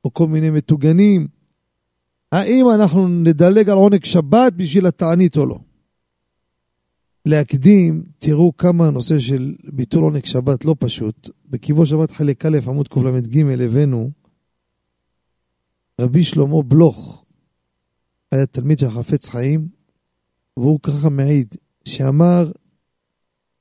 או 0.05 0.13
כל 0.13 0.27
מיני 0.27 0.49
מטוגנים. 0.49 1.27
האם 2.31 2.65
אנחנו 2.75 3.07
נדלג 3.07 3.69
על 3.69 3.77
עונג 3.77 4.05
שבת 4.05 4.53
בשביל 4.53 4.85
התענית 4.85 5.37
או 5.37 5.45
לא? 5.45 5.59
להקדים, 7.25 8.03
תראו 8.17 8.57
כמה 8.57 8.87
הנושא 8.87 9.19
של 9.19 9.55
ביטול 9.63 10.03
עונג 10.03 10.25
שבת 10.25 10.65
לא 10.65 10.75
פשוט. 10.79 11.29
בקיבו 11.49 11.85
שבת 11.85 12.11
חלק 12.11 12.45
א', 12.45 12.57
עמוד 12.67 12.87
קל"ג, 12.87 13.37
הבאנו 13.61 14.11
רבי 16.01 16.23
שלמה 16.23 16.63
בלוך, 16.63 17.18
היה 18.31 18.45
תלמיד 18.45 18.79
של 18.79 18.89
חפץ 18.89 19.29
חיים, 19.29 19.67
והוא 20.57 20.79
ככה 20.83 21.09
מעיד, 21.09 21.55
שאמר, 21.85 22.51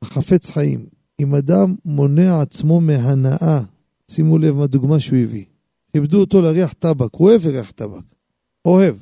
החפץ 0.03 0.51
חיים, 0.51 0.87
אם 1.21 1.35
אדם 1.35 1.75
מונע 1.85 2.41
עצמו 2.41 2.81
מהנאה, 2.81 3.61
שימו 4.09 4.39
לב 4.39 4.55
מה 4.55 4.67
דוגמה 4.67 5.01
שהוא 5.01 5.19
הביא. 5.19 5.45
כיבדו 5.93 6.21
אותו 6.21 6.43
להריח 6.43 6.73
טבק, 6.73 7.15
הוא 7.15 7.29
אוהב 7.29 7.47
להריח 7.47 7.71
טבק, 7.71 8.05
אוהב. 8.65 8.97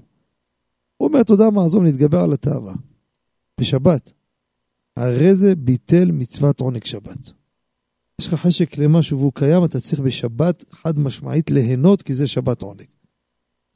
הוא 0.96 1.08
אומר, 1.08 1.20
יודע 1.28 1.50
מה, 1.50 1.64
עזוב, 1.64 1.82
נתגבר 1.82 2.18
על 2.18 2.32
התאווה. 2.32 2.74
בשבת. 3.60 4.12
הרי 4.96 5.34
זה 5.34 5.54
ביטל 5.54 6.10
מצוות 6.12 6.60
עונג 6.60 6.84
שבת. 6.84 7.32
יש 8.20 8.26
לך 8.26 8.34
חשק 8.34 8.78
למשהו 8.78 9.18
והוא 9.18 9.32
קיים, 9.34 9.64
אתה 9.64 9.80
צריך 9.80 10.00
בשבת 10.00 10.64
חד 10.70 10.98
משמעית 10.98 11.50
ליהנות 11.50 12.02
כי 12.02 12.14
זה 12.14 12.26
שבת 12.26 12.62
עונג. 12.62 12.86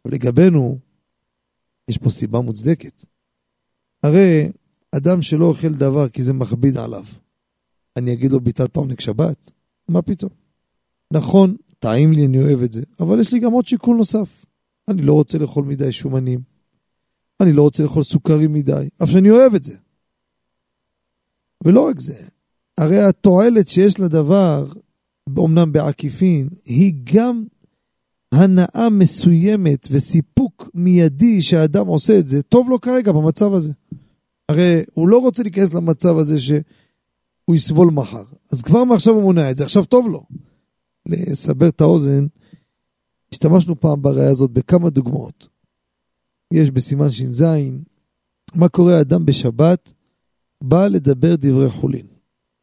ולגבינו, 0.05 0.79
יש 1.91 1.99
פה 1.99 2.11
סיבה 2.11 2.41
מוצדקת. 2.41 3.05
הרי 4.03 4.51
אדם 4.93 5.23
שלא 5.23 5.45
אוכל 5.45 5.75
דבר 5.75 6.09
כי 6.09 6.23
זה 6.23 6.33
מכביד 6.33 6.77
עליו, 6.77 7.05
אני 7.97 8.13
אגיד 8.13 8.33
לו 8.33 8.41
ביטלת 8.41 8.77
עונג 8.77 9.01
שבת? 9.01 9.53
מה 9.89 10.03
פתאום? 10.03 10.31
נכון, 11.13 11.57
טעים 11.79 12.13
לי, 12.13 12.27
אני 12.27 12.43
אוהב 12.43 12.63
את 12.63 12.73
זה, 12.73 12.83
אבל 13.01 13.21
יש 13.21 13.33
לי 13.33 13.39
גם 13.39 13.53
עוד 13.53 13.67
שיקול 13.67 13.97
נוסף. 13.97 14.45
אני 14.89 15.03
לא 15.03 15.13
רוצה 15.13 15.39
לאכול 15.39 15.65
מדי 15.65 15.93
שומנים, 15.93 16.41
אני 17.41 17.53
לא 17.53 17.63
רוצה 17.63 17.83
לאכול 17.83 18.03
סוכרים 18.03 18.53
מדי, 18.53 18.89
אף 19.03 19.09
שאני 19.09 19.31
אוהב 19.31 19.55
את 19.55 19.65
זה. 19.65 19.77
ולא 21.65 21.89
רק 21.89 22.01
זה, 22.01 22.23
הרי 22.79 23.01
התועלת 23.01 23.69
שיש 23.69 24.01
לדבר, 24.01 24.67
אמנם 25.39 25.73
בעקיפין, 25.73 26.49
היא 26.65 26.95
גם 27.15 27.45
הנאה 28.33 28.89
מסוימת 28.91 29.89
וסיפוק 29.91 30.60
מיידי 30.75 31.43
שהאדם 31.43 31.87
עושה 31.87 32.19
את 32.19 32.29
זה, 32.29 32.43
טוב 32.43 32.71
לו 32.71 32.81
כרגע 32.81 33.13
במצב 33.13 33.53
הזה. 33.53 33.73
הרי 34.49 34.83
הוא 34.93 35.09
לא 35.09 35.19
רוצה 35.19 35.43
להיכנס 35.43 35.75
למצב 35.75 36.17
הזה 36.17 36.41
שהוא 36.41 37.55
יסבול 37.55 37.91
מחר. 37.91 38.25
אז 38.53 38.63
כבר 38.63 38.85
מעכשיו 38.85 39.15
הוא 39.15 39.23
מונע 39.23 39.51
את 39.51 39.57
זה, 39.57 39.65
עכשיו 39.65 39.85
טוב 39.85 40.09
לו. 40.09 40.25
לסבר 41.07 41.69
את 41.69 41.81
האוזן, 41.81 42.27
השתמשנו 43.33 43.81
פעם 43.81 44.03
בראייה 44.03 44.31
הזאת 44.31 44.51
בכמה 44.51 44.91
דוגמאות. 44.91 45.49
יש 46.53 46.71
בסימן 46.71 47.11
ש"ז, 47.11 47.45
מה 48.55 48.69
קורה 48.69 48.99
האדם 48.99 49.27
בשבת 49.27 49.93
בא 50.65 50.87
לדבר 50.87 51.37
דברי 51.37 51.71
חולין. 51.71 52.07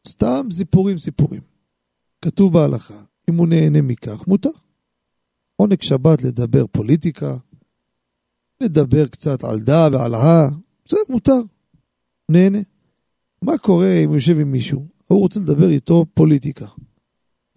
סתם 0.07 0.47
סיפורים 0.51 0.97
סיפורים. 0.97 1.41
כתוב 2.21 2.53
בהלכה, 2.53 3.03
אם 3.29 3.35
הוא 3.35 3.47
נהנה 3.47 3.81
מכך, 3.81 4.27
מותר. 4.27 4.49
עונג 5.55 5.81
שבת 5.81 6.23
לדבר 6.23 6.67
פוליטיקה, 6.67 7.37
לדבר 8.61 9.07
קצת 9.07 9.43
על 9.43 9.59
דה 9.59 9.87
ועל 9.91 10.13
הא, 10.13 10.49
זה 10.89 10.97
מותר. 11.09 11.41
נהנה. 12.29 12.59
מה 13.41 13.57
קורה 13.57 13.93
אם 14.03 14.09
הוא 14.09 14.15
יושב 14.15 14.39
עם 14.39 14.51
מישהו, 14.51 14.85
הוא 15.07 15.19
רוצה 15.19 15.39
לדבר 15.39 15.69
איתו 15.69 16.05
פוליטיקה. 16.13 16.65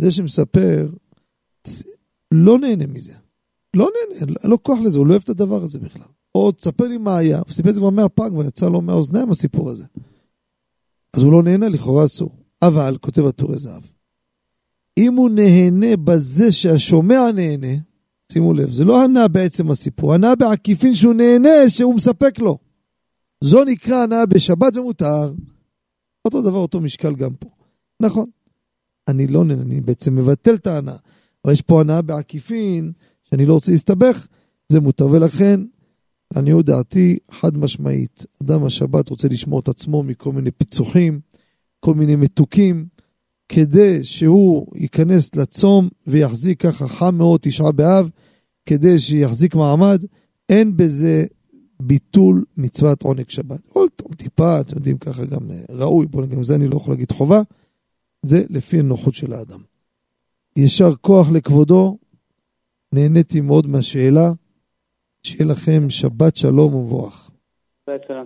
זה 0.01 0.13
שמספר, 0.13 0.89
לא 2.31 2.59
נהנה 2.59 2.87
מזה. 2.87 3.13
לא 3.75 3.91
נהנה, 3.95 4.35
אין 4.43 4.51
לו 4.51 4.63
כוח 4.63 4.79
לזה, 4.79 4.99
הוא 4.99 5.07
לא 5.07 5.11
אוהב 5.13 5.23
את 5.23 5.29
הדבר 5.29 5.63
הזה 5.63 5.79
בכלל. 5.79 6.07
או 6.35 6.53
תספר 6.53 6.85
לי 6.89 6.99
מה 6.99 7.17
היה, 7.17 7.39
הוא 7.39 7.53
סיפר 7.53 7.69
את 7.71 7.75
זה 7.75 7.81
כבר 7.81 7.91
מאה 7.91 8.09
פעם, 8.09 8.31
כבר 8.31 8.45
יצא 8.45 8.69
לו 8.69 8.81
מהאוזניים 8.81 9.31
הסיפור 9.31 9.71
הזה. 9.71 9.85
אז 11.13 11.23
הוא 11.23 11.33
לא 11.33 11.43
נהנה, 11.43 11.69
לכאורה 11.69 12.05
אסור. 12.05 12.37
אבל, 12.63 12.97
כותב 13.01 13.27
הטורי 13.27 13.59
זהב, 13.59 13.83
אם 14.99 15.15
הוא 15.15 15.31
נהנה 15.31 15.97
בזה 15.97 16.53
שהשומע 16.53 17.33
נהנה, 17.35 17.77
שימו 18.31 18.53
לב, 18.53 18.71
זה 18.71 18.85
לא 18.85 19.05
הנאה 19.05 19.29
בעצם 19.29 19.71
הסיפור, 19.71 20.15
הנאה 20.15 20.35
בעקיפין 20.35 20.95
שהוא 20.95 21.15
נהנה, 21.15 21.69
שהוא 21.69 21.95
מספק 21.95 22.39
לו. 22.39 22.59
זו 23.45 23.65
נקרא 23.65 24.03
הנאה 24.03 24.27
בשבת 24.27 24.77
ומותר. 24.77 25.33
אותו 26.25 26.43
דבר, 26.43 26.59
אותו 26.59 26.81
משקל 26.81 27.15
גם 27.15 27.35
פה. 27.35 27.49
נכון, 28.01 28.27
אני 29.09 29.27
לא 29.27 29.45
נהנה, 29.45 29.63
אני 29.63 29.81
בעצם 29.81 30.17
מבטל 30.17 30.55
את 30.55 30.67
ההנאה. 30.67 30.97
אבל 31.45 31.53
יש 31.53 31.63
פה 31.63 31.81
הנאה 31.81 32.03
בעקיפין, 32.03 32.93
שאני 33.23 33.47
לא 33.47 33.55
רוצה 33.55 33.73
להסתבך, 33.73 34.27
זה 34.69 34.81
מותר. 34.81 35.07
ולכן, 35.07 35.61
לעניות 36.35 36.67
דעתי, 36.67 37.19
חד 37.31 37.57
משמעית, 37.57 38.27
אדם 38.43 38.65
השבת 38.65 39.09
רוצה 39.09 39.29
לשמור 39.29 39.61
את 39.61 39.69
עצמו 39.69 40.03
מכל 40.03 40.33
מיני 40.33 40.51
פיצוחים, 40.51 41.21
כל 41.81 41.95
מיני 41.95 42.17
מתוקים, 42.17 42.87
כדי 43.53 44.05
שהוא 44.05 44.67
ייכנס 44.75 45.37
לצום 45.37 45.89
ויחזיק 46.07 46.63
ככה 46.63 46.89
חם 46.89 47.15
מאוד 47.15 47.41
תשעה 47.43 47.73
באב, 47.73 48.11
כדי 48.67 48.99
שיחזיק 48.99 49.55
מעמד, 49.55 50.05
אין 50.49 50.77
בזה 50.77 51.25
ביטול 51.81 52.45
מצוות 52.57 53.03
עונג 53.03 53.29
שבת. 53.29 53.61
כל 53.69 53.87
תום 53.97 54.15
טיפה, 54.15 54.61
אתם 54.61 54.77
יודעים, 54.77 54.99
ככה 54.99 55.25
גם 55.25 55.51
אה, 55.51 55.61
ראוי, 55.71 56.07
בואו 56.07 56.25
נגיד, 56.25 56.43
זה 56.43 56.55
אני 56.55 56.69
לא 56.69 56.77
יכול 56.77 56.95
להגיד 56.95 57.11
חובה, 57.13 57.43
זה 58.23 58.45
לפי 58.51 58.79
הנוחות 58.79 59.15
של 59.15 59.33
האדם. 59.33 59.61
יישר 60.57 60.95
כוח 61.01 61.29
לכבודו, 61.33 61.99
נהניתי 62.93 63.41
מאוד 63.41 63.67
מהשאלה. 63.67 64.33
שיהיה 65.23 65.45
לכם 65.45 65.91
שבת 65.91 66.37
שלום 66.37 66.75
ומבורך. 66.75 67.31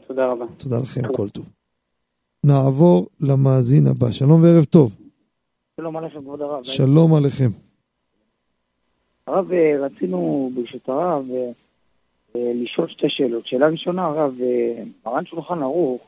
תודה 0.07 0.27
רבה. 0.27 0.45
תודה 0.57 0.79
לכם, 0.79 1.01
כל 1.17 1.29
טוב. 1.29 1.49
נעבור 2.45 3.07
למאזין 3.21 3.87
הבא. 3.87 4.11
שלום 4.11 4.43
וערב 4.43 4.65
טוב. 4.65 5.04
שלום 5.77 5.97
עליכם, 5.97 6.21
כבוד 6.21 6.43
הרב. 6.43 6.65
שלום 6.65 7.15
עליכם. 7.15 7.51
הרב, 9.27 9.53
אה, 9.53 9.77
רצינו 9.81 10.51
ברשות 10.55 10.89
הרב 10.89 11.31
אה, 11.31 11.51
אה, 12.37 12.53
לשאול 12.55 12.89
שתי 12.89 13.09
שאלות. 13.09 13.47
שאלה 13.47 13.69
ראשונה, 13.69 14.05
הרב, 14.05 14.39
מרן 15.07 15.25
שולחן 15.25 15.63
ערוך, 15.63 16.03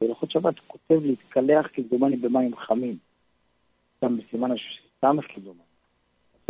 בהלכות 0.00 0.30
שבת 0.30 0.54
כותב 0.66 1.06
להתקלח 1.06 1.68
כמדומני 1.72 2.16
במים 2.16 2.56
חמים. 2.56 2.96
גם 4.04 4.16
בסימן 4.16 4.50
הס"ך 4.50 5.34
כמדומני. 5.34 5.60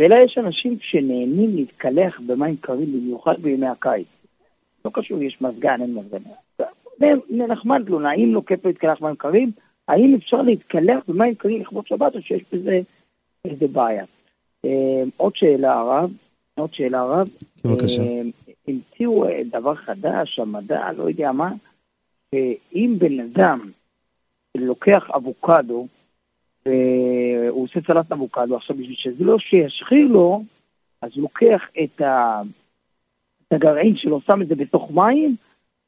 אלא 0.01 0.15
יש 0.25 0.37
אנשים 0.37 0.77
שנהנים 0.79 1.55
להתקלח 1.55 2.19
במים 2.25 2.55
קרים 2.57 2.93
במיוחד 2.93 3.35
בימי 3.41 3.67
הקיץ. 3.67 4.07
לא 4.85 4.91
קשור, 4.93 5.21
יש 5.21 5.41
מזגן, 5.41 5.81
אין 5.81 5.95
מזגן. 5.95 6.29
נחמד 7.29 7.89
לו, 7.89 7.99
נעים 7.99 8.33
לו 8.33 8.45
כיף 8.45 8.65
להתקלח 8.65 8.99
במים 9.01 9.15
קרים, 9.15 9.51
האם 9.87 10.15
אפשר 10.15 10.41
להתקלח 10.41 11.03
במים 11.07 11.35
קרים 11.35 11.61
לכבוד 11.61 11.87
שבת 11.87 12.15
או 12.15 12.21
שיש 12.21 12.43
בזה 12.53 12.79
איזה 13.45 13.67
בעיה? 13.67 14.05
אה, 14.65 15.03
עוד 15.17 15.35
שאלה 15.35 15.73
הרב, 15.73 16.11
עוד 16.55 16.73
שאלה 16.73 16.99
הרב. 16.99 17.29
בבקשה. 17.65 18.01
אה, 18.01 18.21
המציאו 18.67 19.25
אה, 19.27 19.41
דבר 19.51 19.75
חדש, 19.75 20.39
המדע, 20.39 20.91
לא 20.97 21.09
יודע 21.09 21.31
מה, 21.31 21.53
שאם 22.31 22.95
בן 22.97 23.19
אדם 23.19 23.69
לוקח 24.57 25.09
אבוקדו, 25.15 25.87
והוא 26.65 27.63
עושה 27.63 27.79
סלט 27.87 28.11
אבוקדו. 28.11 28.55
עכשיו, 28.55 28.75
בשביל 28.75 28.95
שזה 28.95 29.23
לא 29.23 29.39
שישחיר 29.39 30.07
לו, 30.07 30.43
אז 31.01 31.11
הוא 31.15 31.21
לוקח 31.21 31.61
את, 31.83 32.01
ה... 32.01 32.41
את 33.47 33.53
הגרעין 33.53 33.95
שלו, 33.95 34.21
שם 34.21 34.41
את 34.41 34.47
זה 34.47 34.55
בתוך 34.55 34.91
מים, 34.91 35.35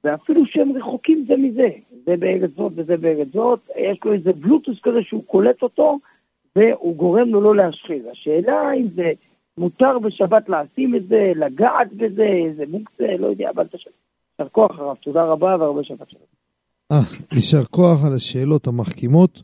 ואפילו 0.04 0.45
שהם 0.45 0.72
רחוקים 0.78 1.26
זה 1.28 1.38
מזה. 1.38 1.70
זה 2.06 2.18
בארץ 2.18 2.52
זאת 2.58 2.72
וזה 2.76 2.97
בארץ 2.97 3.28
זאת, 3.34 3.60
יש 3.78 4.00
לו 4.06 4.14
איזה 4.14 4.34
בלוטוס 4.34 4.78
כזה 4.84 5.04
שהוא 5.04 5.24
קולט 5.26 5.62
אותו, 5.62 6.00
והוא 6.56 6.95
גורם 6.95 7.30
לו 7.30 7.41
לא 7.41 7.56
להשחיר. 7.56 8.10
השאלה 8.12 8.74
אם 8.74 8.88
זה 8.95 9.12
מותר 9.58 10.00
בשבת 10.00 10.50
לשים 10.50 10.95
את 10.95 11.08
זה, 11.08 11.32
לגעת 11.36 11.93
בזה, 11.93 12.28
איזה 12.47 12.64
מוקצה, 12.68 13.18
לא 13.20 13.28
יודע, 13.28 13.50
אבל 13.50 13.68
תשאיר. 13.68 13.93
יישר 14.39 14.50
כוח 14.50 14.80
הרב, 14.80 14.95
תודה 14.95 15.24
רבה 15.24 15.56
והרבה 15.60 15.84
שבת 15.84 16.10
שלום. 16.10 16.24
אה, 16.91 16.97
יישר 17.32 17.64
כוח 17.64 18.06
על 18.06 18.14
השאלות 18.16 18.68
המחכימות. 18.68 19.41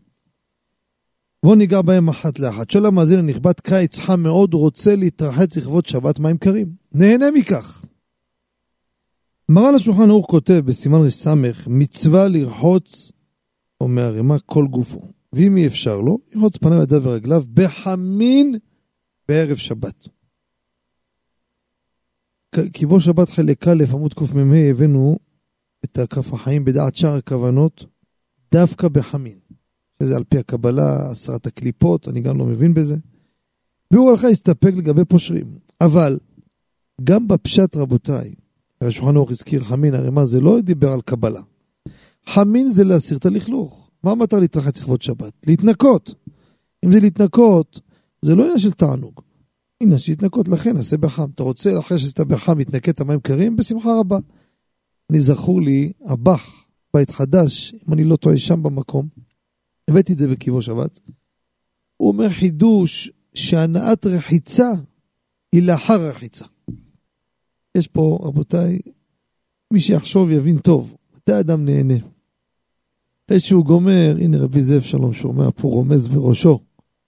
בואו 1.44 1.56
ניגע 1.56 1.82
בהם 1.82 2.10
אחת 2.10 2.40
לאחת. 2.40 2.72
שואל 2.72 2.86
המאזין 2.86 3.20
הנכבד, 3.20 3.60
קיץ 3.60 4.00
חם 4.00 4.20
מאוד, 4.20 4.54
רוצה 4.54 4.96
להתרחץ 4.96 5.58
לכבוד 5.58 5.86
שבת 5.86 6.20
מים 6.20 6.38
קרים. 6.38 6.68
נהנה 6.94 7.32
מכך. 7.32 7.85
מרן 9.50 9.76
השולחן 9.76 10.10
ערוך 10.10 10.26
כותב 10.30 10.62
בסימן 10.66 11.06
ר"ס, 11.06 11.28
מצווה 11.68 12.28
לרחוץ, 12.28 13.12
או 13.82 13.88
מהרימה, 13.88 14.40
כל 14.40 14.66
גופו. 14.70 15.02
ואם 15.34 15.58
אי 15.58 15.68
אפשר 15.68 16.00
לו, 16.00 16.18
ירחוץ 16.32 16.58
פניו 16.58 16.82
ידיו 16.82 17.04
ורגליו 17.04 17.44
בחמין 17.54 18.56
בערב 19.28 19.58
שבת. 19.58 20.08
כי 22.74 22.86
בו 22.86 23.02
שבת 23.02 23.30
חלק 23.30 23.68
א', 23.68 23.84
עמוד 23.94 24.14
קמ"ה, 24.14 24.58
הבאנו 24.70 25.18
את 25.86 26.00
כף 26.10 26.34
החיים 26.34 26.66
בדעת 26.66 26.96
שאר 26.96 27.16
הכוונות, 27.16 27.86
דווקא 28.52 28.88
בחמין. 28.88 29.40
שזה 30.04 30.16
על 30.16 30.24
פי 30.24 30.38
הקבלה, 30.38 31.10
עשרת 31.12 31.48
הקליפות, 31.48 32.08
אני 32.08 32.22
גם 32.22 32.38
לא 32.38 32.46
מבין 32.46 32.74
בזה. 32.74 32.96
ביאור 33.92 34.10
הלכה 34.10 34.28
הסתפק 34.28 34.72
לגבי 34.78 35.06
פושרים. 35.06 35.60
אבל, 35.82 36.20
גם 37.04 37.28
בפשט 37.28 37.76
רבותיי, 37.76 38.34
השולחן 38.82 39.16
אורך 39.16 39.32
הזכיר 39.32 39.64
חמין, 39.64 39.94
הרי 39.94 40.10
מה 40.10 40.26
זה 40.26 40.42
לא 40.42 40.62
דיבר 40.62 40.92
על 40.92 41.02
קבלה. 41.02 41.42
חמין 42.26 42.72
זה 42.72 42.84
להסיר 42.84 43.18
את 43.18 43.26
הלכלוך. 43.26 43.90
מה 44.04 44.12
המטרה 44.12 44.40
להתרחץ 44.40 44.80
לכבוד 44.80 45.02
שבת? 45.02 45.34
להתנקות. 45.48 46.16
אם 46.86 46.92
זה 46.92 47.00
להתנקות, 47.00 47.82
זה 48.22 48.36
לא 48.36 48.44
עניין 48.44 48.60
של 48.60 48.72
תענוג. 48.72 49.22
עניין 49.80 50.00
של 50.00 50.12
להתנקות, 50.12 50.48
לכן 50.48 50.76
נעשה 50.76 50.98
בחם. 50.98 51.30
אתה 51.36 51.44
רוצה, 51.44 51.80
אחרי 51.80 52.00
שעשית 52.00 52.20
בחם, 52.20 52.58
להתנקה 52.58 52.92
את 52.92 53.02
המים 53.02 53.20
קרים? 53.20 53.56
בשמחה 53.56 54.00
רבה. 54.00 54.18
אני 55.10 55.20
זכור 55.20 55.62
לי, 55.62 55.92
הבח, 56.06 56.66
בית 56.94 57.12
חדש, 57.12 57.76
אם 57.88 57.94
אני 57.94 58.04
לא 58.04 58.16
טועה, 58.16 58.38
שם 58.38 58.64
במקום, 58.64 59.08
הבאתי 59.88 60.14
את 60.14 60.18
זה 60.18 60.28
בקיבו 60.28 60.62
שבת. 60.62 61.00
הוא 61.98 62.08
אומר 62.08 62.30
חידוש 62.30 63.12
שהנעת 63.34 64.06
רחיצה 64.06 64.72
היא 65.52 65.64
לאחר 65.64 66.08
רחיצה. 66.08 66.46
יש 67.76 67.88
פה, 67.88 68.20
רבותיי, 68.22 68.80
מי 69.74 69.80
שיחשוב 69.80 70.32
יבין 70.32 70.58
טוב, 70.58 70.96
מתי 71.16 71.40
אדם 71.40 71.66
נהנה? 71.66 71.94
אחרי 73.26 73.40
שהוא 73.40 73.66
גומר, 73.66 74.18
הנה 74.22 74.38
רבי 74.38 74.62
זאב 74.62 74.82
שלום 74.82 75.14
שומע 75.14 75.48
פה 75.56 75.68
רומז 75.68 76.08
בראשו, 76.08 76.60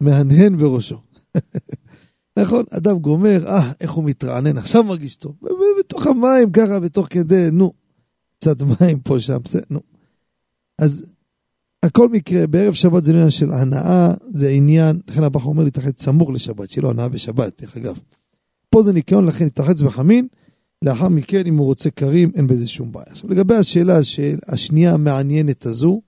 מהנהן 0.02 0.58
בראשו. 0.58 0.98
נכון, 2.40 2.64
אדם 2.70 3.00
גומר, 3.00 3.48
אה, 3.48 3.72
איך 3.82 3.92
הוא 3.92 4.04
מתרענן, 4.04 4.58
עכשיו 4.58 4.84
מרגיש 4.84 5.16
טוב. 5.16 5.36
בתוך 5.80 6.08
המים 6.08 6.52
ככה, 6.52 6.80
בתוך 6.80 7.08
כדי, 7.10 7.52
נו, 7.52 7.74
קצת 8.38 8.62
מים 8.62 9.00
פה 9.00 9.20
שם, 9.20 9.38
בסדר, 9.44 9.64
נו. 9.70 9.80
אז 10.80 11.06
הכל 11.84 12.10
מקרה, 12.10 12.48
בערב 12.48 12.74
שבת 12.74 13.04
זה 13.04 13.12
לא 13.12 13.18
עניין 13.18 13.30
של 13.30 13.52
הנאה, 13.52 14.14
זה 14.30 14.50
עניין, 14.50 15.02
לכן 15.08 15.24
הבחור 15.24 15.52
אומר 15.52 15.64
להתרחץ 15.64 16.04
סמוך 16.04 16.32
לשבת, 16.32 16.78
לו 16.78 16.90
הנאה 16.90 17.08
בשבת, 17.08 17.62
דרך 17.62 17.78
אגב. 17.78 18.00
פה 18.70 18.82
זה 18.82 18.94
ניקיון, 18.94 19.26
לכן 19.26 19.44
להתרחץ 19.44 19.82
בחמין, 19.82 20.28
לאחר 20.82 21.10
מכן, 21.10 21.46
אם 21.46 21.58
הוא 21.58 21.66
רוצה 21.66 21.90
קרים, 21.90 22.32
אין 22.36 22.48
בזה 22.48 22.68
שום 22.68 22.92
בעיה. 22.92 23.06
עכשיו, 23.10 23.30
לגבי 23.30 23.56
השאלה 23.56 24.04
של 24.04 24.40
השנייה 24.48 24.94
המעניינת 24.94 25.66
הזו, 25.66 26.02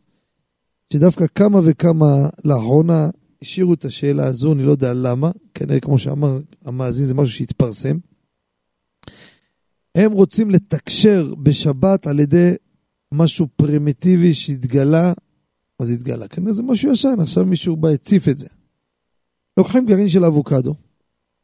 שדווקא 0.93 1.25
כמה 1.35 1.59
וכמה 1.63 2.29
לאחרונה 2.45 3.09
השאירו 3.41 3.73
את 3.73 3.85
השאלה 3.85 4.27
הזו, 4.27 4.53
אני 4.53 4.63
לא 4.63 4.71
יודע 4.71 4.93
למה, 4.93 5.31
כנראה 5.53 5.79
כמו 5.79 5.99
שאמר 5.99 6.39
המאזין, 6.65 7.05
זה 7.05 7.13
משהו 7.13 7.35
שהתפרסם. 7.35 7.97
הם 9.95 10.11
רוצים 10.11 10.51
לתקשר 10.51 11.33
בשבת 11.43 12.07
על 12.07 12.19
ידי 12.19 12.51
משהו 13.13 13.47
פרימיטיבי 13.55 14.33
שהתגלה, 14.33 15.13
מה 15.79 15.85
זה 15.85 15.93
התגלה? 15.93 16.27
כנראה 16.27 16.53
זה 16.53 16.63
משהו 16.63 16.91
ישן, 16.91 17.15
עכשיו 17.19 17.45
מישהו 17.45 17.75
בא 17.75 17.89
הציף 17.89 18.27
את 18.27 18.39
זה. 18.39 18.47
לוקחים 19.57 19.85
גרעין 19.85 20.09
של 20.09 20.25
אבוקדו, 20.25 20.75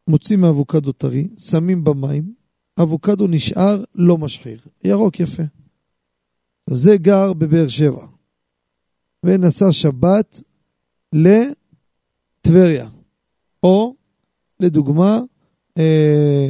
מוצאים 0.08 0.42
מאבוקדו 0.42 0.92
טרי, 0.92 1.28
שמים 1.38 1.84
במים, 1.84 2.34
אבוקדו 2.82 3.28
נשאר 3.28 3.84
לא 3.96 4.18
משחיר, 4.18 4.60
ירוק 4.84 5.20
יפה. 5.20 5.44
זה 6.70 6.98
גר 6.98 7.34
בבאר 7.34 7.68
שבע, 7.68 8.08
ונסע 9.26 9.72
שבת 9.72 10.42
לטבריה, 11.14 12.90
או 13.64 13.96
לדוגמה, 14.60 15.20
אה, 15.78 16.50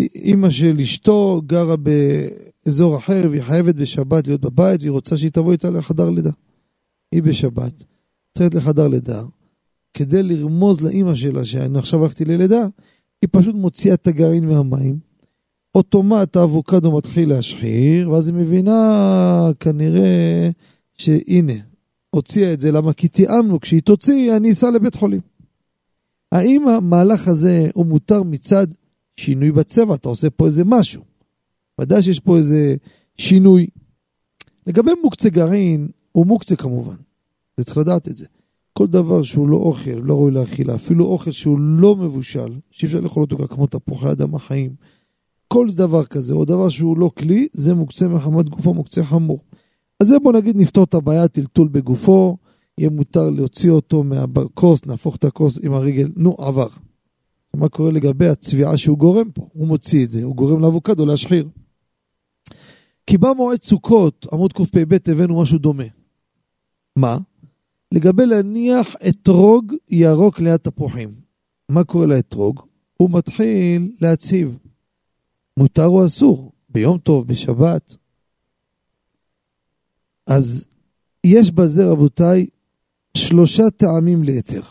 אימא 0.00 0.50
של 0.50 0.80
אשתו 0.80 1.42
גרה 1.46 1.74
באזור 1.76 2.98
אחר 2.98 3.28
והיא 3.30 3.42
חייבת 3.42 3.74
בשבת 3.74 4.26
להיות 4.26 4.40
בבית 4.40 4.80
והיא 4.80 4.90
רוצה 4.90 5.16
שהיא 5.16 5.30
תבוא 5.30 5.52
איתה 5.52 5.70
לחדר 5.70 6.10
לידה. 6.10 6.30
היא 7.12 7.22
בשבת, 7.22 7.82
צריכה 8.38 8.58
לחדר 8.58 8.88
לידה, 8.88 9.22
כדי 9.94 10.22
לרמוז 10.22 10.80
לאימא 10.80 11.14
שלה 11.14 11.44
שאני 11.44 11.78
עכשיו 11.78 12.02
הלכתי 12.02 12.24
ללידה, 12.24 12.66
היא 13.22 13.28
פשוט 13.32 13.54
מוציאה 13.54 13.94
את 13.94 14.06
הגרעין 14.06 14.48
מהמים, 14.48 14.98
אוטומט 15.74 16.36
האבוקדו 16.36 16.96
מתחיל 16.96 17.28
להשחיר, 17.28 18.10
ואז 18.10 18.28
היא 18.28 18.36
מבינה 18.36 19.48
כנראה 19.60 20.50
שהנה, 20.98 21.52
הוציאה 22.10 22.52
את 22.52 22.60
זה, 22.60 22.72
למה? 22.72 22.92
כי 22.92 23.08
תיאמנו, 23.08 23.60
כשהיא 23.60 23.82
תוציא, 23.82 24.36
אני 24.36 24.50
אסע 24.50 24.70
לבית 24.70 24.94
חולים. 24.94 25.20
האם 26.32 26.68
המהלך 26.68 27.28
הזה 27.28 27.68
הוא 27.74 27.86
מותר 27.86 28.22
מצד 28.22 28.66
שינוי 29.16 29.52
בצבע, 29.52 29.94
אתה 29.94 30.08
עושה 30.08 30.30
פה 30.30 30.46
איזה 30.46 30.62
משהו. 30.66 31.02
ודאי 31.80 32.02
שיש 32.02 32.20
פה 32.20 32.36
איזה 32.36 32.76
שינוי. 33.16 33.66
לגבי 34.66 34.90
מוקצה 35.02 35.28
גרעין, 35.28 35.88
הוא 36.12 36.26
מוקצה 36.26 36.56
כמובן. 36.56 36.96
זה 37.56 37.64
צריך 37.64 37.78
לדעת 37.78 38.08
את 38.08 38.16
זה. 38.16 38.26
כל 38.80 38.86
דבר 38.86 39.22
שהוא 39.22 39.48
לא 39.48 39.56
אוכל, 39.56 39.90
לא 39.90 40.14
ראוי 40.14 40.30
לאכילה, 40.30 40.74
אפילו 40.74 41.04
אוכל 41.04 41.30
שהוא 41.30 41.58
לא 41.60 41.96
מבושל, 41.96 42.58
שאי 42.70 42.86
אפשר 42.86 43.00
לאכול 43.00 43.22
אותו 43.22 43.48
כמו 43.48 43.66
תפוחי 43.66 44.10
אדם 44.10 44.34
החיים, 44.34 44.74
כל 45.48 45.66
דבר 45.70 46.04
כזה, 46.04 46.34
או 46.34 46.44
דבר 46.44 46.68
שהוא 46.68 46.98
לא 46.98 47.10
כלי, 47.18 47.48
זה 47.52 47.74
מוקצה 47.74 48.08
מחמת 48.08 48.48
גופו, 48.48 48.74
מוקצה 48.74 49.04
חמור. 49.04 49.38
אז 50.00 50.06
זה 50.06 50.18
בוא 50.18 50.32
נגיד 50.32 50.56
נפתור 50.56 50.84
את 50.84 50.94
הבעיה, 50.94 51.28
טלטול 51.28 51.68
בגופו, 51.68 52.36
יהיה 52.78 52.90
מותר 52.90 53.30
להוציא 53.30 53.70
אותו 53.70 54.02
מהכוס, 54.02 54.86
נהפוך 54.86 55.16
את 55.16 55.24
הכוס 55.24 55.58
עם 55.62 55.72
הרגל, 55.72 56.08
נו, 56.16 56.34
עבר. 56.38 56.68
מה 57.54 57.68
קורה 57.68 57.90
לגבי 57.90 58.28
הצביעה 58.28 58.76
שהוא 58.76 58.98
גורם 58.98 59.30
פה? 59.30 59.48
הוא 59.52 59.68
מוציא 59.68 60.04
את 60.04 60.10
זה, 60.10 60.24
הוא 60.24 60.36
גורם 60.36 60.60
לאבוקדו 60.60 61.06
להשחיר. 61.06 61.48
כי 63.06 63.18
במועד 63.18 63.62
סוכות, 63.62 64.26
עמוד 64.32 64.52
קפ"ב, 64.52 64.96
הבאנו 65.06 65.42
משהו 65.42 65.58
דומה. 65.58 65.84
מה? 66.96 67.18
לגבי 67.92 68.26
להניח 68.26 68.96
אתרוג 69.08 69.74
ירוק 69.90 70.40
ליד 70.40 70.56
תפוחים. 70.56 71.14
מה 71.68 71.84
קורה 71.84 72.06
לאתרוג? 72.06 72.60
הוא 72.96 73.10
מתחיל 73.10 73.92
להציב. 74.00 74.58
מותר 75.56 75.86
או 75.86 76.06
אסור? 76.06 76.52
ביום 76.68 76.98
טוב, 76.98 77.26
בשבת. 77.26 77.96
אז 80.26 80.66
יש 81.24 81.50
בזה, 81.50 81.86
רבותיי, 81.86 82.46
שלושה 83.16 83.70
טעמים 83.70 84.22
ליתר. 84.22 84.62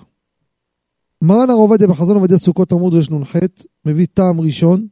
מרן 1.22 1.50
הרב 1.50 1.60
עובדיה 1.60 1.88
בחזון 1.88 2.16
עובדיה 2.16 2.38
סוכות 2.38 2.72
עמוד 2.72 2.94
רנ"ח 2.94 3.36
מביא 3.86 4.08
טעם 4.14 4.42
ראשון, 4.42 4.88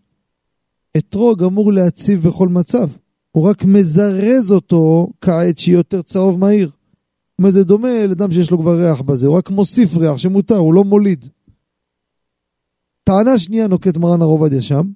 אתרוג 0.97 1.43
אמור 1.43 1.73
להציב 1.73 2.27
בכל 2.27 2.47
מצב, 2.47 2.89
הוא 3.31 3.49
רק 3.49 3.63
מזרז 3.63 4.51
אותו 4.51 5.07
כעת 5.21 5.57
שיהיה 5.57 5.77
יותר 5.77 6.01
צהוב 6.01 6.39
מהיר. 6.39 6.71
אומרת, 7.39 7.53
זה 7.53 7.63
דומה 7.63 8.05
לאדם 8.05 8.31
שיש 8.31 8.51
לו 8.51 8.59
כבר 8.59 8.75
ריח 8.77 9.01
בזה, 9.01 9.27
הוא 9.27 9.37
רק 9.37 9.49
מוסיף 9.49 9.97
ריח 9.97 10.17
שמותר, 10.17 10.57
הוא 10.57 10.73
לא 10.73 10.83
מוליד. 10.83 11.25
טענה 13.03 13.39
שנייה 13.39 13.67
נוקט 13.67 13.97
מרן 13.97 14.21
הרב 14.21 14.31
עובדיה 14.31 14.61
שם, 14.61 14.91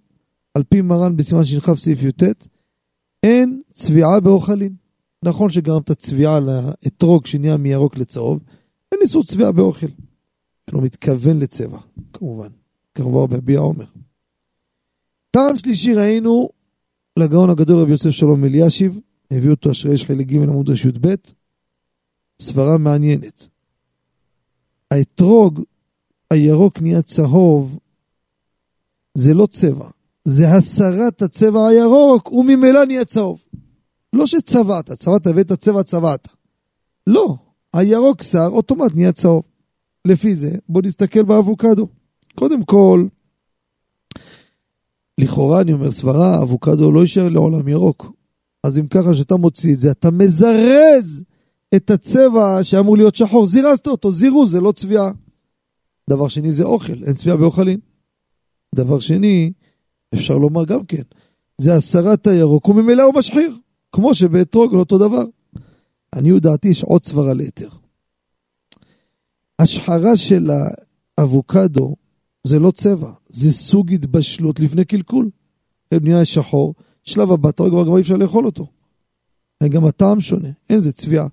על 0.53 0.63
פי 0.63 0.81
מרן 0.81 1.17
בסימן 1.17 1.43
שכ 1.43 1.73
סעיף 1.75 2.03
י"ט, 2.03 2.23
אין 3.23 3.61
צביעה 3.73 4.19
באוכלים. 4.19 4.75
נכון 5.23 5.49
שגרמת 5.49 5.91
צביעה 5.91 6.39
לאתרוג 6.39 7.25
שנהיה 7.25 7.57
מירוק 7.57 7.97
לצהוב, 7.97 8.39
אין 8.91 8.99
איסור 9.01 9.23
צביעה 9.23 9.51
באוכל. 9.51 9.87
שלא 10.69 10.81
מתכוון 10.81 11.39
לצבע, 11.39 11.77
כמובן. 12.13 12.47
כמובן 12.95 13.37
בביע 13.37 13.59
עומר. 13.59 13.85
טעם 15.31 15.57
שלישי 15.57 15.93
ראינו 15.93 16.49
לגאון 17.19 17.49
הגדול 17.49 17.79
רבי 17.79 17.91
יוסף 17.91 18.09
שלום 18.09 18.43
אלישיב, 18.43 18.99
הביא 19.31 19.49
אותו 19.49 19.71
אשרי 19.71 19.93
יש 19.93 20.05
חלק 20.05 20.27
ג' 20.27 20.35
עמוד 20.35 20.69
ר"ב, 20.69 21.15
סברה 22.41 22.77
מעניינת. 22.77 23.47
האתרוג 24.91 25.61
הירוק 26.31 26.81
נהיה 26.81 27.01
צהוב, 27.01 27.79
זה 29.17 29.33
לא 29.33 29.45
צבע, 29.45 29.89
זה 30.25 30.49
הסרת 30.49 31.21
הצבע 31.21 31.67
הירוק, 31.67 32.31
וממילא 32.31 32.85
נהיה 32.85 33.05
צהוב. 33.05 33.39
לא 34.13 34.27
שצבעת, 34.27 34.91
צבעת 34.91 35.27
הבאת 35.27 35.51
צבע 35.51 35.83
צבעת. 35.83 36.27
לא, 37.07 37.35
הירוק 37.73 38.23
שר, 38.23 38.47
אוטומט 38.51 38.95
נהיה 38.95 39.11
צהוב. 39.11 39.43
לפי 40.07 40.35
זה, 40.35 40.51
בוא 40.69 40.81
נסתכל 40.81 41.23
באבוקדו. 41.23 41.87
קודם 42.35 42.65
כל, 42.65 43.07
לכאורה 45.17 45.61
אני 45.61 45.73
אומר 45.73 45.91
סברה, 45.91 46.43
אבוקדו 46.43 46.91
לא 46.91 46.99
יישאר 46.99 47.29
לעולם 47.29 47.67
ירוק. 47.67 48.11
אז 48.63 48.79
אם 48.79 48.87
ככה 48.87 49.15
שאתה 49.15 49.35
מוציא 49.35 49.73
את 49.73 49.79
זה, 49.79 49.91
אתה 49.91 50.11
מזרז 50.11 51.23
את 51.75 51.89
הצבע 51.89 52.63
שאמור 52.63 52.97
להיות 52.97 53.15
שחור. 53.15 53.45
זירזת 53.45 53.87
אותו, 53.87 54.11
זירוז, 54.11 54.51
זה 54.51 54.61
לא 54.61 54.71
צביעה. 54.71 55.11
דבר 56.09 56.27
שני 56.27 56.51
זה 56.51 56.63
אוכל, 56.63 57.03
אין 57.03 57.13
צביעה 57.13 57.37
באוכלין. 57.37 57.79
דבר 58.75 58.99
שני, 58.99 59.51
אפשר 60.13 60.37
לומר 60.37 60.65
גם 60.65 60.85
כן, 60.85 61.01
זה 61.57 61.75
הסרת 61.75 62.27
הירוק, 62.27 62.69
וממילא 62.69 63.03
הוא 63.03 63.13
משחיר, 63.15 63.57
כמו 63.91 64.13
שבאתרוג 64.13 64.75
אותו 64.75 64.97
דבר. 64.97 65.25
עניות 66.15 66.41
דעתי 66.41 66.67
יש 66.67 66.83
עוד 66.83 67.03
סברה 67.03 67.33
ליתר. 67.33 67.69
השחרה 69.59 70.15
של 70.15 70.51
האבוקדו 71.17 71.95
זה 72.47 72.59
לא 72.59 72.71
צבע, 72.71 73.11
זה 73.29 73.51
סוג 73.51 73.93
התבשלות 73.93 74.59
לפני 74.59 74.85
קלקול. 74.85 75.29
נהיה 75.93 76.25
שחור, 76.25 76.75
שלב 77.03 77.31
הבא 77.31 77.49
אתה 77.49 77.63
רואה 77.63 77.85
כבר 77.85 77.97
אי 77.97 78.01
אפשר 78.01 78.17
לאכול 78.17 78.45
אותו. 78.45 78.67
גם 79.63 79.85
הטעם 79.85 80.21
שונה, 80.21 80.49
אין 80.69 80.79
זה 80.79 80.91
צביעה. 80.91 81.27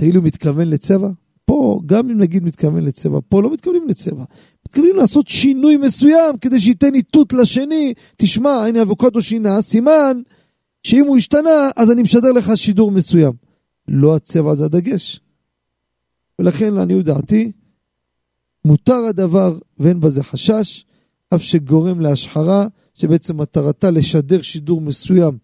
תגידו 0.00 0.22
מתכוון 0.22 0.68
לצבע? 0.68 1.08
פה, 1.44 1.80
גם 1.86 2.10
אם 2.10 2.18
נגיד 2.18 2.44
מתכוון 2.44 2.84
לצבע, 2.84 3.18
פה 3.28 3.42
לא 3.42 3.52
מתכוונים 3.52 3.88
לצבע. 3.88 4.24
מתכוונים 4.68 4.96
לעשות 4.96 5.28
שינוי 5.28 5.76
מסוים 5.76 6.36
כדי 6.40 6.60
שייתן 6.60 6.94
איתות 6.94 7.32
לשני. 7.32 7.94
תשמע, 8.16 8.50
הנה 8.50 8.82
אבוקדו 8.82 9.22
שינה, 9.22 9.62
סימן 9.62 10.20
שאם 10.82 11.04
הוא 11.06 11.16
השתנה, 11.16 11.70
אז 11.76 11.90
אני 11.90 12.02
משדר 12.02 12.32
לך 12.32 12.50
שידור 12.54 12.90
מסוים. 12.90 13.32
לא 13.88 14.16
הצבע 14.16 14.54
זה 14.54 14.64
הדגש. 14.64 15.20
ולכן, 16.38 16.74
לעניות 16.74 17.04
דעתי, 17.04 17.52
מותר 18.64 19.04
הדבר 19.08 19.58
ואין 19.78 20.00
בזה 20.00 20.22
חשש, 20.22 20.84
אף 21.34 21.42
שגורם 21.42 22.00
להשחרה, 22.00 22.66
שבעצם 22.94 23.36
מטרתה 23.36 23.90
לשדר 23.90 24.42
שידור 24.42 24.80
מסוים 24.80 25.38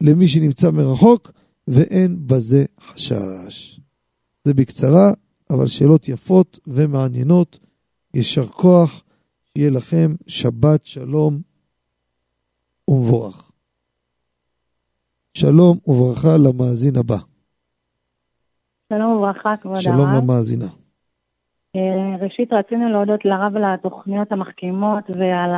למי 0.00 0.28
שנמצא 0.28 0.70
מרחוק, 0.70 1.32
ואין 1.68 2.26
בזה 2.26 2.64
חשש. 2.80 3.80
זה 4.44 4.54
בקצרה, 4.54 5.12
אבל 5.50 5.66
שאלות 5.66 6.08
יפות 6.08 6.58
ומעניינות. 6.66 7.58
יישר 8.14 8.46
כוח, 8.46 9.04
שיהיה 9.44 9.70
לכם 9.70 10.14
שבת 10.26 10.86
שלום 10.86 11.40
ומבורך. 12.88 13.50
שלום 15.34 15.78
וברכה 15.86 16.36
למאזין 16.36 16.96
הבא. 16.96 17.18
שלום 18.92 19.16
וברכה, 19.16 19.56
כבוד 19.56 19.74
הרב. 19.74 19.82
שלום 19.82 20.08
למאזינה. 20.16 20.83
אה, 21.76 22.16
ראשית, 22.20 22.52
רצינו 22.52 22.88
להודות 22.88 23.24
לרב 23.24 23.56
על 23.56 23.64
התוכניות 23.64 24.32
המחכימות 24.32 25.04
ועל 25.18 25.50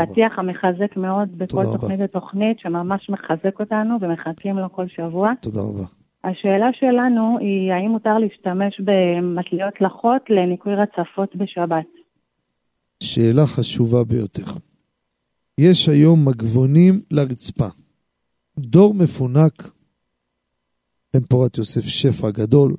הפתיח 0.00 0.38
המחזק 0.38 0.96
מאוד 0.96 1.38
בכל 1.38 1.62
תוכנית 1.62 2.00
ותוכנית, 2.04 2.58
שממש 2.58 3.10
מחזק 3.10 3.60
אותנו 3.60 3.96
ומחכים 4.00 4.58
לו 4.58 4.72
כל 4.72 4.88
שבוע. 4.88 5.32
תודה 5.40 5.60
רבה. 5.60 5.84
השאלה 6.24 6.68
שלנו 6.72 7.38
היא, 7.40 7.72
האם 7.72 7.90
מותר 7.90 8.18
להשתמש 8.18 8.80
במטליות 8.80 9.80
לחות 9.80 10.22
לניקוי 10.30 10.74
רצפות 10.74 11.36
בשבת? 11.36 11.86
שאלה 13.02 13.46
חשובה 13.46 14.04
ביותר. 14.04 14.44
יש 15.58 15.88
היום 15.88 16.28
מגבונים 16.28 17.00
לרצפה. 17.10 17.68
דור 18.58 18.94
מפונק, 18.94 19.70
בן 21.14 21.20
פורת 21.20 21.58
יוסף 21.58 21.80
שפע 21.80 22.30
גדול, 22.30 22.74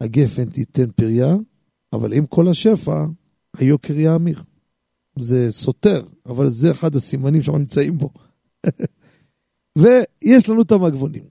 הגפן 0.00 0.44
תיתן 0.44 0.90
פריה, 0.90 1.34
אבל 1.92 2.12
עם 2.12 2.26
כל 2.26 2.48
השפע, 2.48 3.04
היוקר 3.56 3.98
יאמיר. 3.98 4.42
זה 5.18 5.50
סותר, 5.50 6.02
אבל 6.26 6.48
זה 6.48 6.70
אחד 6.70 6.94
הסימנים 6.96 7.42
שאנחנו 7.42 7.58
נמצאים 7.58 7.98
בו. 7.98 8.10
ויש 9.78 10.48
לנו 10.48 10.62
את 10.62 10.72
המגבונים. 10.72 11.24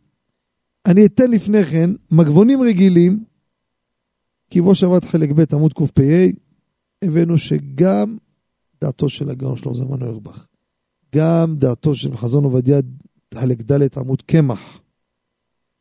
אני 0.85 1.05
אתן 1.05 1.31
לפני 1.31 1.63
כן 1.63 1.89
מגבונים 2.11 2.61
רגילים, 2.61 3.23
כי 4.49 4.61
בו 4.61 4.75
שבת 4.75 5.05
חלק 5.05 5.29
ב' 5.29 5.53
עמוד 5.53 5.73
קפ"א, 5.73 6.27
הבאנו 7.01 7.37
שגם 7.37 8.17
דעתו 8.81 9.09
של 9.09 9.29
הגאון 9.29 9.57
שלום 9.57 9.75
זמן 9.75 10.01
אוירבך, 10.01 10.45
גם 11.15 11.55
דעתו 11.57 11.95
של 11.95 12.17
חזון 12.17 12.43
עובדיה 12.43 12.77
חלק 13.33 13.61
ד' 13.61 13.97
עמוד 13.97 14.21
קמח. 14.21 14.81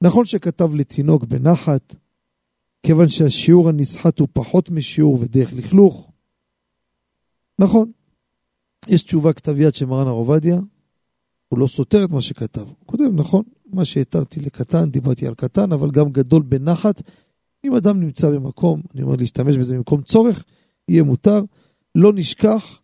נכון 0.02 0.24
שכתב 0.24 0.74
לתינוק 0.74 1.24
בנחת, 1.24 1.96
כיוון 2.82 3.08
שהשיעור 3.08 3.68
הנסחט 3.68 4.18
הוא 4.18 4.28
פחות 4.32 4.70
משיעור 4.70 5.18
ודרך 5.20 5.52
לכלוך. 5.52 6.10
נכון, 7.58 7.90
יש 8.88 9.02
תשובה 9.02 9.32
כתב 9.32 9.60
יד 9.60 9.74
של 9.74 9.86
מרן 9.86 10.06
הר 10.06 10.12
עובדיה, 10.12 10.60
הוא 11.48 11.58
לא 11.58 11.66
סותר 11.66 12.04
את 12.04 12.10
מה 12.10 12.22
שכתב. 12.22 12.60
הוא 12.60 12.86
כותב, 12.86 13.04
נכון, 13.14 13.42
מה 13.66 13.84
שהתרתי 13.84 14.40
לקטן, 14.40 14.90
דיברתי 14.90 15.26
על 15.26 15.34
קטן, 15.34 15.72
אבל 15.72 15.90
גם 15.90 16.10
גדול 16.10 16.42
בנחת. 16.42 17.02
אם 17.64 17.74
אדם 17.74 18.00
נמצא 18.00 18.30
במקום, 18.30 18.82
אני 18.94 19.02
אומר 19.02 19.16
להשתמש 19.16 19.56
בזה 19.56 19.74
במקום 19.74 20.02
צורך, 20.02 20.44
יהיה 20.88 21.02
מותר. 21.02 21.42
לא 21.94 22.12
נשכח 22.12 22.80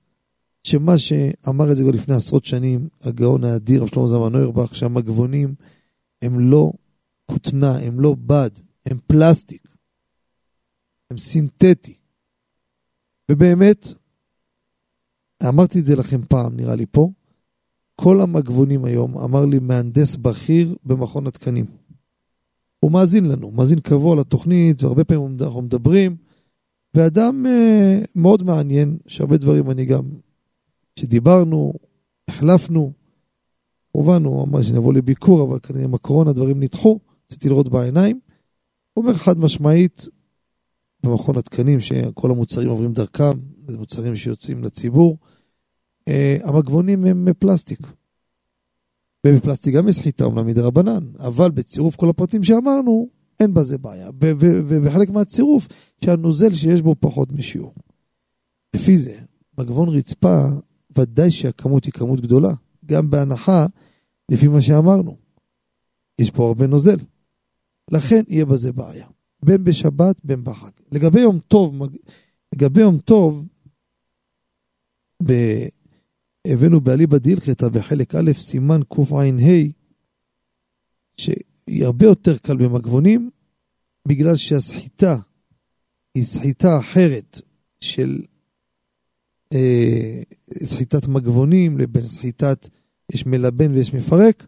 שמה 0.62 0.98
שאמר 0.98 1.72
את 1.72 1.76
זה 1.76 1.82
כבר 1.82 1.92
לפני 1.92 2.14
עשרות 2.14 2.44
שנים, 2.44 2.88
הגאון 3.02 3.44
האדיר, 3.44 3.82
רב 3.82 3.88
שלמה 3.88 4.06
זמן 4.06 4.32
נוירבך, 4.32 4.74
שהמגבונים 4.74 5.54
הם 6.22 6.40
לא 6.40 6.72
כותנה, 7.26 7.78
הם 7.78 8.00
לא 8.00 8.16
בד, 8.26 8.50
הם 8.86 8.98
פלסטיק, 9.06 9.65
הם 11.10 11.18
סינתטי. 11.18 11.94
ובאמת, 13.30 13.86
אמרתי 15.48 15.80
את 15.80 15.84
זה 15.84 15.96
לכם 15.96 16.20
פעם, 16.28 16.56
נראה 16.56 16.74
לי 16.74 16.86
פה, 16.90 17.10
כל 17.96 18.20
המגבונים 18.20 18.84
היום, 18.84 19.18
אמר 19.18 19.44
לי 19.44 19.58
מהנדס 19.58 20.16
בכיר 20.16 20.76
במכון 20.84 21.26
התקנים. 21.26 21.66
הוא 22.80 22.92
מאזין 22.92 23.24
לנו, 23.24 23.50
מאזין 23.50 23.80
קבוע 23.80 24.16
לתוכנית, 24.16 24.82
והרבה 24.82 25.04
פעמים 25.04 25.36
אנחנו 25.40 25.62
מדברים, 25.62 26.16
ואדם 26.94 27.46
אה, 27.46 27.98
מאוד 28.14 28.42
מעניין, 28.42 28.98
שהרבה 29.06 29.36
דברים 29.36 29.70
אני 29.70 29.84
גם, 29.84 30.02
שדיברנו, 30.98 31.72
החלפנו, 32.28 32.92
כמובן 33.92 34.24
הוא 34.24 34.44
אמר 34.44 34.62
שנבוא 34.62 34.92
לביקור, 34.92 35.48
אבל 35.48 35.58
כנראה 35.62 35.84
עם 35.84 35.94
הקורונה 35.94 36.32
דברים 36.32 36.60
נדחו, 36.60 36.98
רציתי 37.26 37.48
לראות 37.48 37.68
בעיניים. 37.68 38.20
הוא 38.92 39.02
אומר 39.04 39.14
חד 39.14 39.38
משמעית, 39.38 40.08
במכון 41.02 41.38
התקנים, 41.38 41.80
שכל 41.80 42.30
המוצרים 42.30 42.68
עוברים 42.68 42.92
דרכם, 42.92 43.38
זה 43.66 43.78
מוצרים 43.78 44.16
שיוצאים 44.16 44.64
לציבור. 44.64 45.18
אה, 46.08 46.36
המגבונים 46.44 47.04
הם 47.04 47.28
פלסטיק. 47.38 47.80
ובפלסטיק 49.26 49.74
גם 49.74 49.88
יש 49.88 50.00
חיטה, 50.00 50.24
אומנם 50.24 50.46
מדי 50.46 50.60
רבנן, 50.60 51.04
אבל 51.18 51.50
בצירוף 51.50 51.96
כל 51.96 52.10
הפרטים 52.10 52.44
שאמרנו, 52.44 53.08
אין 53.40 53.54
בזה 53.54 53.78
בעיה. 53.78 54.10
ובחלק 54.20 55.10
מהצירוף, 55.10 55.68
שהנוזל 56.04 56.54
שיש 56.54 56.82
בו 56.82 56.94
פחות 57.00 57.32
משיעור. 57.32 57.74
לפי 58.76 58.96
זה, 58.96 59.18
מגבון 59.58 59.88
רצפה, 59.88 60.46
ודאי 60.98 61.30
שהכמות 61.30 61.84
היא 61.84 61.92
כמות 61.92 62.20
גדולה, 62.20 62.52
גם 62.84 63.10
בהנחה, 63.10 63.66
לפי 64.28 64.48
מה 64.48 64.60
שאמרנו. 64.60 65.16
יש 66.18 66.30
פה 66.30 66.46
הרבה 66.46 66.66
נוזל. 66.66 66.96
לכן 67.90 68.22
יהיה 68.28 68.44
בזה 68.44 68.72
בעיה. 68.72 69.06
בין 69.46 69.64
בשבת, 69.64 70.24
בין 70.24 70.44
בחג. 70.44 70.70
לגבי 70.92 71.20
יום 71.20 71.38
טוב, 71.38 71.82
לגבי 72.54 72.80
יום 72.80 72.98
טוב, 72.98 73.44
ב... 75.22 75.32
הבאנו 76.46 76.80
באליבא 76.80 77.18
דילכתא 77.18 77.68
בחלק 77.68 78.14
א', 78.14 78.32
סימן 78.32 78.80
קע"ה, 78.88 79.62
שהיא 81.16 81.84
הרבה 81.84 82.06
יותר 82.06 82.38
קל 82.38 82.56
במגבונים, 82.56 83.30
בגלל 84.08 84.36
שהסחיטה 84.36 85.16
היא 86.14 86.24
סחיטה 86.24 86.78
אחרת 86.78 87.40
של 87.80 88.22
אה, 89.52 90.22
סחיטת 90.62 91.08
מגבונים 91.08 91.78
לבין 91.78 92.02
סחיטת, 92.02 92.68
יש 93.12 93.26
מלבן 93.26 93.72
ויש 93.72 93.94
מפרק. 93.94 94.46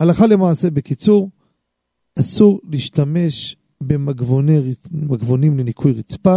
הלכה 0.00 0.26
למעשה, 0.26 0.70
בקיצור, 0.70 1.30
אסור 2.18 2.60
להשתמש 2.70 3.56
במגבונים 3.82 5.58
לניקוי 5.58 5.92
רצפה, 5.98 6.36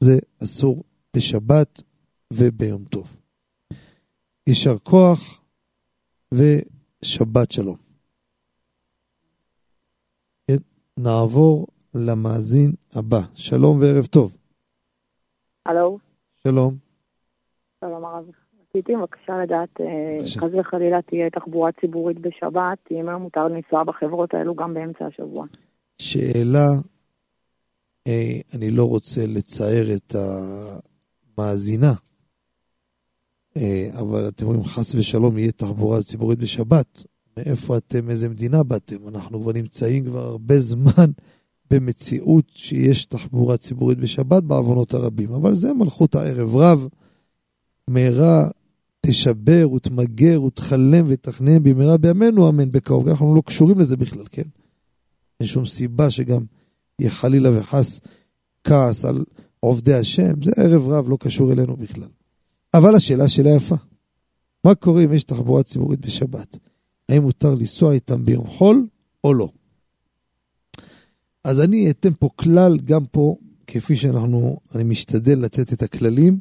זה 0.00 0.18
אסור 0.42 0.84
בשבת 1.16 1.82
וביום 2.32 2.84
טוב. 2.84 3.20
יישר 4.46 4.78
כוח 4.78 5.42
ושבת 6.34 7.52
שלום. 7.52 7.76
כן, 10.48 10.56
נעבור 10.98 11.66
למאזין 11.94 12.72
הבא. 12.94 13.20
שלום 13.34 13.78
וערב 13.80 14.06
טוב. 14.06 14.36
הלו. 15.66 15.98
שלום. 16.44 16.74
שלום 17.80 18.04
הרב. 18.04 18.24
רציתי 18.70 18.96
בבקשה 18.96 19.42
לדעת, 19.42 19.80
אה, 19.80 20.18
חס 20.36 20.50
וחלילה 20.60 21.02
תהיה 21.02 21.30
תחבורה 21.30 21.72
ציבורית 21.72 22.18
בשבת, 22.18 22.78
אם 22.90 23.08
היה 23.08 23.18
מותר 23.18 23.48
לנסוע 23.48 23.84
בחברות 23.84 24.34
האלו 24.34 24.54
גם 24.54 24.74
באמצע 24.74 25.06
השבוע. 25.06 25.44
שאלה, 26.00 26.66
אה, 28.06 28.40
אני 28.54 28.70
לא 28.70 28.84
רוצה 28.84 29.26
לצער 29.26 29.94
את 29.94 30.14
המאזינה, 31.38 31.92
אה, 33.56 33.90
אבל 33.98 34.28
אתם 34.28 34.46
רואים, 34.46 34.64
חס 34.64 34.94
ושלום 34.94 35.38
יהיה 35.38 35.52
תחבורה 35.52 36.02
ציבורית 36.02 36.38
בשבת. 36.38 37.04
מאיפה 37.36 37.76
אתם, 37.76 38.10
איזה 38.10 38.28
מדינה 38.28 38.62
באתם? 38.62 39.08
אנחנו 39.08 39.42
כבר 39.42 39.52
נמצאים 39.52 40.04
כבר 40.04 40.26
הרבה 40.26 40.58
זמן 40.58 41.10
במציאות 41.70 42.44
שיש 42.54 43.04
תחבורה 43.04 43.56
ציבורית 43.56 43.98
בשבת 43.98 44.42
בעוונות 44.42 44.94
הרבים, 44.94 45.32
אבל 45.32 45.54
זה 45.54 45.72
מלכות 45.72 46.14
הערב 46.14 46.56
רב. 46.56 46.88
מהרה 47.88 48.48
תשבר 49.06 49.68
ותמגר 49.72 50.42
ותכלם 50.42 51.04
ותכנן 51.08 51.62
במהרה 51.62 51.96
בימינו, 51.96 52.48
אמן 52.48 52.70
בקרוב. 52.70 53.08
אנחנו 53.08 53.34
לא 53.34 53.42
קשורים 53.46 53.78
לזה 53.78 53.96
בכלל, 53.96 54.24
כן? 54.30 54.59
אין 55.40 55.48
שום 55.48 55.66
סיבה 55.66 56.10
שגם 56.10 56.44
יהיה 56.98 57.10
חלילה 57.10 57.58
וחס 57.58 58.00
כעס 58.64 59.04
על 59.04 59.24
עובדי 59.60 59.94
השם, 59.94 60.42
זה 60.42 60.52
ערב 60.56 60.88
רב, 60.88 61.08
לא 61.08 61.16
קשור 61.20 61.52
אלינו 61.52 61.76
בכלל. 61.76 62.08
אבל 62.74 62.94
השאלה 62.94 63.28
שאלה 63.28 63.50
יפה. 63.50 63.76
מה 64.64 64.74
קורה 64.74 65.04
אם 65.04 65.12
יש 65.12 65.24
תחבורה 65.24 65.62
ציבורית 65.62 66.00
בשבת? 66.00 66.58
האם 67.08 67.22
מותר 67.22 67.54
לנסוע 67.54 67.92
איתם 67.92 68.24
ביום 68.24 68.46
חול 68.46 68.86
או 69.24 69.34
לא? 69.34 69.48
אז 71.44 71.60
אני 71.60 71.90
אתן 71.90 72.10
פה 72.18 72.28
כלל 72.36 72.78
גם 72.84 73.04
פה, 73.04 73.36
כפי 73.66 73.96
שאנחנו, 73.96 74.60
אני 74.74 74.84
משתדל 74.84 75.38
לתת 75.38 75.72
את 75.72 75.82
הכללים. 75.82 76.38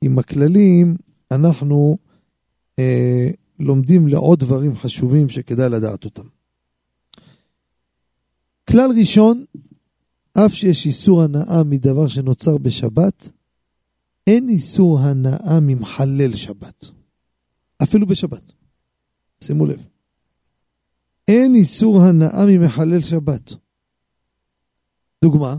עם 0.00 0.18
הכללים 0.18 0.96
אנחנו 1.30 1.98
אה, 2.78 3.28
לומדים 3.60 4.08
לעוד 4.08 4.38
דברים 4.38 4.76
חשובים 4.76 5.28
שכדאי 5.28 5.68
לדעת 5.68 6.04
אותם. 6.04 6.22
כלל 8.70 8.90
ראשון, 8.98 9.44
אף 10.32 10.52
שיש 10.52 10.86
איסור 10.86 11.22
הנאה 11.22 11.64
מדבר 11.64 12.08
שנוצר 12.08 12.58
בשבת, 12.58 13.30
אין 14.26 14.48
איסור 14.48 15.00
הנאה 15.00 15.60
ממחלל 15.60 16.34
שבת. 16.34 16.90
אפילו 17.82 18.06
בשבת. 18.06 18.52
שימו 19.44 19.66
לב. 19.66 19.86
אין 21.28 21.54
איסור 21.54 22.02
הנאה 22.02 22.46
ממחלל 22.46 23.00
שבת. 23.00 23.54
דוגמה, 25.24 25.56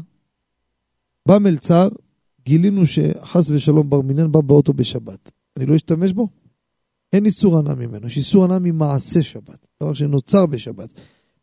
בא 1.26 1.38
מלצר, 1.38 1.90
גילינו 2.46 2.82
שחס 2.86 3.50
ושלום 3.50 3.90
בר 3.90 4.02
מינן 4.02 4.32
בא 4.32 4.42
באוטו 4.42 4.74
בשבת. 4.74 5.32
אני 5.58 5.66
לא 5.66 5.76
אשתמש 5.76 6.12
בו? 6.12 6.28
אין 7.14 7.26
איסור 7.26 7.58
הנאה 7.58 7.76
ממנו, 7.76 8.08
יש 8.08 8.18
איסור 8.18 8.46
הנאה 8.46 8.60
ממעשה 8.60 9.24
שבת, 9.24 9.68
דבר 9.84 9.94
שנוצר 9.94 10.46
בשבת, 10.46 10.94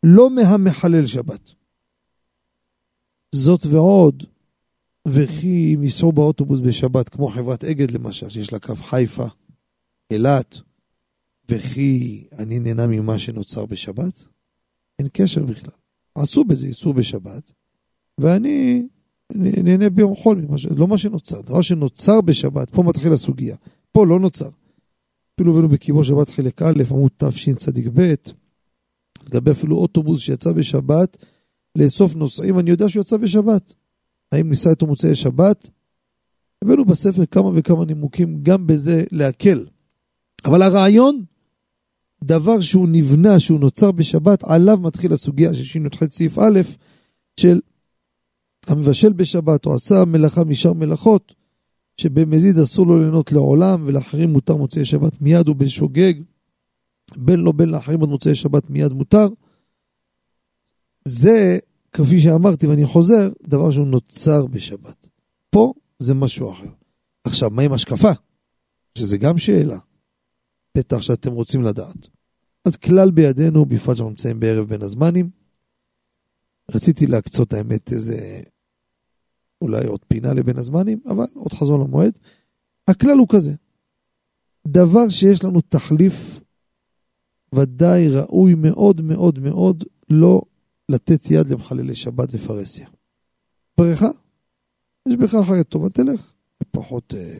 לא 0.03 0.29
מהמחלל 0.29 1.05
שבת. 1.05 1.53
זאת 3.35 3.65
ועוד, 3.65 4.23
וכי 5.07 5.75
אם 5.75 5.83
ייסעו 5.83 6.11
באוטובוס 6.11 6.59
בשבת, 6.59 7.09
כמו 7.09 7.27
חברת 7.27 7.63
אגד 7.63 7.91
למשל, 7.91 8.29
שיש 8.29 8.53
לה 8.53 8.59
קו 8.59 8.75
חיפה, 8.75 9.25
אילת, 10.11 10.59
וכי 11.49 12.23
אני 12.39 12.59
נהנה 12.59 12.87
ממה 12.87 13.19
שנוצר 13.19 13.65
בשבת? 13.65 14.25
אין 14.99 15.07
קשר 15.13 15.43
בכלל. 15.43 15.73
עשו 16.15 16.43
בזה 16.43 16.67
איסור 16.67 16.93
בשבת, 16.93 17.51
ואני 18.17 18.87
נהנה 19.35 19.89
ביום 19.89 20.15
חול, 20.15 20.45
ממש, 20.49 20.65
לא 20.65 20.87
מה 20.87 20.97
שנוצר. 20.97 21.41
דבר 21.41 21.61
שנוצר 21.61 22.21
בשבת, 22.21 22.69
פה 22.69 22.83
מתחיל 22.83 23.13
הסוגיה. 23.13 23.55
פה 23.91 24.05
לא 24.05 24.19
נוצר. 24.19 24.49
אפילו 25.35 25.51
הבאנו 25.51 25.69
בקיבו 25.69 26.03
שבת 26.03 26.29
חלק 26.29 26.61
א', 26.61 26.83
עמוד 26.91 27.11
תשצ"ב, 27.17 28.13
לגבי 29.27 29.51
אפילו 29.51 29.77
אוטובוס 29.77 30.21
שיצא 30.21 30.51
בשבת, 30.51 31.17
לאסוף 31.75 32.15
נוסעים, 32.15 32.59
אני 32.59 32.69
יודע 32.69 32.89
שהוא 32.89 33.01
יצא 33.01 33.17
בשבת. 33.17 33.73
האם 34.31 34.49
ניסה 34.49 34.69
איתו 34.69 34.87
מוצאי 34.87 35.15
שבת? 35.15 35.69
הבאנו 36.61 36.85
בספר 36.85 37.25
כמה 37.25 37.49
וכמה 37.53 37.85
נימוקים 37.85 38.39
גם 38.43 38.67
בזה 38.67 39.03
להקל. 39.11 39.65
אבל 40.45 40.61
הרעיון, 40.61 41.23
דבר 42.23 42.61
שהוא 42.61 42.87
נבנה, 42.89 43.39
שהוא 43.39 43.59
נוצר 43.59 43.91
בשבת, 43.91 44.43
עליו 44.43 44.77
מתחיל 44.77 45.13
הסוגיה 45.13 45.53
של 45.53 45.63
שי"ח 45.63 46.03
סעיף 46.11 46.39
א', 46.39 46.61
של 47.39 47.59
המבשל 48.67 49.13
בשבת 49.13 49.65
או 49.65 49.75
עשה 49.75 50.05
מלאכה 50.05 50.43
משאר 50.43 50.73
מלאכות, 50.73 51.35
שבמזיד 51.97 52.59
אסור 52.59 52.87
לו 52.87 52.99
ליהנות 52.99 53.31
לעולם, 53.31 53.83
ולאחרים 53.85 54.29
מותר 54.29 54.55
מוצאי 54.55 54.85
שבת 54.85 55.21
מיד 55.21 55.49
ובשוגג, 55.49 56.13
בין 57.17 57.39
לו 57.39 57.53
בין 57.53 57.69
לאחרים 57.69 57.99
עוד 57.99 58.09
מוצאי 58.09 58.35
שבת 58.35 58.69
מיד 58.69 58.93
מותר. 58.93 59.27
זה, 61.05 61.59
כפי 61.91 62.19
שאמרתי 62.21 62.67
ואני 62.67 62.85
חוזר, 62.85 63.29
דבר 63.47 63.71
שהוא 63.71 63.87
נוצר 63.87 64.45
בשבת. 64.45 65.09
פה 65.49 65.73
זה 65.99 66.13
משהו 66.13 66.51
אחר. 66.51 66.69
עכשיו, 67.23 67.49
מה 67.49 67.61
עם 67.61 67.73
השקפה? 67.73 68.11
שזה 68.97 69.17
גם 69.17 69.37
שאלה. 69.37 69.79
בטח 70.77 71.01
שאתם 71.01 71.31
רוצים 71.31 71.63
לדעת. 71.63 72.07
אז 72.65 72.75
כלל 72.75 73.11
בידינו, 73.11 73.65
בפרט 73.65 73.97
שאנחנו 73.97 74.09
נמצאים 74.09 74.39
בערב 74.39 74.67
בין 74.67 74.81
הזמנים. 74.81 75.29
רציתי 76.71 77.07
להקצות 77.07 77.53
האמת 77.53 77.93
איזה, 77.93 78.41
אולי 79.61 79.85
עוד 79.85 79.99
פינה 80.07 80.33
לבין 80.33 80.57
הזמנים, 80.57 80.99
אבל 81.05 81.25
עוד 81.33 81.53
חזון 81.53 81.81
למועד. 81.81 82.19
הכלל 82.87 83.17
הוא 83.17 83.27
כזה, 83.29 83.53
דבר 84.67 85.09
שיש 85.09 85.43
לנו 85.43 85.61
תחליף, 85.61 86.39
ודאי 87.55 88.07
ראוי 88.07 88.53
מאוד 88.55 89.01
מאוד 89.01 89.39
מאוד 89.39 89.83
לא 90.09 90.41
לתת 90.89 91.31
יד 91.31 91.49
למחללי 91.49 91.95
שבת 91.95 92.31
בפרהסיה. 92.33 92.87
בריכה, 93.77 94.09
יש 95.07 95.15
בריכה 95.15 95.41
אחרת 95.41 95.67
טובה, 95.67 95.89
תלך, 95.89 96.33
פחות 96.71 97.13
אה, 97.13 97.37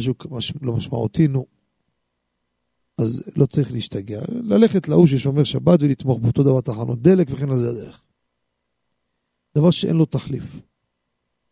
משהו 0.00 0.14
מש, 0.30 0.52
לא 0.62 0.76
משמעותי, 0.76 1.28
נו. 1.28 1.46
אז 2.98 3.22
לא 3.36 3.46
צריך 3.46 3.72
להשתגע, 3.72 4.22
ללכת 4.28 4.88
להוא 4.88 5.06
ששומר 5.06 5.44
שבת 5.44 5.82
ולתמוך 5.82 6.18
באותו 6.18 6.42
דבר 6.42 6.60
תחנות 6.60 7.02
דלק 7.02 7.26
וכן 7.30 7.50
על 7.50 7.58
זה 7.58 7.70
הדרך. 7.70 8.04
דבר 9.56 9.70
שאין 9.70 9.96
לו 9.96 10.04
תחליף. 10.04 10.44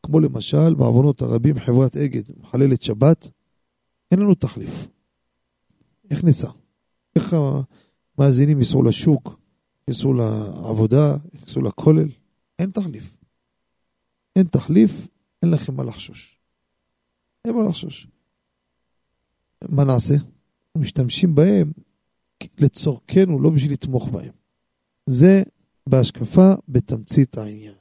כמו 0.03 0.21
למשל 0.21 0.75
בעוונות 0.75 1.23
הרבים 1.23 1.59
חברת 1.59 1.97
אגד 1.97 2.23
מחללת 2.41 2.83
שבת, 2.83 3.29
אין 4.11 4.21
לנו 4.21 4.35
תחליף. 4.35 4.87
איך 6.11 6.25
ניסע? 6.25 6.51
איך 7.17 7.35
המאזינים 8.19 8.59
ייסעו 8.59 8.83
לשוק, 8.83 9.41
ייסעו 9.89 10.15
לעבודה, 10.15 11.17
ייסעו 11.35 11.63
לכולל? 11.63 12.09
אין 12.59 12.71
תחליף. 12.71 13.17
אין 14.37 14.47
תחליף, 14.47 15.09
אין 15.43 15.51
לכם 15.51 15.75
מה 15.77 15.85
לחשוש. 15.85 16.39
אין 17.45 17.55
מה 17.55 17.63
לחשוש. 17.63 18.07
מה 19.69 19.85
נעשה? 19.85 20.15
משתמשים 20.79 21.35
בהם 21.35 21.73
לצורכנו, 22.59 23.41
לא 23.41 23.51
בשביל 23.51 23.73
לתמוך 23.73 24.09
בהם. 24.09 24.33
זה 25.07 25.43
בהשקפה 25.87 26.53
בתמצית 26.69 27.39
העניין. 27.39 27.75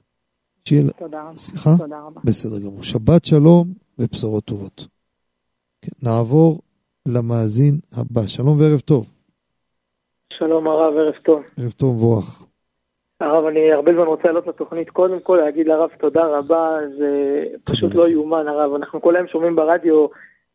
שיהיה... 0.65 0.91
תודה 0.99 1.23
רבה. 1.23 1.37
סליחה? 1.37 1.75
תודה 1.77 2.01
רבה. 2.01 2.21
בסדר 2.23 2.59
גמור. 2.59 2.83
שבת 2.83 3.25
שלום 3.25 3.73
ובשורות 3.99 4.45
טובות. 4.45 4.87
כן, 5.81 5.91
נעבור 6.03 6.61
למאזין 7.05 7.79
הבא. 7.91 8.27
שלום 8.27 8.59
וערב 8.59 8.79
טוב. 8.79 9.05
שלום 10.37 10.67
הרב, 10.67 10.97
ערב 10.97 11.13
טוב. 11.23 11.43
ערב 11.59 11.71
טוב 11.71 11.95
מבורך. 11.95 12.45
הרב, 13.21 13.45
אני 13.45 13.71
הרבה 13.71 13.93
זמן 13.93 14.03
רוצה 14.03 14.23
לעלות 14.23 14.47
לתוכנית. 14.47 14.89
קודם 14.89 15.19
כל 15.19 15.39
להגיד 15.43 15.67
לרב 15.67 15.89
תודה 15.99 16.25
רבה, 16.25 16.77
זה 16.97 17.43
פשוט 17.63 17.95
לא 17.95 18.09
יאומן 18.09 18.47
הרב. 18.47 18.73
אנחנו 18.73 19.01
כל 19.01 19.15
היום 19.15 19.27
שומעים 19.27 19.55
ברדיו, 19.55 20.07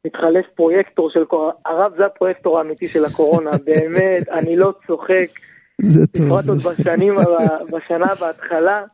מתחלף 0.07 0.47
פרויקטור 0.55 1.11
של... 1.11 1.25
הרב 1.67 1.93
זה 1.97 2.07
הפרויקטור 2.07 2.59
האמיתי 2.59 2.89
של 2.89 3.05
הקורונה, 3.05 3.51
באמת, 3.67 4.29
אני 4.29 4.57
לא 4.57 4.73
צוחק. 4.87 5.27
זה 5.81 6.07
טוב. 6.07 6.27
בפרט 6.27 6.49
עוד 6.49 6.59
בשנים, 6.59 7.17
בשנה 7.73 8.15
בהתחלה. 8.21 8.85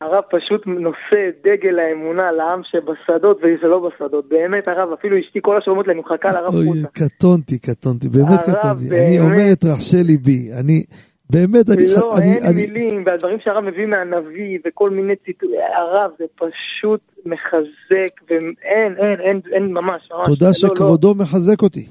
הרב 0.00 0.24
פשוט 0.30 0.66
נושא 0.66 1.30
דגל 1.44 1.78
האמונה 1.78 2.32
לעם 2.32 2.60
שבשדות 2.64 3.38
וזה 3.38 3.68
לא 3.68 3.88
בשדות. 3.88 4.28
באמת 4.28 4.68
הרב, 4.68 4.92
אפילו 4.92 5.18
אשתי 5.18 5.38
כל 5.42 5.56
השלומות 5.56 5.86
לי, 5.86 5.92
אני 5.92 6.00
מחכה 6.00 6.32
לרב 6.32 6.46
חוצה. 6.46 6.56
אוי, 6.56 6.82
קטונתי, 6.92 7.58
קטונתי, 7.58 8.08
באמת 8.08 8.40
קטונתי. 8.42 9.00
אני 9.00 9.20
אומר 9.20 9.52
את 9.52 9.64
רחשי 9.64 10.02
ליבי. 10.02 10.52
אני, 10.60 10.84
באמת, 11.30 11.70
אני... 11.70 11.94
לא, 11.94 12.18
אין 12.18 12.42
אני... 12.44 12.54
מילים, 12.54 13.02
והדברים 13.06 13.38
שהרב 13.44 13.64
מביא 13.64 13.86
מהנביא 13.86 14.58
וכל 14.66 14.90
מיני 14.90 15.16
ציטוטים, 15.16 15.56
הרב, 15.76 16.10
זה 16.18 16.24
פשוט 16.34 17.00
מחזק, 17.26 18.12
ואין, 18.30 18.96
אין, 18.96 19.20
אין, 19.20 19.40
אין 19.52 19.72
ממש, 19.72 20.08
ממש. 20.12 20.26
תודה 20.26 20.46
לא, 20.46 20.52
שכבודו 20.52 21.08
לא. 21.08 21.14
מחזק 21.20 21.62
אותי. 21.62 21.86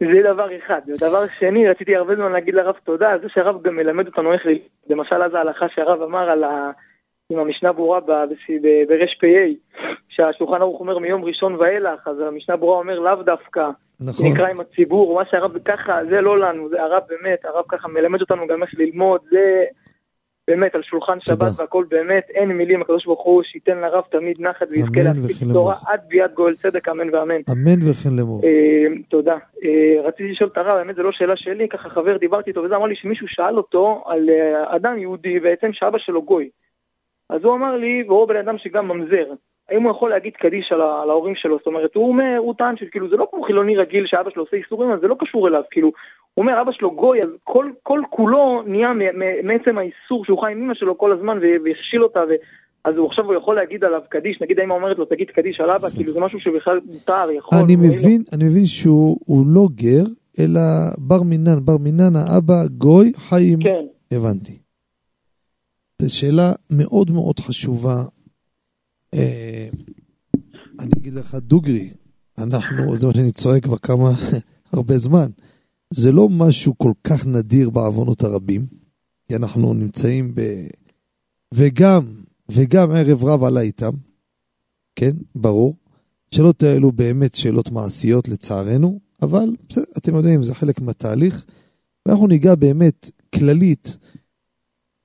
זה 0.00 0.32
דבר 0.34 0.48
אחד. 0.58 0.80
ודבר 0.88 1.24
שני, 1.38 1.68
רציתי 1.68 1.96
הרבה 1.96 2.16
זמן 2.16 2.32
להגיד 2.32 2.54
לרב 2.54 2.74
תודה, 2.84 3.12
זה 3.22 3.28
שהרב 3.28 3.62
גם 3.62 3.76
מלמד 3.76 4.06
אותנו 4.06 4.32
איך, 4.32 4.42
למשל 4.90 5.22
אז 5.22 5.34
ההלכה 5.34 5.66
שהרב 5.74 6.02
אמר 6.02 6.30
על 6.30 6.44
ה... 6.44 6.70
עם 7.30 7.38
המשנה 7.38 7.72
ברורה 7.72 8.00
ברש 8.88 9.16
פ"א, 9.20 9.78
שהשולחן 10.08 10.60
ערוך 10.60 10.80
אומר 10.80 10.98
מיום 10.98 11.24
ראשון 11.24 11.54
ואילך, 11.54 12.08
אז 12.08 12.16
המשנה 12.20 12.56
ברורה 12.56 12.78
אומר 12.78 12.98
לאו 12.98 13.22
דווקא, 13.22 13.70
נכון. 14.00 14.26
נקרא 14.26 14.48
עם 14.48 14.60
הציבור, 14.60 15.14
מה 15.14 15.22
שהרב 15.30 15.58
ככה, 15.64 16.00
זה 16.10 16.20
לא 16.20 16.40
לנו, 16.40 16.68
זה 16.68 16.82
הרב 16.82 17.02
באמת, 17.08 17.44
הרב 17.44 17.64
ככה 17.68 17.88
מלמד 17.88 18.20
אותנו 18.20 18.46
גם 18.46 18.62
איך 18.62 18.70
ללמוד, 18.78 19.20
זה 19.30 19.64
באמת 20.48 20.74
על 20.74 20.82
שולחן 20.82 21.18
שבת 21.20 21.52
והכל 21.60 21.84
באמת, 21.88 22.26
אין 22.34 22.48
מילים, 22.48 22.82
הקדוש 22.82 23.06
ברוך 23.06 23.22
הוא 23.22 23.42
שייתן 23.42 23.78
לרב 23.78 24.04
תמיד 24.10 24.40
נחת 24.40 24.66
ויזכה 24.70 25.02
להפיץ 25.02 25.42
תורה 25.52 25.74
עד 25.86 26.00
ביאת 26.08 26.34
גואל 26.34 26.56
צדק, 26.56 26.88
אמן 26.88 27.14
ואמן. 27.14 27.40
אמן 27.52 27.90
וכן 27.90 28.16
לאמור. 28.16 28.40
אה, 28.44 28.86
תודה. 29.08 29.36
אה, 29.64 30.00
רציתי 30.04 30.30
לשאול 30.30 30.50
את 30.52 30.58
הרב, 30.58 30.78
האמת 30.78 30.96
זה 30.96 31.02
לא 31.02 31.12
שאלה 31.12 31.36
שלי, 31.36 31.68
ככה 31.68 31.88
חבר 31.88 32.16
דיברתי 32.16 32.50
איתו 32.50 32.62
וזה 32.62 32.76
אמר 32.76 32.86
לי 32.86 32.96
שמישהו 32.96 33.26
שאל 33.28 33.56
אותו 33.56 34.04
על 34.06 34.30
אה, 34.30 34.76
אדם 34.76 34.98
יהודי 34.98 35.40
בעצם 35.40 35.70
שאבא 35.72 35.98
שלו 35.98 36.22
גוי. 36.22 36.48
אז 37.30 37.44
הוא 37.44 37.54
אמר 37.54 37.76
לי, 37.76 38.02
והוא 38.06 38.28
בן 38.28 38.36
אדם 38.36 38.58
שגם 38.58 38.88
ממזר, 38.88 39.32
האם 39.68 39.82
הוא 39.82 39.90
יכול 39.90 40.10
להגיד 40.10 40.32
קדיש 40.32 40.72
על, 40.72 40.80
על 40.80 41.10
ההורים 41.10 41.34
שלו? 41.34 41.56
זאת 41.58 41.66
אומרת, 41.66 41.94
הוא 41.94 42.08
אומר, 42.08 42.36
הוא 42.38 42.54
טען 42.58 42.76
שכאילו 42.76 43.08
זה 43.08 43.16
לא 43.16 43.28
כמו 43.30 43.42
חילוני 43.42 43.76
רגיל 43.76 44.06
שאבא 44.06 44.30
שלו 44.30 44.42
עושה 44.42 44.56
איסורים, 44.56 44.90
אז 44.90 45.00
זה 45.00 45.08
לא 45.08 45.16
קשור 45.18 45.48
אליו, 45.48 45.62
כאילו, 45.70 45.92
הוא 46.34 46.42
אומר, 46.42 46.60
אבא 46.60 46.72
שלו 46.72 46.90
גוי, 46.90 47.22
אז 47.22 47.28
כל, 47.44 47.70
כל 47.82 48.00
כולו 48.10 48.62
נהיה 48.66 48.92
מעצם 49.42 49.78
האיסור 49.78 50.24
שהוא 50.24 50.40
חי 50.40 50.52
עם 50.52 50.62
אמא 50.62 50.74
שלו 50.74 50.98
כל 50.98 51.12
הזמן 51.12 51.38
והכשיל 51.64 52.02
אותה, 52.02 52.20
ו... 52.28 52.32
אז 52.84 52.96
הוא 52.96 53.06
עכשיו 53.06 53.24
הוא 53.24 53.34
יכול 53.34 53.56
להגיד 53.56 53.84
עליו 53.84 54.00
קדיש, 54.08 54.40
נגיד 54.40 54.58
האמא 54.58 54.74
אומרת 54.74 54.98
לו 54.98 55.04
תגיד 55.04 55.30
קדיש 55.30 55.60
על 55.60 55.70
אבא, 55.70 55.90
כאילו 55.90 56.12
זה 56.12 56.20
משהו 56.20 56.40
שבכלל 56.40 56.80
מותר, 56.84 57.30
יכול. 57.30 57.58
אני 57.58 57.76
מבין, 57.76 58.22
אני 58.32 58.44
מבין 58.44 58.66
שהוא 58.66 59.46
לא 59.46 59.68
גר, 59.74 60.04
אלא 60.38 60.60
בר 60.98 61.22
מינן, 61.22 61.58
בר 61.64 61.76
מינן, 61.76 62.16
האבא 62.16 62.66
גוי, 62.78 63.12
חיים. 63.16 63.58
כן. 63.62 63.84
הבנתי. 64.12 64.69
זו 66.00 66.14
שאלה 66.14 66.52
מאוד 66.70 67.10
מאוד 67.10 67.40
חשובה. 67.40 68.04
אה, 69.14 69.68
אני 70.78 70.90
אגיד 70.98 71.14
לך 71.14 71.34
דוגרי, 71.34 71.90
אנחנו, 72.38 72.96
זה 72.96 73.06
מה 73.06 73.14
שאני 73.14 73.32
צועק 73.32 73.62
כבר 73.62 73.78
כמה, 73.78 74.10
הרבה 74.72 74.98
זמן. 74.98 75.30
זה 75.90 76.12
לא 76.12 76.28
משהו 76.28 76.78
כל 76.78 76.92
כך 77.04 77.26
נדיר 77.26 77.70
בעוונות 77.70 78.22
הרבים, 78.22 78.66
כי 79.28 79.36
אנחנו 79.36 79.74
נמצאים 79.74 80.34
ב... 80.34 80.66
וגם, 81.54 82.04
וגם 82.48 82.90
ערב 82.90 83.24
רב 83.24 83.44
עלה 83.44 83.60
איתם, 83.60 83.92
כן, 84.96 85.16
ברור. 85.34 85.76
שאלות 86.30 86.62
האלו 86.62 86.92
באמת 86.92 87.34
שאלות 87.34 87.70
מעשיות 87.70 88.28
לצערנו, 88.28 89.00
אבל 89.22 89.56
בסדר, 89.68 89.84
אתם 89.98 90.14
יודעים, 90.14 90.44
זה 90.44 90.54
חלק 90.54 90.80
מהתהליך. 90.80 91.44
ואנחנו 92.06 92.26
ניגע 92.26 92.54
באמת 92.54 93.10
כללית, 93.34 93.98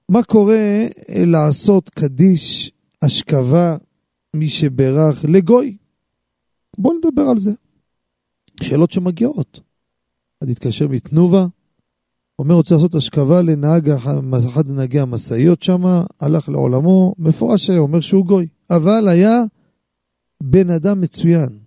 מה 0.09 0.23
קורה 0.23 0.87
לעשות 1.09 1.89
קדיש, 1.89 2.71
אשכבה, 3.01 3.77
מי 4.35 4.49
שברך 4.49 5.25
לגוי? 5.27 5.77
בואו 6.77 6.97
נדבר 6.97 7.21
על 7.21 7.37
זה. 7.37 7.51
שאלות 8.63 8.91
שמגיעות. 8.91 9.59
אחד 10.37 10.49
התקשר 10.49 10.87
מתנובה, 10.87 11.45
אומר 12.39 12.55
רוצה 12.55 12.75
לעשות 12.75 12.95
השכבה 12.95 13.41
לנהג, 13.41 13.89
אחד 14.49 14.67
מנהגי 14.67 14.99
המשאיות 14.99 15.63
שם, 15.63 15.81
הלך 16.19 16.49
לעולמו, 16.49 17.15
מפורש 17.17 17.69
היה, 17.69 17.79
אומר 17.79 17.99
שהוא 17.99 18.25
גוי. 18.25 18.47
אבל 18.69 19.07
היה 19.07 19.43
בן 20.43 20.69
אדם 20.69 21.01
מצוין. 21.01 21.59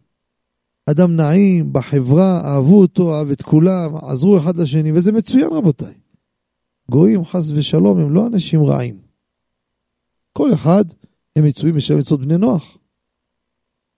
אדם 0.90 1.16
נעים, 1.16 1.72
בחברה, 1.72 2.40
אהבו 2.44 2.80
אותו, 2.80 3.14
אהב 3.14 3.30
את 3.30 3.42
כולם, 3.42 3.96
עזרו 3.96 4.38
אחד 4.38 4.56
לשני, 4.56 4.92
וזה 4.92 5.12
מצוין 5.12 5.48
רבותיי. 5.52 5.94
גויים, 6.90 7.24
חס 7.24 7.50
ושלום, 7.50 7.98
הם 7.98 8.14
לא 8.14 8.26
אנשים 8.26 8.64
רעים. 8.64 8.98
כל 10.32 10.54
אחד, 10.54 10.84
הם 11.36 11.44
מצויים 11.44 11.76
בשם 11.76 11.98
מצוות 11.98 12.20
בני 12.20 12.38
נוח. 12.38 12.78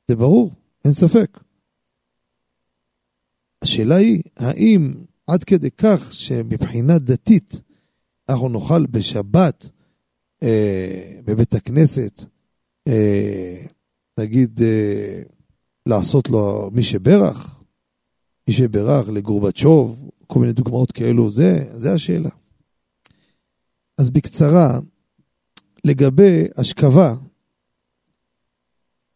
זה 0.08 0.16
ברור, 0.16 0.50
אין 0.84 0.92
ספק. 0.92 1.40
השאלה 3.62 3.96
היא, 3.96 4.22
האם 4.36 4.90
עד 5.26 5.44
כדי 5.44 5.70
כך 5.70 6.12
שמבחינה 6.12 6.98
דתית 6.98 7.60
אנחנו 8.28 8.48
נוכל 8.48 8.86
בשבת 8.86 9.70
אה, 10.42 11.20
בבית 11.24 11.54
הכנסת, 11.54 12.24
אה, 12.88 13.62
נגיד, 14.18 14.60
אה, 14.62 15.22
לעשות 15.86 16.28
לו 16.28 16.70
מי 16.72 16.82
שברך, 16.82 17.60
מי 18.48 18.54
שברך 18.54 19.08
לגורבצ'וב, 19.08 20.10
כל 20.26 20.40
מיני 20.40 20.52
דוגמאות 20.52 20.92
כאלו, 20.92 21.30
זה, 21.30 21.64
זה 21.72 21.92
השאלה. 21.92 22.30
אז 24.00 24.10
בקצרה, 24.10 24.80
לגבי 25.84 26.44
אשכבה, 26.60 27.14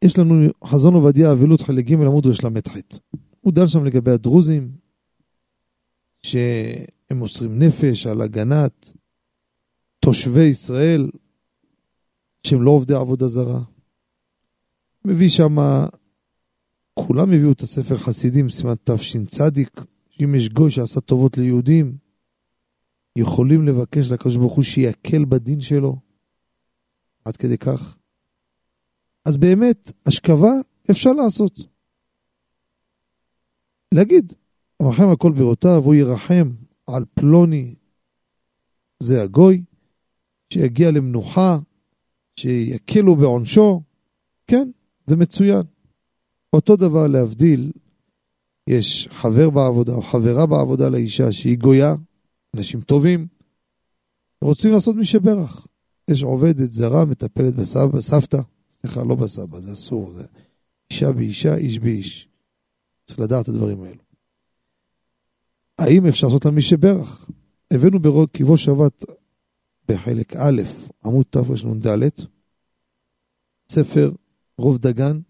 יש 0.05 0.18
לנו 0.18 0.35
חזון 0.64 0.95
עובדיה 0.95 1.32
אבילות 1.32 1.61
חלק 1.61 1.85
ג' 1.85 1.93
עמוד 1.93 2.26
רל"ח. 2.26 2.76
הוא 3.41 3.53
דן 3.53 3.66
שם 3.66 3.85
לגבי 3.85 4.11
הדרוזים, 4.11 4.72
שהם 6.22 7.18
מוסרים 7.18 7.59
נפש 7.59 8.07
על 8.07 8.20
הגנת 8.20 8.93
תושבי 10.01 10.45
ישראל, 10.45 11.11
שהם 12.47 12.62
לא 12.62 12.70
עובדי 12.70 12.95
עבודה 12.95 13.28
זרה. 13.28 13.62
מביא 15.05 15.28
שם, 15.28 15.57
כולם 16.95 17.32
הביאו 17.32 17.53
את 17.53 17.61
הספר 17.61 17.97
חסידים, 17.97 18.49
סימן 18.49 18.74
תש"צ, 18.85 19.39
שאם 20.11 20.35
יש 20.35 20.49
גוי 20.49 20.70
שעשה 20.70 21.01
טובות 21.01 21.39
ליהודים, 21.39 22.04
יכולים 23.17 23.67
לבקש 23.67 24.11
לקדוש 24.12 24.37
ברוך 24.37 24.53
הוא 24.53 24.65
שיקל 24.65 25.25
בדין 25.25 25.61
שלו. 25.61 25.97
עד 27.25 27.37
כדי 27.37 27.59
כך. 27.59 27.97
אז 29.25 29.37
באמת, 29.37 29.93
השכבה 30.07 30.53
אפשר 30.91 31.12
לעשות. 31.12 31.61
להגיד, 33.95 34.33
רחם 34.83 35.09
הכל 35.09 35.33
בראותיו, 35.33 35.83
הוא 35.85 35.95
ירחם 35.95 36.51
על 36.87 37.05
פלוני, 37.15 37.75
זה 39.01 39.23
הגוי, 39.23 39.62
שיגיע 40.53 40.91
למנוחה, 40.91 41.59
שיקלו 42.37 43.17
בעונשו, 43.17 43.83
כן, 44.47 44.71
זה 45.07 45.17
מצוין. 45.17 45.62
אותו 46.53 46.77
דבר 46.77 47.07
להבדיל, 47.07 47.73
יש 48.67 49.09
חבר 49.11 49.51
בעבודה 49.51 49.95
או 49.95 50.03
חברה 50.03 50.47
בעבודה 50.47 50.89
לאישה 50.89 51.33
שהיא 51.33 51.59
גויה, 51.59 51.95
אנשים 52.55 52.81
טובים, 52.81 53.27
רוצים 54.41 54.73
לעשות 54.73 54.97
מי 54.97 55.05
שברך. 55.05 55.67
יש 56.11 56.23
עובדת 56.23 56.73
זרה, 56.73 57.05
מטפלת 57.05 57.55
בסבא, 57.55 58.01
סבתא, 58.01 58.41
סליחה, 58.73 59.03
לא 59.05 59.15
בסבא, 59.15 59.61
זה 59.61 59.73
אסור, 59.73 60.13
זה 60.13 60.25
אישה 60.91 61.13
באישה, 61.13 61.57
איש 61.57 61.79
באיש. 61.79 62.29
צריך 63.07 63.21
לדעת 63.21 63.43
את 63.43 63.49
הדברים 63.49 63.83
האלו. 63.83 64.03
האם 65.79 66.07
אפשר 66.07 66.27
לעשות 66.27 66.45
לה 66.45 66.51
מי 66.51 66.63
שברך? 66.63 67.31
הבאנו 67.71 68.01
בקיבו 68.01 68.57
שבת 68.57 69.05
בחלק 69.89 70.37
א', 70.37 70.63
עמוד 71.05 71.27
תרנ"ד, 71.31 72.09
ספר 73.69 74.13
רוב 74.59 74.79
דגן, 74.79 75.21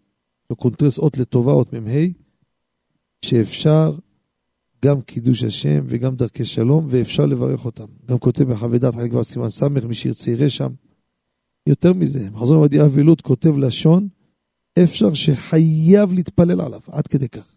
קונטרס 0.56 0.98
אות 0.98 1.18
לטובה, 1.18 1.52
אות 1.52 1.72
מ"ה, 1.72 2.00
שאפשר 3.24 3.98
גם 4.84 5.00
קידוש 5.00 5.42
השם 5.42 5.84
וגם 5.86 6.16
דרכי 6.16 6.44
שלום, 6.44 6.86
ואפשר 6.90 7.26
לברך 7.26 7.64
אותם. 7.64 7.84
גם 8.06 8.18
כותב 8.18 8.44
בחוות 8.44 8.80
דעת 8.80 8.94
חלק 8.94 9.10
כבר 9.10 9.24
סימן 9.24 9.50
ס', 9.50 9.62
מי 9.62 9.94
שירצה 9.94 10.50
שם. 10.50 10.70
יותר 11.66 11.92
מזה, 11.92 12.30
מחזון 12.30 12.56
עובדיה 12.56 12.84
אבילות 12.84 13.20
כותב 13.20 13.56
לשון, 13.56 14.08
אפשר 14.82 15.14
שחייב 15.14 16.12
להתפלל 16.12 16.60
עליו, 16.60 16.80
עד 16.86 17.06
כדי 17.06 17.28
כך. 17.28 17.54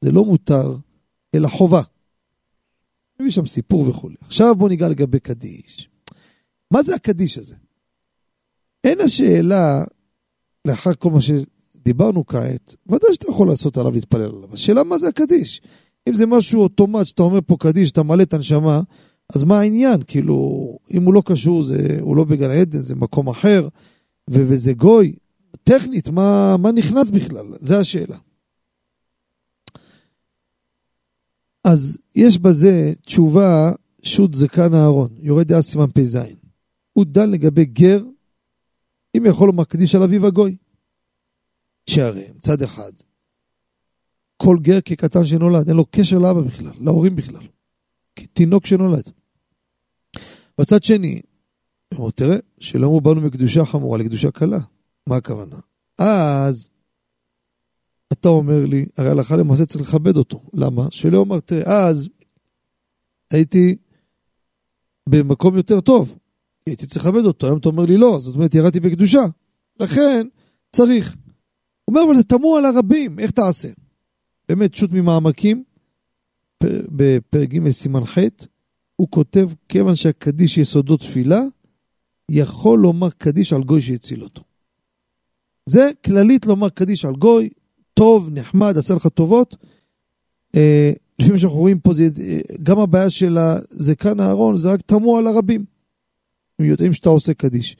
זה 0.00 0.10
לא 0.10 0.24
מותר, 0.24 0.76
אלא 1.34 1.48
חובה. 1.48 1.82
מביא 3.20 3.30
שם 3.30 3.46
סיפור 3.46 3.88
וכולי. 3.88 4.16
עכשיו 4.20 4.54
בוא 4.54 4.68
ניגע 4.68 4.88
לגבי 4.88 5.20
קדיש. 5.20 5.88
מה 6.70 6.82
זה 6.82 6.94
הקדיש 6.94 7.38
הזה? 7.38 7.54
אין 8.84 9.00
השאלה, 9.00 9.84
לאחר 10.64 10.94
כל 10.94 11.10
מה 11.10 11.18
שדיברנו 11.20 12.26
כעת, 12.26 12.74
ודאי 12.86 13.14
שאתה 13.14 13.26
יכול 13.30 13.48
לעשות 13.48 13.78
עליו 13.78 13.92
להתפלל 13.92 14.22
עליו. 14.22 14.52
השאלה 14.52 14.84
מה 14.84 14.98
זה 14.98 15.08
הקדיש? 15.08 15.60
אם 16.08 16.14
זה 16.14 16.26
משהו 16.26 16.62
אוטומט 16.62 17.06
שאתה 17.06 17.22
אומר 17.22 17.38
פה 17.46 17.56
קדיש, 17.58 17.90
אתה 17.90 18.02
מלא 18.02 18.22
את 18.22 18.34
הנשמה, 18.34 18.80
אז 19.34 19.44
מה 19.44 19.60
העניין? 19.60 20.00
כאילו, 20.06 20.78
אם 20.90 21.04
הוא 21.04 21.14
לא 21.14 21.22
קשור, 21.26 21.62
זה, 21.62 21.98
הוא 22.00 22.16
לא 22.16 22.24
בגן 22.24 22.50
עדן, 22.50 22.78
זה 22.78 22.94
מקום 22.94 23.28
אחר, 23.28 23.68
ו- 24.30 24.44
וזה 24.48 24.72
גוי. 24.72 25.14
טכנית, 25.64 26.08
מה, 26.08 26.56
מה 26.56 26.72
נכנס 26.72 27.10
בכלל? 27.10 27.46
זה 27.60 27.78
השאלה. 27.78 28.16
אז 31.64 31.98
יש 32.14 32.38
בזה 32.38 32.92
תשובה 33.02 33.72
שו"ת 34.02 34.34
זקן 34.34 34.74
אהרון, 34.74 35.08
יורד 35.20 35.48
דעה 35.48 35.62
סימן 35.62 35.86
פ"ז. 35.94 36.18
הוא 36.92 37.04
דן 37.04 37.30
לגבי 37.30 37.64
גר, 37.64 38.04
אם 39.16 39.26
יכול 39.26 39.46
לומר 39.48 39.64
קדיש 39.64 39.94
על 39.94 40.02
אביו 40.02 40.26
הגוי. 40.26 40.56
שהרי 41.90 42.26
מצד 42.36 42.62
אחד, 42.62 42.92
כל 44.42 44.56
גר 44.60 44.80
כקטן 44.80 45.26
שנולד, 45.26 45.68
אין 45.68 45.76
לו 45.76 45.84
קשר 45.90 46.18
לאבא 46.18 46.40
בכלל, 46.40 46.72
להורים 46.80 47.16
בכלל. 47.16 47.46
כתינוק 48.16 48.66
שנולד. 48.66 49.10
בצד 50.60 50.82
שני, 50.82 51.20
אומר, 51.98 52.10
תראה, 52.10 52.36
שלא 52.60 52.86
אמרו 52.86 53.00
באנו 53.00 53.20
מקדושה 53.20 53.64
חמורה 53.64 53.98
לקדושה 53.98 54.30
קלה. 54.30 54.58
מה 55.06 55.16
הכוונה? 55.16 55.56
אז 55.98 56.70
אתה 58.12 58.28
אומר 58.28 58.66
לי, 58.66 58.86
הרי 58.96 59.10
הלכה 59.10 59.36
למעשה 59.36 59.66
צריך 59.66 59.88
לכבד 59.88 60.16
אותו. 60.16 60.42
למה? 60.54 60.86
שלא 60.90 61.18
אומר, 61.18 61.40
תראה, 61.40 61.86
אז 61.86 62.08
הייתי 63.30 63.76
במקום 65.08 65.56
יותר 65.56 65.80
טוב. 65.80 66.18
הייתי 66.66 66.86
צריך 66.86 67.06
לכבד 67.06 67.24
אותו, 67.24 67.46
היום 67.46 67.58
אתה 67.58 67.68
אומר 67.68 67.84
לי 67.84 67.96
לא, 67.96 68.18
זאת 68.20 68.34
אומרת 68.34 68.54
ירדתי 68.54 68.80
בקדושה. 68.80 69.22
לכן, 69.80 70.26
צריך. 70.70 71.16
הוא 71.84 71.96
אומר, 71.96 72.00
אבל 72.06 72.16
זה 72.16 72.24
תמוה 72.24 72.60
לרבים, 72.60 73.18
איך 73.18 73.30
תעשה? 73.30 73.68
באמת, 74.48 74.74
שו"ת 74.74 74.92
ממעמקים, 74.92 75.64
בפרק 76.64 77.48
ג' 77.48 77.70
סימן 77.70 78.04
ח', 78.04 78.18
הוא 78.96 79.08
כותב, 79.10 79.48
כיוון 79.68 79.94
שהקדיש 79.94 80.58
יסודו 80.58 80.96
תפילה, 80.96 81.40
יכול 82.30 82.78
לומר 82.78 83.10
קדיש 83.10 83.52
על 83.52 83.62
גוי 83.64 83.80
שהציל 83.80 84.22
אותו. 84.22 84.42
זה 85.66 85.90
כללית 86.04 86.46
לומר 86.46 86.68
קדיש 86.68 87.04
על 87.04 87.16
גוי, 87.16 87.48
טוב, 87.94 88.30
נחמד, 88.32 88.78
עשה 88.78 88.94
לך 88.94 89.06
טובות. 89.06 89.56
אה, 90.54 90.92
לפי 91.18 91.32
מה 91.32 91.38
שאנחנו 91.38 91.58
רואים 91.58 91.78
פה, 91.80 91.92
זה, 91.94 92.08
אה, 92.20 92.40
גם 92.62 92.78
הבעיה 92.78 93.10
של 93.10 93.38
הזקן 93.38 94.20
הארון, 94.20 94.56
זה 94.56 94.72
רק 94.72 94.80
תמוה 94.82 95.20
לרבים. 95.20 95.64
הם 96.58 96.66
יודעים 96.66 96.94
שאתה 96.94 97.08
עושה 97.08 97.34
קדיש. 97.34 97.76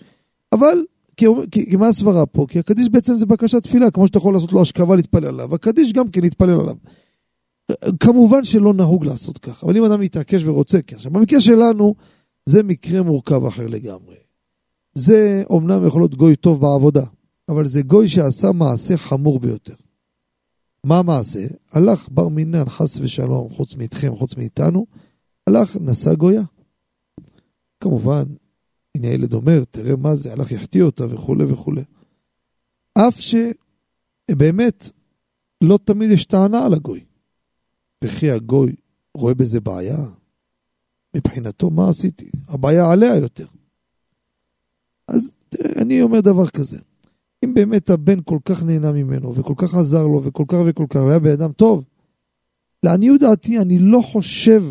אבל, 0.52 0.84
כי, 1.18 1.26
כי, 1.50 1.70
כי 1.70 1.76
מה 1.76 1.88
הסברה 1.88 2.26
פה? 2.26 2.46
כי 2.48 2.58
הקדיש 2.58 2.88
בעצם 2.88 3.16
זה 3.16 3.26
בקשת 3.26 3.62
תפילה, 3.62 3.90
כמו 3.90 4.06
שאתה 4.06 4.18
יכול 4.18 4.34
לעשות 4.34 4.52
לו 4.52 4.62
השכבה 4.62 4.96
להתפלל 4.96 5.26
עליו. 5.26 5.54
הקדיש 5.54 5.92
גם 5.92 6.10
כן 6.10 6.20
להתפלל 6.20 6.60
עליו. 6.60 6.76
כמובן 8.00 8.44
שלא 8.44 8.74
נהוג 8.74 9.04
לעשות 9.04 9.38
כך, 9.38 9.64
אבל 9.64 9.76
אם 9.76 9.84
אדם 9.84 10.00
מתעקש 10.00 10.42
ורוצה, 10.44 10.82
כן. 10.82 10.96
עכשיו, 10.96 11.12
במקרה 11.12 11.40
שלנו, 11.40 11.94
זה 12.46 12.62
מקרה 12.62 13.02
מורכב 13.02 13.44
אחר 13.44 13.66
לגמרי. 13.66 14.16
זה 14.94 15.42
אומנם 15.50 15.86
יכול 15.86 16.00
להיות 16.00 16.14
גוי 16.14 16.36
טוב 16.36 16.60
בעבודה, 16.60 17.04
אבל 17.48 17.66
זה 17.66 17.82
גוי 17.82 18.08
שעשה 18.08 18.52
מעשה 18.52 18.96
חמור 18.96 19.40
ביותר. 19.40 19.74
מה 20.84 20.98
המעשה? 20.98 21.46
הלך 21.72 22.08
בר 22.10 22.28
מינן, 22.28 22.68
חס 22.68 23.00
ושלום, 23.00 23.48
חוץ 23.48 23.76
מאיתכם, 23.76 24.14
חוץ 24.16 24.36
מאיתנו, 24.36 24.86
הלך, 25.46 25.76
נשא 25.80 26.14
גויה. 26.14 26.42
כמובן, 27.80 28.24
הנה 28.98 29.08
הילד 29.08 29.34
אומר, 29.34 29.64
תראה 29.70 29.96
מה 29.96 30.14
זה, 30.14 30.32
הלך 30.32 30.52
יחטיא 30.52 30.82
אותה 30.82 31.14
וכולי 31.14 31.44
וכולי. 31.44 31.82
אף 32.98 33.20
שבאמת 33.20 34.90
לא 35.60 35.78
תמיד 35.84 36.10
יש 36.10 36.24
טענה 36.24 36.64
על 36.64 36.74
הגוי. 36.74 37.04
וכי 38.04 38.30
הגוי 38.30 38.74
רואה 39.14 39.34
בזה 39.34 39.60
בעיה? 39.60 39.98
מבחינתו, 41.16 41.70
מה 41.70 41.88
עשיתי? 41.88 42.30
הבעיה 42.48 42.90
עליה 42.90 43.16
יותר. 43.16 43.46
אז 45.08 45.34
תראה, 45.48 45.82
אני 45.82 46.02
אומר 46.02 46.20
דבר 46.20 46.48
כזה, 46.48 46.78
אם 47.44 47.54
באמת 47.54 47.90
הבן 47.90 48.20
כל 48.24 48.38
כך 48.44 48.62
נהנה 48.62 48.92
ממנו, 48.92 49.34
וכל 49.34 49.54
כך 49.56 49.74
עזר 49.74 50.06
לו, 50.06 50.24
וכל 50.24 50.44
כך 50.48 50.58
וכל 50.66 50.86
כך, 50.90 51.00
והיה 51.00 51.18
בן 51.18 51.32
אדם 51.32 51.52
טוב, 51.52 51.84
לעניות 52.82 53.20
דעתי, 53.20 53.58
אני 53.58 53.78
לא 53.78 54.00
חושב 54.00 54.64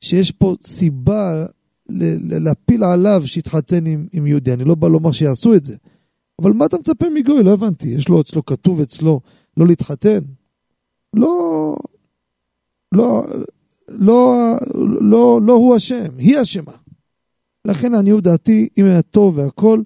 שיש 0.00 0.32
פה 0.32 0.54
סיבה 0.62 1.46
להפיל 1.88 2.84
עליו 2.84 3.22
שיתחתן 3.26 3.86
עם, 3.86 4.06
עם 4.12 4.26
יהודי. 4.26 4.52
אני 4.52 4.64
לא 4.64 4.74
בא 4.74 4.88
לומר 4.88 5.12
שיעשו 5.12 5.54
את 5.54 5.64
זה. 5.64 5.76
אבל 6.42 6.52
מה 6.52 6.66
אתה 6.66 6.78
מצפה 6.78 7.06
מגוי? 7.10 7.42
לא 7.42 7.52
הבנתי. 7.52 7.88
יש 7.88 8.08
לו 8.08 8.20
אצלו, 8.20 8.44
כתוב 8.44 8.80
אצלו, 8.80 9.20
לא 9.56 9.66
להתחתן? 9.66 10.18
לא, 11.14 11.76
לא, 12.92 13.24
לא, 13.88 14.54
לא, 15.00 15.40
לא 15.42 15.52
הוא 15.52 15.76
אשם, 15.76 16.06
היא 16.18 16.42
אשמה. 16.42 16.72
לכן 17.64 17.92
לעניות 17.92 18.24
דעתי, 18.24 18.68
אם 18.78 18.84
היה 18.84 19.02
טוב 19.02 19.38
והכל, 19.38 19.82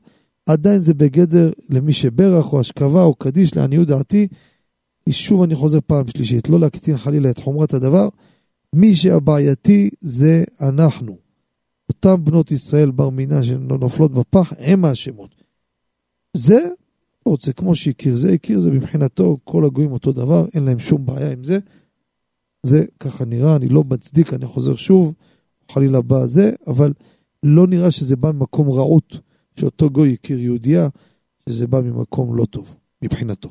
עדיין 0.47 0.79
זה 0.79 0.95
בגדר 0.95 1.51
למי 1.69 1.93
שברך 1.93 2.53
או 2.53 2.61
השכבה 2.61 3.03
או 3.03 3.15
קדיש, 3.15 3.57
לעניות 3.57 3.89
דעתי. 3.89 4.29
שוב 5.09 5.43
אני 5.43 5.55
חוזר 5.55 5.79
פעם 5.87 6.09
שלישית, 6.09 6.49
לא 6.49 6.61
להקטין 6.61 6.97
חלילה 6.97 7.31
את 7.31 7.39
חומרת 7.39 7.75
הדבר. 7.75 8.09
מי 8.75 8.95
שהבעייתי 8.95 9.91
זה 10.01 10.45
אנחנו. 10.61 11.30
אותן 12.05 12.25
בנות 12.25 12.53
ישראל 12.53 12.91
בר 12.91 13.11
מינה 13.11 13.43
שנופלות 13.43 14.13
בפח, 14.13 14.53
הם 14.59 14.85
האשמות. 14.85 15.35
זה 16.37 16.69
רוצה, 17.25 17.53
כמו 17.53 17.75
שהכיר 17.75 18.17
זה, 18.17 18.33
הכיר 18.33 18.61
זה 18.61 18.71
מבחינתו, 18.71 19.39
כל 19.45 19.65
הגויים 19.65 19.93
אותו 19.93 20.13
דבר, 20.13 20.47
אין 20.55 20.63
להם 20.63 20.79
שום 20.79 21.07
בעיה 21.07 21.33
עם 21.33 21.45
זה. 21.45 21.59
זה 22.63 22.85
ככה 23.01 23.25
נראה, 23.25 23.57
אני 23.57 23.69
לא 23.69 23.85
מצדיק, 23.85 24.35
אני 24.35 24.47
חוזר 24.47 24.77
שוב, 24.77 25.15
חלילה 25.71 26.03
בא 26.03 26.27
זה, 26.27 26.53
אבל 26.67 26.93
לא 27.43 27.67
נראה 27.67 27.91
שזה 27.91 28.17
בא 28.17 28.33
ממקום 28.33 28.71
רעות, 28.71 29.19
שאותו 29.61 29.91
גוי 29.91 30.13
הכיר 30.13 30.39
יהודייה, 30.39 30.89
שזה 31.49 31.67
בא 31.67 31.81
ממקום 31.81 32.37
לא 32.37 32.45
טוב, 32.45 32.75
מבחינתו. 33.03 33.51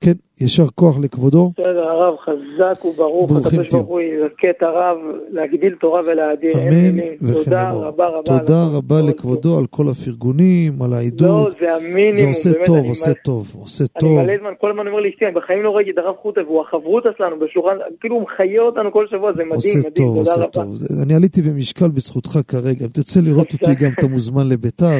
כן, 0.00 0.14
יישר 0.40 0.66
כוח 0.74 0.96
לכבודו. 1.02 1.52
בסדר, 1.58 1.88
הרב 1.88 2.14
חזק 2.16 2.84
וברוך, 2.84 3.32
הקדוש 3.32 3.66
ברוך 3.72 3.86
הוא 3.86 4.00
יזכה 4.00 4.50
את 4.50 4.62
הרב 4.62 4.96
להגדיל 5.30 5.74
תורה 5.80 6.00
ולהאדיר. 6.06 6.52
אמן 6.58 6.98
וכן 7.22 7.44
תודה 7.44 7.70
רבה 7.70 8.06
רבה. 8.08 8.38
תודה 8.38 8.66
רבה 8.76 9.00
לכבודו 9.08 9.58
על 9.58 9.66
כל 9.70 9.84
הפרגונים, 9.88 10.82
על 10.82 10.92
העידוד. 10.92 11.28
לא, 11.28 11.50
זה 11.60 11.74
המינימום. 11.74 12.32
זה 12.32 12.50
עושה 12.50 12.64
טוב, 12.66 12.84
עושה 12.88 13.14
טוב, 13.14 13.52
עושה 13.60 13.84
טוב. 13.86 14.18
אני 14.18 14.26
מלא 14.26 14.38
זמן, 14.40 14.50
כל 14.60 14.70
הזמן 14.70 14.86
אומר 14.86 15.00
לאשתי, 15.00 15.24
אני 15.26 15.34
בחיים 15.34 15.62
לא 15.62 15.76
ראיתי 15.76 15.90
את 15.90 15.98
הרב 15.98 16.14
חוטה, 16.22 16.40
והוא 16.46 16.60
החברותא 16.60 17.08
שלנו 17.18 17.38
בשולחן, 17.38 17.76
כאילו 18.00 18.14
הוא 18.14 18.22
מחיה 18.22 18.62
אותנו 18.62 18.92
כל 18.92 19.06
שבוע, 19.10 19.32
זה 19.32 19.44
מדהים, 19.44 19.78
מדהים, 19.78 19.92
תודה 19.92 20.34
רבה. 20.34 20.34
עושה 20.34 20.46
טוב, 20.46 20.74
אני 21.02 21.14
עליתי 21.14 21.42
במשקל 21.42 21.88
בזכותך 21.88 22.38
כרגע, 22.48 22.84
אם 22.84 22.90
תרצה 22.90 23.20
לראות 23.20 23.52
אותי 23.52 23.74
גם, 23.74 23.90
אתה 23.98 24.06
מוזמן 24.06 24.48
לביתר. 24.48 24.98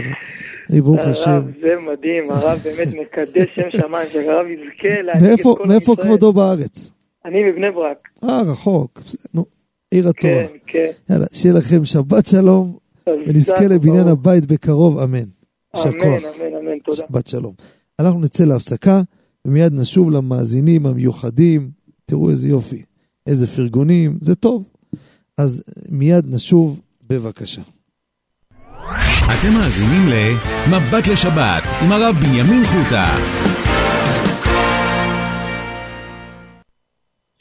ברוך 0.70 1.00
השם. 1.00 1.40
זה 1.62 1.74
מדהים, 1.92 2.30
הרב 2.30 2.58
באמת 2.64 2.88
מקדש 3.00 3.46
שם 3.54 3.78
שמיים, 3.80 4.08
שהרב 4.12 4.46
יזכה 4.46 5.02
ישראל. 5.32 5.68
מאיפה 5.68 5.96
כבודו 6.02 6.32
בארץ? 6.32 6.90
אני 7.24 7.44
מבני 7.44 7.70
ברק. 7.70 8.08
אה, 8.24 8.42
רחוק. 8.42 9.02
נו, 9.34 9.44
עיר 9.90 10.08
התורה. 10.08 10.46
כן, 10.48 10.56
כן. 10.66 10.90
יאללה, 11.10 11.26
שיהיה 11.32 11.54
לכם 11.54 11.84
שבת 11.84 12.26
שלום, 12.26 12.76
ונזכה 13.06 13.66
לבניין 13.66 14.08
הבית 14.08 14.46
בקרוב, 14.46 14.98
אמן. 14.98 15.18
אמן, 15.76 15.90
אמן, 15.94 16.56
אמן, 16.60 16.78
תודה. 16.78 16.96
שבת 16.96 17.26
שלום. 17.26 17.52
אנחנו 17.98 18.20
נצא 18.20 18.44
להפסקה, 18.44 19.00
ומיד 19.44 19.72
נשוב 19.72 20.10
למאזינים 20.10 20.86
המיוחדים. 20.86 21.70
תראו 22.06 22.30
איזה 22.30 22.48
יופי, 22.48 22.82
איזה 23.26 23.46
פרגונים, 23.46 24.18
זה 24.20 24.34
טוב. 24.34 24.64
אז 25.38 25.62
מיד 25.88 26.26
נשוב, 26.34 26.80
בבקשה. 27.08 27.62
אתם 29.24 29.52
מאזינים 29.52 30.02
ל"מבט 30.08 31.08
לשבת" 31.12 31.62
עם 31.82 31.92
הרב 31.92 32.16
בנימין 32.20 32.64
חוטה. 32.64 33.06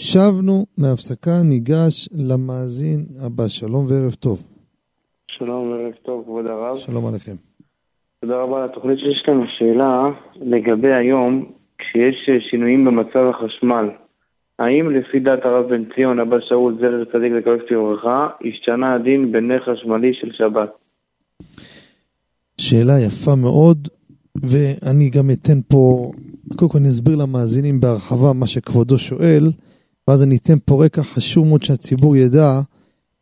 שבנו 0.04 0.66
מהפסקה, 0.78 1.44
ניגש 1.44 2.10
למאזין 2.30 3.06
הבא. 3.20 3.48
שלום 3.48 3.86
וערב 3.90 4.14
טוב. 4.14 4.48
שלום 5.28 5.70
וערב 5.70 5.94
טוב, 6.06 6.24
כבוד 6.24 6.46
הרב. 6.50 6.78
שלום 6.78 7.06
עליכם. 7.06 7.36
תודה 8.22 8.42
רבה 8.42 8.58
על 8.58 8.66
התוכנית 8.66 9.00
שיש 9.00 9.24
לנו 9.28 9.44
שאלה 9.58 10.10
לגבי 10.36 10.94
היום, 10.94 11.52
כשיש 11.78 12.30
שינויים 12.50 12.86
במצב 12.86 13.30
החשמל. 13.30 13.90
האם 14.60 14.92
לפי 14.92 15.20
דעת 15.20 15.46
הרב 15.46 15.70
בן 15.70 15.84
ציון, 15.96 16.20
אבא 16.20 16.38
שאול, 16.50 16.78
זרר 16.82 17.06
צדיק 17.06 17.32
לקרב 17.34 17.60
לברכה, 17.72 18.28
השתנה 18.48 18.94
הדין 18.94 19.32
בנר 19.32 19.60
חשמלי 19.60 20.14
של 20.14 20.32
שבת? 20.32 20.70
שאלה 22.58 23.00
יפה 23.00 23.36
מאוד, 23.36 23.88
ואני 24.44 25.10
גם 25.10 25.32
אתן 25.32 25.60
פה, 25.68 26.12
קודם 26.56 26.72
כל 26.72 26.78
אני 26.78 26.90
אסביר 26.90 27.16
למאזינים 27.16 27.80
בהרחבה 27.80 28.34
מה 28.34 28.48
שכבודו 28.48 28.98
שואל, 28.98 29.44
ואז 30.08 30.24
אני 30.24 30.36
אתן 30.36 30.58
פה 30.66 30.86
רקע 30.86 31.04
חשוב 31.04 31.48
מאוד 31.48 31.64
שהציבור 31.64 32.16
ידע, 32.16 32.62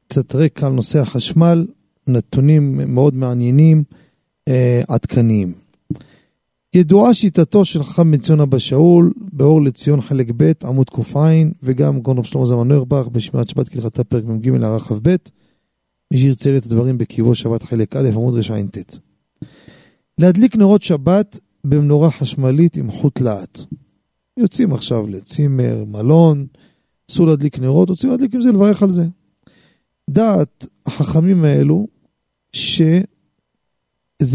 קצת 0.08 0.36
רקע 0.36 0.66
על 0.66 0.74
נושא 0.74 1.00
החשמל, 1.00 1.68
נתונים 2.08 2.82
מאוד 2.94 3.16
מעניינים, 3.16 3.84
אה, 4.48 4.82
עדכניים. 4.88 5.54
ידועה 6.76 7.14
שיטתו 7.14 7.66
של 7.66 7.84
חכם 7.84 8.12
בן 8.12 8.18
ציון 8.18 8.40
אבא 8.40 8.58
שאול, 8.58 9.14
באור 9.18 9.62
לציון 9.62 10.02
חלק 10.02 10.32
ב', 10.38 10.52
עמוד 10.64 10.90
ק"ע, 10.90 11.32
וגם 11.64 12.00
גאון 12.00 12.24
שלמה 12.24 12.46
זמן 12.46 12.68
נוירבך, 12.68 13.08
בשמירת 13.08 13.50
שבת 13.50 13.70
כהלכתה 13.70 14.04
פרק 14.04 14.26
מ"ג 14.26 14.64
הערך 14.64 14.84
כ"ב. 14.84 15.16
מי 16.12 16.18
שירצה 16.18 16.58
את 16.58 16.66
הדברים 16.66 16.98
בקיבו 16.98 17.36
שבת 17.36 17.64
חלק 17.64 17.96
א', 17.96 18.10
עמוד 18.14 18.34
רע"ט. 18.50 18.98
להדליק 20.18 20.56
נרות 20.56 20.82
שבת 20.82 21.40
במנורה 21.64 22.12
חשמלית 22.12 22.78
עם 22.78 22.92
חוט 22.92 23.22
להט. 23.22 23.60
יוצאים 24.38 24.74
עכשיו 24.74 25.08
לצימר, 25.08 25.84
מלון, 25.88 26.46
אסור 27.12 27.28
להדליק 27.28 27.60
נרות, 27.60 27.90
רוצים 27.90 28.10
להדליק 28.10 28.36
עם 28.36 28.42
זה, 28.42 28.52
לברך 28.52 28.84
על 28.84 28.90
זה. 28.90 29.06
דעת 30.10 30.66
החכמים 30.86 31.44
האלו, 31.44 31.88
שזה 32.54 33.04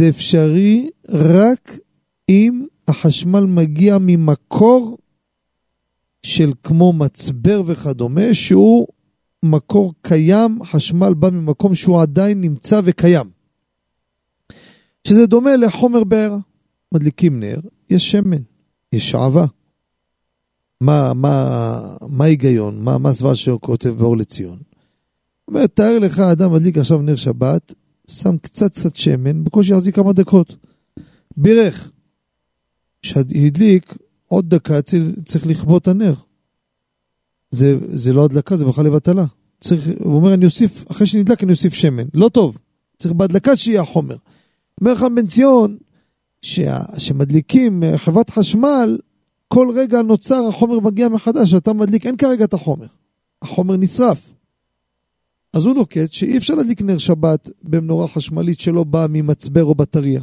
אפשרי 0.08 0.90
רק 1.08 1.78
אם 2.28 2.66
החשמל 2.88 3.46
מגיע 3.46 3.96
ממקור 4.00 4.98
של 6.22 6.52
כמו 6.62 6.92
מצבר 6.92 7.62
וכדומה, 7.66 8.34
שהוא 8.34 8.86
מקור 9.42 9.94
קיים, 10.02 10.64
חשמל 10.64 11.14
בא 11.14 11.30
ממקום 11.30 11.74
שהוא 11.74 12.02
עדיין 12.02 12.40
נמצא 12.40 12.80
וקיים. 12.84 13.30
שזה 15.06 15.26
דומה 15.26 15.56
לחומר 15.56 16.04
בעירה. 16.04 16.38
מדליקים 16.94 17.40
נר, 17.40 17.60
יש 17.90 18.10
שמן, 18.10 18.42
יש 18.92 19.10
שעווה. 19.10 19.46
מה, 20.80 21.14
מה, 21.14 21.96
מה 22.08 22.24
ההיגיון? 22.24 22.82
מה, 22.82 22.98
מה 22.98 23.34
שהוא 23.34 23.60
כותב 23.60 23.88
באור 23.88 24.16
לציון? 24.16 24.58
הוא 25.44 25.54
אומר, 25.54 25.66
תאר 25.66 25.98
לך, 25.98 26.18
אדם 26.18 26.52
מדליק 26.52 26.78
עכשיו 26.78 27.02
נר 27.02 27.16
שבת, 27.16 27.74
שם 28.10 28.36
קצת 28.38 28.72
קצת 28.72 28.96
שמן, 28.96 29.44
בקושי 29.44 29.72
יחזיק 29.72 29.94
כמה 29.94 30.12
דקות. 30.12 30.56
בירך. 31.36 31.90
כשהדליק, 33.02 33.96
עוד 34.26 34.50
דקה 34.50 34.82
צריך 35.24 35.46
לכבות 35.46 35.88
הנר. 35.88 36.14
זה, 37.50 37.76
זה 37.86 38.12
לא 38.12 38.24
הדלקה, 38.24 38.56
זה 38.56 38.64
בכלל 38.64 38.84
לבטלה. 38.84 39.24
צריך, 39.60 39.88
הוא 39.98 40.16
אומר, 40.16 40.34
אני 40.34 40.44
אוסיף, 40.44 40.90
אחרי 40.90 41.06
שנדלק 41.06 41.42
אני 41.42 41.52
אוסיף 41.52 41.74
שמן. 41.74 42.04
לא 42.14 42.28
טוב. 42.28 42.58
צריך 42.98 43.14
בהדלקה 43.14 43.56
שיהיה 43.56 43.82
החומר. 43.82 44.16
אומר 44.80 44.92
לך 44.92 45.06
בן 45.16 45.26
ציון, 45.26 45.76
שמדליקים 46.98 47.82
אה, 47.82 47.98
חברת 47.98 48.30
חשמל, 48.30 48.98
כל 49.48 49.68
רגע 49.74 50.02
נוצר 50.02 50.46
החומר 50.48 50.80
מגיע 50.80 51.08
מחדש, 51.08 51.54
אתה 51.54 51.72
מדליק, 51.72 52.06
אין 52.06 52.16
כרגע 52.16 52.44
את 52.44 52.54
החומר. 52.54 52.86
החומר 53.42 53.76
נשרף. 53.76 54.32
אז 55.52 55.64
הוא 55.64 55.74
נוקט 55.74 56.12
שאי 56.12 56.36
אפשר 56.36 56.54
להדליק 56.54 56.82
נר 56.82 56.98
שבת 56.98 57.50
במנורה 57.62 58.08
חשמלית 58.08 58.60
שלא 58.60 58.84
באה 58.84 59.06
ממצבר 59.06 59.64
או 59.64 59.74
בטריה. 59.74 60.20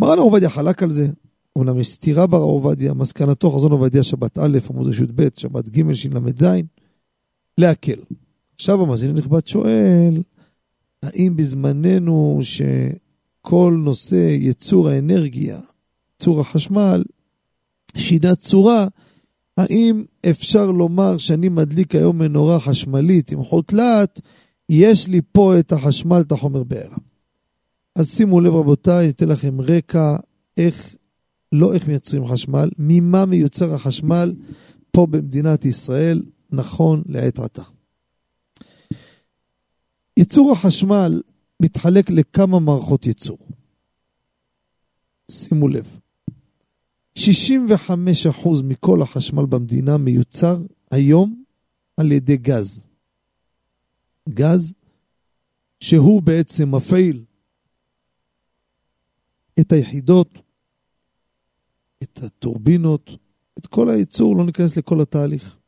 מרן 0.00 0.18
עובדיה 0.18 0.50
חלק 0.50 0.82
על 0.82 0.90
זה, 0.90 1.08
אומנם 1.56 1.80
יש 1.80 1.88
סתירה 1.88 2.26
ברב 2.26 2.42
עובדיה, 2.42 2.94
מסקנתו 2.94 3.50
חזון 3.50 3.72
עובדיה 3.72 4.02
שבת 4.02 4.38
א', 4.38 4.58
עמוד 4.70 4.88
רשות 4.88 5.10
ב', 5.14 5.28
שבת 5.36 5.68
ג', 5.68 5.92
של"ז, 5.92 6.46
להקל. 7.58 8.00
עכשיו 8.54 8.82
המאזין 8.82 9.10
הנכבד 9.10 9.46
שואל, 9.46 10.22
האם 11.02 11.36
בזמננו 11.36 12.40
שכל 12.42 13.74
נושא 13.84 14.36
ייצור 14.40 14.88
האנרגיה, 14.88 15.60
ייצור 16.22 16.40
החשמל, 16.40 17.04
שינה 17.96 18.34
צורה, 18.34 18.86
האם 19.56 20.04
אפשר 20.30 20.70
לומר 20.70 21.18
שאני 21.18 21.48
מדליק 21.48 21.94
היום 21.94 22.18
מנורה 22.18 22.60
חשמלית 22.60 23.32
עם 23.32 23.42
חוט 23.42 23.72
לאט, 23.72 24.20
יש 24.68 25.08
לי 25.08 25.20
פה 25.32 25.58
את 25.58 25.72
החשמל, 25.72 26.20
את 26.20 26.32
החומר 26.32 26.64
בעירה. 26.64 26.96
אז 27.96 28.16
שימו 28.16 28.40
לב 28.40 28.54
רבותיי, 28.54 29.06
ניתן 29.06 29.28
לכם 29.28 29.60
רקע 29.60 30.16
איך, 30.56 30.96
לא 31.52 31.74
איך 31.74 31.88
מייצרים 31.88 32.26
חשמל, 32.26 32.70
ממה 32.78 33.26
מיוצר 33.26 33.74
החשמל 33.74 34.34
פה 34.90 35.06
במדינת 35.06 35.64
ישראל, 35.64 36.22
נכון 36.50 37.02
לעת 37.06 37.38
עתה. 37.38 37.62
ייצור 40.16 40.52
החשמל 40.52 41.22
מתחלק 41.62 42.10
לכמה 42.10 42.60
מערכות 42.60 43.06
ייצור. 43.06 43.38
שימו 45.30 45.68
לב, 45.68 45.98
65% 47.18 47.22
מכל 48.64 49.02
החשמל 49.02 49.46
במדינה 49.46 49.96
מיוצר 49.96 50.58
היום 50.90 51.44
על 51.96 52.12
ידי 52.12 52.36
גז. 52.36 52.80
גז 54.28 54.72
שהוא 55.80 56.22
בעצם 56.22 56.74
מפעיל 56.74 57.24
את 59.60 59.72
היחידות, 59.72 60.38
את 62.02 62.18
הטורבינות, 62.22 63.10
את 63.58 63.66
כל 63.66 63.90
הייצור, 63.90 64.36
לא 64.36 64.46
ניכנס 64.46 64.76
לכל 64.76 65.00
התהליך. 65.00 65.58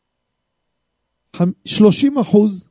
30 1.65 2.19
אחוז 2.19 2.66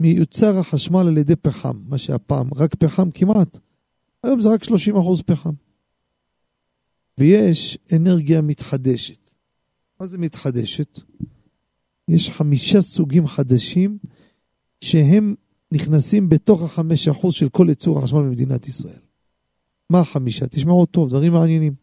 מיוצר 0.00 0.58
החשמל 0.58 1.08
על 1.08 1.18
ידי 1.18 1.36
פחם, 1.36 1.76
מה 1.88 1.98
שהיה 1.98 2.18
פעם, 2.18 2.54
רק 2.54 2.74
פחם 2.74 3.10
כמעט. 3.10 3.58
היום 4.22 4.40
זה 4.40 4.48
רק 4.48 4.64
30 4.64 4.96
אחוז 4.96 5.22
פחם. 5.22 5.52
ויש 7.20 7.78
אנרגיה 7.96 8.40
מתחדשת. 8.40 9.30
מה 10.00 10.06
זה 10.06 10.18
מתחדשת? 10.18 11.00
יש 12.08 12.30
חמישה 12.30 12.82
סוגים 12.82 13.26
חדשים 13.26 13.98
שהם 14.84 15.34
נכנסים 15.72 16.28
בתוך 16.28 16.62
החמש 16.62 17.08
אחוז 17.08 17.34
של 17.34 17.48
כל 17.48 17.66
ייצור 17.68 17.98
החשמל 17.98 18.22
במדינת 18.22 18.66
ישראל. 18.66 19.00
מה 19.90 20.00
החמישה? 20.00 20.46
תשמעו 20.46 20.86
טוב, 20.86 21.08
דברים 21.08 21.32
מעניינים. 21.32 21.74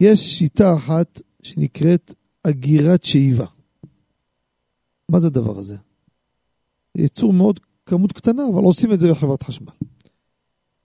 יש 0.00 0.38
שיטה 0.38 0.74
אחת 0.76 1.20
שנקראת 1.42 2.14
אגירת 2.42 3.04
שאיבה. 3.04 3.46
מה 5.08 5.20
זה 5.20 5.26
הדבר 5.26 5.58
הזה? 5.58 5.76
ייצור 6.98 7.32
מאוד 7.32 7.60
כמות 7.86 8.12
קטנה, 8.12 8.42
אבל 8.54 8.62
עושים 8.62 8.92
את 8.92 9.00
זה 9.00 9.10
בחברת 9.10 9.42
חשמל. 9.42 9.72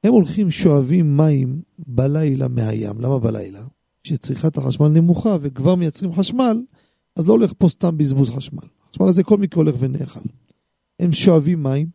הם 0.03 0.14
הולכים, 0.14 0.52
שואבים 0.52 1.18
מים 1.18 1.61
בלילה 1.78 2.48
מהים. 2.48 3.02
למה 3.02 3.19
בלילה? 3.19 3.64
כשצריכת 4.03 4.57
החשמל 4.57 4.88
נמוכה 4.88 5.38
וכבר 5.41 5.76
מייצרים 5.76 6.14
חשמל, 6.14 6.61
אז 7.15 7.28
לא 7.28 7.34
הולך 7.34 7.53
פה 7.57 7.69
סתם 7.69 7.98
בזבוז 7.98 8.30
חשמל. 8.30 8.64
החשמל 8.90 9.07
הזה 9.07 9.24
כל 9.24 9.38
מקרה 9.38 9.64
הולך 9.64 9.76
ונאכל. 9.80 10.19
הם 10.99 11.14
שואבים 11.14 11.64
מים, 11.64 11.90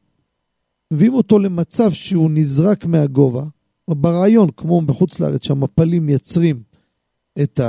מביאים 0.93 1.15
אותו 1.15 1.39
למצב 1.39 1.93
שהוא 1.93 2.31
נזרק 2.31 2.85
מהגובה, 2.85 3.45
ברעיון, 3.91 4.49
כמו 4.57 4.81
בחוץ 4.81 5.21
לארץ, 5.21 5.45
שהמפלים 5.45 6.07
מייצרים 6.07 6.63
את 7.43 7.61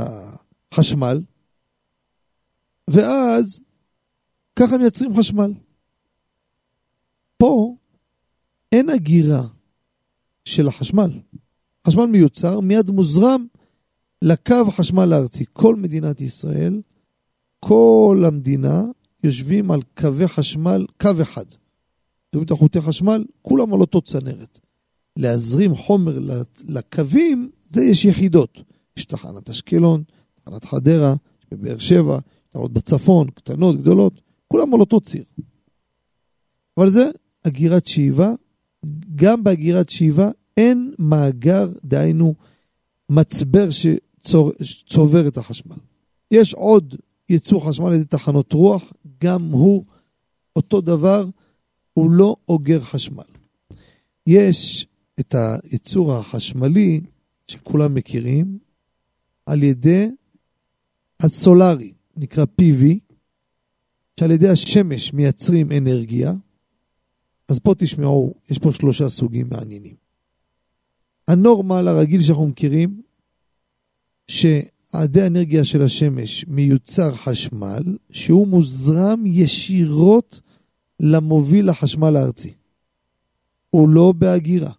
החשמל, 0.71 1.21
ואז 2.87 3.61
ככה 4.55 4.77
מייצרים 4.77 5.17
חשמל. 5.17 5.53
פה 7.37 7.75
אין 8.71 8.89
הגירה 8.89 9.43
של 10.45 10.67
החשמל. 10.67 11.11
חשמל 11.87 12.05
מיוצר 12.05 12.59
מיד 12.59 12.91
מוזרם 12.91 13.45
לקו 14.21 14.55
החשמל 14.67 15.13
הארצי. 15.13 15.45
כל 15.53 15.75
מדינת 15.75 16.21
ישראל, 16.21 16.81
כל 17.59 18.23
המדינה, 18.27 18.83
יושבים 19.23 19.71
על 19.71 19.81
קווי 19.97 20.27
חשמל, 20.27 20.85
קו 21.01 21.09
אחד. 21.21 21.45
רואים 22.33 22.45
את 22.45 22.51
החוטי 22.51 22.81
חשמל? 22.81 23.25
כולם 23.41 23.73
על 23.73 23.79
אותו 23.79 24.01
צנרת. 24.01 24.59
להזרים 25.17 25.75
חומר 25.75 26.19
לקווים, 26.67 27.49
זה 27.69 27.83
יש 27.83 28.05
יחידות. 28.05 28.61
יש 28.97 29.05
תחנת 29.05 29.49
אשקלון, 29.49 30.03
תחנת 30.33 30.65
חדרה, 30.65 31.15
בבאר 31.51 31.77
שבע, 31.77 32.19
תחנות 32.49 32.73
בצפון, 32.73 33.29
קטנות, 33.29 33.81
גדולות, 33.81 34.21
כולם 34.47 34.73
על 34.73 34.79
אותו 34.79 35.01
ציר. 35.01 35.23
אבל 36.77 36.89
זה 36.89 37.11
אגירת 37.43 37.87
שאיבה, 37.87 38.33
גם 39.15 39.43
באגירת 39.43 39.89
שאיבה 39.89 40.29
אין 40.57 40.93
מאגר, 40.99 41.71
דהיינו 41.85 42.35
מצבר 43.09 43.67
שצובר 43.69 45.27
את 45.27 45.37
החשמל. 45.37 45.75
יש 46.31 46.53
עוד 46.53 46.95
ייצור 47.29 47.69
חשמל 47.69 47.87
על 47.87 47.93
ידי 47.93 48.05
תחנות 48.05 48.53
רוח, 48.53 48.93
גם 49.23 49.41
הוא 49.41 49.85
אותו 50.55 50.81
דבר, 50.81 51.25
הוא 51.93 52.11
לא 52.11 52.35
אוגר 52.47 52.79
חשמל. 52.79 53.23
יש 54.27 54.87
את 55.19 55.35
הייצור 55.35 56.13
החשמלי 56.13 57.01
שכולם 57.47 57.95
מכירים 57.95 58.57
על 59.45 59.63
ידי 59.63 60.09
הסולארי, 61.19 61.93
נקרא 62.17 62.45
PV, 62.61 62.83
שעל 64.19 64.31
ידי 64.31 64.49
השמש 64.49 65.13
מייצרים 65.13 65.71
אנרגיה. 65.71 66.33
אז 67.47 67.59
פה 67.59 67.73
תשמעו, 67.77 68.33
יש 68.49 68.59
פה 68.59 68.71
שלושה 68.71 69.09
סוגים 69.09 69.47
מעניינים. 69.51 69.95
הנורמל 71.27 71.87
הרגיל 71.87 72.21
שאנחנו 72.21 72.47
מכירים, 72.47 73.01
שעדי 74.27 75.21
האנרגיה 75.21 75.65
של 75.65 75.81
השמש 75.81 76.45
מיוצר 76.47 77.11
חשמל, 77.11 77.83
שהוא 78.11 78.47
מוזרם 78.47 79.23
ישירות 79.25 80.39
למוביל 80.99 81.69
החשמל 81.69 82.15
הארצי. 82.15 82.53
הוא 83.69 83.89
לא 83.89 84.13
בהגירה. 84.17 84.71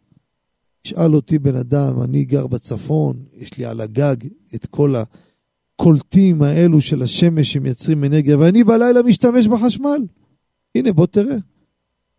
שאל 0.84 1.14
אותי 1.14 1.38
בן 1.38 1.56
אדם, 1.56 2.02
אני 2.02 2.24
גר 2.24 2.46
בצפון, 2.46 3.24
יש 3.32 3.58
לי 3.58 3.64
על 3.64 3.80
הגג 3.80 4.16
את 4.54 4.66
כל 4.66 4.94
הקולטים 4.96 6.42
האלו 6.42 6.80
של 6.80 7.02
השמש 7.02 7.52
שמייצרים 7.52 8.04
אנרגיה, 8.04 8.38
ואני 8.38 8.64
בלילה 8.64 9.02
משתמש 9.02 9.46
בחשמל. 9.46 9.98
הנה, 10.74 10.92
בוא 10.92 11.06
תראה. 11.06 11.36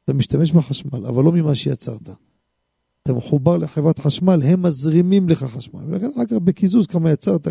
אתה 0.05 0.13
משתמש 0.13 0.51
בחשמל, 0.51 1.05
אבל 1.05 1.23
לא 1.23 1.31
ממה 1.31 1.55
שיצרת. 1.55 2.09
אתה 3.03 3.13
מחובר 3.13 3.57
לחברת 3.57 3.99
חשמל, 3.99 4.41
הם 4.43 4.61
מזרימים 4.61 5.29
לך 5.29 5.43
חשמל. 5.43 5.81
ולכן 5.87 6.09
אחר 6.13 6.25
כך 6.25 6.33
בקיזוז 6.33 6.87
כמה 6.87 7.11
יצרת, 7.11 7.47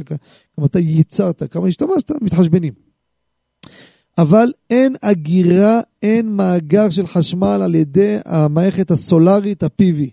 כמה 0.56 0.66
אתה 0.66 0.78
ייצרת, 0.78 1.42
כמה 1.52 1.66
השתמשת, 1.66 2.10
מתחשבנים. 2.20 2.72
אבל 4.18 4.52
אין 4.70 4.94
אגירה, 5.00 5.80
אין 6.02 6.36
מאגר 6.36 6.90
של 6.90 7.06
חשמל 7.06 7.60
על 7.64 7.74
ידי 7.74 8.16
המערכת 8.24 8.90
הסולארית, 8.90 9.62
ה-PV. 9.62 10.10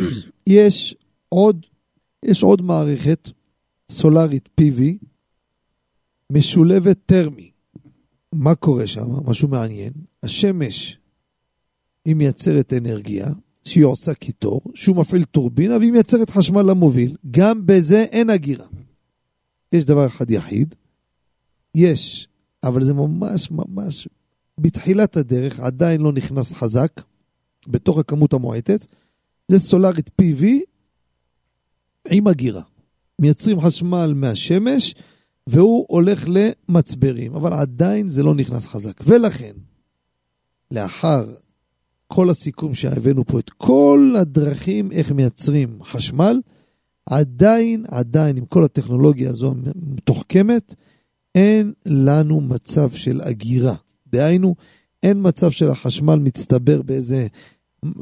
יש 0.46 0.94
עוד, 1.28 1.66
יש 2.24 2.42
עוד 2.42 2.62
מערכת 2.62 3.30
סולארית 3.90 4.48
PV 4.60 4.82
משולבת 6.32 6.98
טרמי. 7.06 7.50
מה 8.32 8.54
קורה 8.54 8.86
שם? 8.86 9.08
משהו 9.24 9.48
מעניין. 9.48 9.92
השמש, 10.22 10.98
היא 12.06 12.14
מייצרת 12.14 12.72
אנרגיה, 12.72 13.26
שהיא 13.64 13.84
עושה 13.84 14.14
קיטור, 14.14 14.60
שהוא 14.74 14.96
מפעיל 14.96 15.24
טורבינה 15.24 15.76
והיא 15.78 15.92
מייצרת 15.92 16.30
חשמל 16.30 16.62
למוביל. 16.62 17.16
גם 17.30 17.66
בזה 17.66 18.02
אין 18.02 18.30
הגירה. 18.30 18.66
יש 19.72 19.84
דבר 19.84 20.06
אחד 20.06 20.30
יחיד, 20.30 20.74
יש, 21.74 22.28
אבל 22.64 22.82
זה 22.82 22.94
ממש 22.94 23.50
ממש 23.50 24.08
בתחילת 24.58 25.16
הדרך, 25.16 25.60
עדיין 25.60 26.00
לא 26.00 26.12
נכנס 26.12 26.54
חזק, 26.54 27.02
בתוך 27.68 27.98
הכמות 27.98 28.32
המועטת, 28.32 28.86
זה 29.48 29.58
סולארית 29.58 30.10
PV 30.22 30.44
עם 32.10 32.28
אגירה. 32.28 32.62
מייצרים 33.18 33.60
חשמל 33.60 34.12
מהשמש, 34.16 34.94
והוא 35.46 35.86
הולך 35.88 36.24
למצברים, 36.28 37.34
אבל 37.34 37.52
עדיין 37.52 38.08
זה 38.08 38.22
לא 38.22 38.34
נכנס 38.34 38.66
חזק. 38.66 39.00
ולכן, 39.04 39.52
לאחר 40.70 41.26
כל 42.06 42.30
הסיכום 42.30 42.74
שהבאנו 42.74 43.24
פה, 43.24 43.38
את 43.38 43.50
כל 43.50 44.14
הדרכים 44.18 44.92
איך 44.92 45.12
מייצרים 45.12 45.78
חשמל, 45.82 46.40
עדיין, 47.06 47.84
עדיין, 47.88 48.36
עם 48.36 48.44
כל 48.44 48.64
הטכנולוגיה 48.64 49.30
הזו 49.30 49.54
המתוחכמת, 49.76 50.74
אין 51.34 51.72
לנו 51.86 52.40
מצב 52.40 52.90
של 52.90 53.20
אגירה. 53.22 53.74
דהיינו, 54.06 54.54
אין 55.02 55.18
מצב 55.20 55.50
של 55.50 55.70
החשמל 55.70 56.18
מצטבר 56.18 56.82
באיזה 56.82 57.26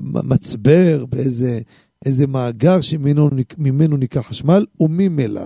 מצבר, 0.05 1.05
באיזה 1.09 1.61
איזה 2.05 2.27
מאגר 2.27 2.81
שממנו 2.81 3.97
ניקח 3.97 4.21
חשמל, 4.21 4.67
וממילא 4.81 5.43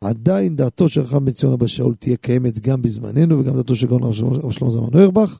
עדיין 0.00 0.56
דעתו 0.56 0.88
של 0.88 1.06
חכם 1.06 1.24
בן 1.24 1.32
ציון 1.32 1.52
אבא 1.52 1.66
שאול 1.66 1.94
תהיה 1.94 2.16
קיימת 2.16 2.58
גם 2.58 2.82
בזמננו, 2.82 3.38
וגם 3.38 3.56
דעתו 3.56 3.76
של 3.76 3.86
גאון 3.86 4.02
רב 4.02 4.52
שלמה 4.52 4.70
זמן 4.70 4.88
אוירבך. 4.94 5.38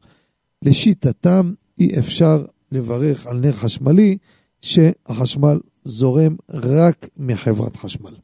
לשיטתם 0.65 1.53
אי 1.79 1.99
אפשר 1.99 2.45
לברך 2.73 3.27
על 3.27 3.37
נר 3.37 3.53
חשמלי 3.53 4.19
שהחשמל 4.63 5.59
זורם 5.85 6.37
רק 6.51 7.09
מחברת 7.17 7.77
חשמל. 7.77 8.15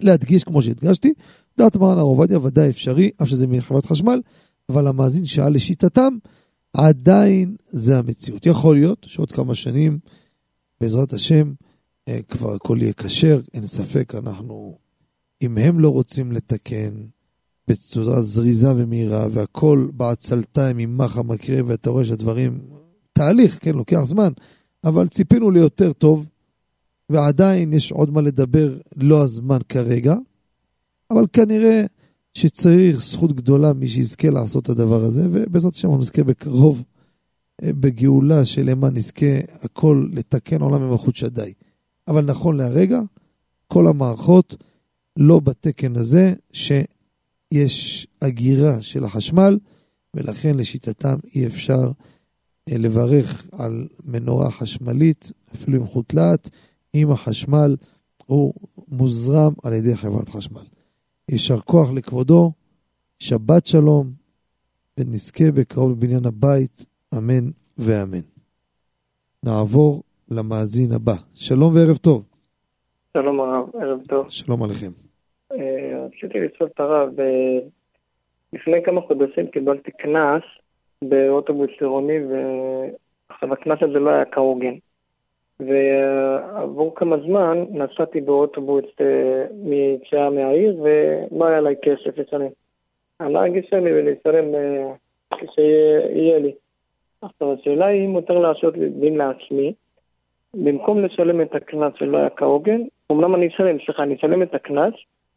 להדגיש, 0.00 0.44
כמו 0.44 0.62
שהדגשתי, 0.62 1.12
דעת 1.58 1.76
מרן 1.76 1.98
הר 1.98 2.04
עובדיה 2.04 2.38
ודאי 2.38 2.70
אפשרי, 2.70 3.10
אף 3.22 3.28
שזה 3.28 3.46
מחברת 3.46 3.86
חשמל, 3.86 4.20
אבל 4.68 4.86
המאזין 4.86 5.24
שאל 5.24 5.52
לשיטתם, 5.52 6.16
עדיין 6.72 7.56
זה 7.68 7.98
המציאות. 7.98 8.46
יכול 8.46 8.76
להיות 8.76 9.06
שעוד 9.08 9.32
כמה 9.32 9.54
שנים, 9.54 9.98
בעזרת 10.80 11.12
השם, 11.12 11.52
אה, 12.08 12.20
כבר 12.28 12.54
הכל 12.54 12.78
יהיה 12.80 12.92
כשר, 12.92 13.40
אין 13.54 13.66
ספק, 13.66 14.14
אנחנו, 14.14 14.78
אם 15.42 15.58
הם 15.58 15.80
לא 15.80 15.88
רוצים 15.88 16.32
לתקן 16.32 17.06
בצורה 17.68 18.20
זריזה 18.20 18.72
ומהירה, 18.76 19.26
והכל 19.30 19.86
בעצלתיים 19.92 20.78
עם 20.78 20.98
מחה 20.98 21.22
מקרה, 21.22 21.56
ואתה 21.66 21.90
רואה 21.90 22.04
שהדברים, 22.04 22.58
תהליך, 23.12 23.58
כן, 23.60 23.74
לוקח 23.74 24.00
זמן, 24.02 24.32
אבל 24.84 25.08
ציפינו 25.08 25.50
ליותר 25.50 25.92
טוב, 25.92 26.26
ועדיין 27.10 27.72
יש 27.72 27.92
עוד 27.92 28.10
מה 28.10 28.20
לדבר, 28.20 28.78
לא 28.96 29.22
הזמן 29.22 29.58
כרגע, 29.68 30.14
אבל 31.10 31.24
כנראה 31.32 31.84
שצריך 32.34 33.00
זכות 33.00 33.32
גדולה 33.32 33.72
מי 33.72 33.88
שיזכה 33.88 34.30
לעשות 34.30 34.64
את 34.64 34.68
הדבר 34.68 35.04
הזה, 35.04 35.26
ובעזרת 35.32 35.74
השם 35.74 35.88
אנחנו 35.88 36.00
נזכה 36.00 36.24
בקרוב 36.24 36.82
אה, 37.62 37.72
בגאולה 37.72 38.44
שלמה 38.44 38.90
נזכה 38.90 39.36
הכל 39.60 40.06
לתקן 40.12 40.62
עולם 40.62 40.82
ממלכות 40.82 41.16
שדי. 41.16 41.52
אבל 42.08 42.24
נכון 42.24 42.56
להרגע, 42.56 43.00
כל 43.68 43.88
המערכות 43.88 44.56
לא 45.16 45.40
בתקן 45.40 45.96
הזה 45.96 46.34
שיש 47.54 48.06
אגירה 48.20 48.82
של 48.82 49.04
החשמל, 49.04 49.58
ולכן 50.14 50.56
לשיטתם 50.56 51.16
אי 51.34 51.46
אפשר 51.46 51.90
אה, 52.68 52.78
לברך 52.78 53.46
על 53.52 53.88
מנורה 54.04 54.50
חשמלית, 54.50 55.32
אפילו 55.54 55.76
עם 55.78 55.86
חוטלת, 55.86 56.50
אם 56.94 57.10
החשמל 57.10 57.76
הוא 58.26 58.54
מוזרם 58.88 59.52
על 59.64 59.72
ידי 59.72 59.96
חברת 59.96 60.28
חשמל. 60.28 60.64
יישר 61.28 61.60
כוח 61.60 61.90
לכבודו, 61.90 62.52
שבת 63.18 63.66
שלום, 63.66 64.12
ונזכה 64.98 65.50
בקרוב 65.50 65.90
לבניין 65.92 66.26
הבית, 66.26 66.86
אמן 67.18 67.50
ואמן. 67.78 68.20
נעבור 69.42 70.02
למאזין 70.30 70.92
הבא. 70.92 71.16
שלום 71.34 71.74
וערב 71.74 71.96
טוב. 71.96 72.22
שלום 73.16 73.40
הרב, 73.40 73.68
ערב 73.82 74.00
טוב. 74.08 74.28
שלום 74.28 74.62
עליכם. 74.62 75.05
אה, 75.52 76.06
רציתי 76.06 76.40
לשאול 76.40 76.68
את 76.74 76.80
הרב, 76.80 77.20
אה, 77.20 77.58
לפני 78.52 78.82
כמה 78.82 79.00
חודשים 79.00 79.46
קיבלתי 79.46 79.90
קנס 79.90 80.42
באוטובוס 81.02 81.70
עירוני, 81.80 82.18
ועכשיו 82.24 83.52
הקנס 83.52 83.82
הזה 83.82 83.98
לא 83.98 84.10
היה 84.10 84.24
כהוגן. 84.24 84.74
ועבור 85.60 86.94
כמה 86.94 87.16
זמן 87.26 87.64
נסעתי 87.70 88.20
באוטובוס 88.20 88.84
אה, 89.00 89.46
מיציאה 89.52 90.30
מהעיר 90.30 90.82
ולא 90.82 91.46
היה 91.46 91.60
לי 91.60 91.74
כסף 91.82 92.18
לשלם. 92.18 92.50
הנהג 93.20 93.56
אישר 93.56 93.80
לי 93.80 93.92
ולשלם 93.92 94.44
כשיהיה 95.34 96.38
לי. 96.38 96.52
עכשיו 97.22 97.52
השאלה 97.52 97.86
היא 97.86 98.04
אם 98.04 98.10
מותר 98.10 98.38
להרשות 98.38 98.74
דין 98.74 99.16
לעצמי, 99.16 99.74
במקום 100.54 101.04
לשלם 101.04 101.40
את 101.40 101.54
הקנס 101.54 101.92
שלא 101.98 102.18
היה 102.18 102.30
כהוגן, 102.30 102.80
אמנם 103.12 103.34
אני 103.34 103.48
אשלם, 103.48 103.76
סליחה, 103.86 104.02
אני 104.02 104.14
אשלם 104.14 104.42
את 104.42 104.54
הקנס, 104.54 104.94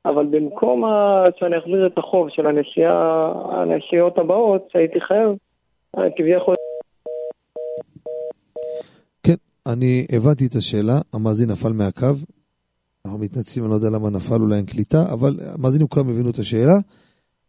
אבל 0.10 0.26
במקום 0.26 0.84
שאני 1.40 1.58
אחזיר 1.58 1.88
את 1.88 1.98
החוב 1.98 2.30
של 2.30 2.48
הנסיעה, 2.48 3.32
הנסיעות 3.52 4.18
הבאות 4.18 4.68
שהייתי 4.72 5.02
חייב, 5.02 5.30
כביכול... 6.16 6.56
כן, 9.24 9.36
אני 9.68 10.06
הבנתי 10.12 10.46
את 10.46 10.56
השאלה, 10.56 11.00
המאזין 11.14 11.52
נפל 11.52 11.74
מהקו. 11.74 12.08
אנחנו 13.06 13.20
מתנצלים, 13.20 13.66
אני 13.66 13.72
לא 13.72 13.76
יודע 13.76 13.90
למה 13.90 14.10
נפל, 14.10 14.42
אולי 14.42 14.56
אין 14.56 14.66
קליטה, 14.66 15.14
אבל 15.14 15.40
המאזינים 15.54 15.88
כולם 15.88 16.10
הבינו 16.10 16.30
את 16.30 16.40
השאלה. 16.40 16.78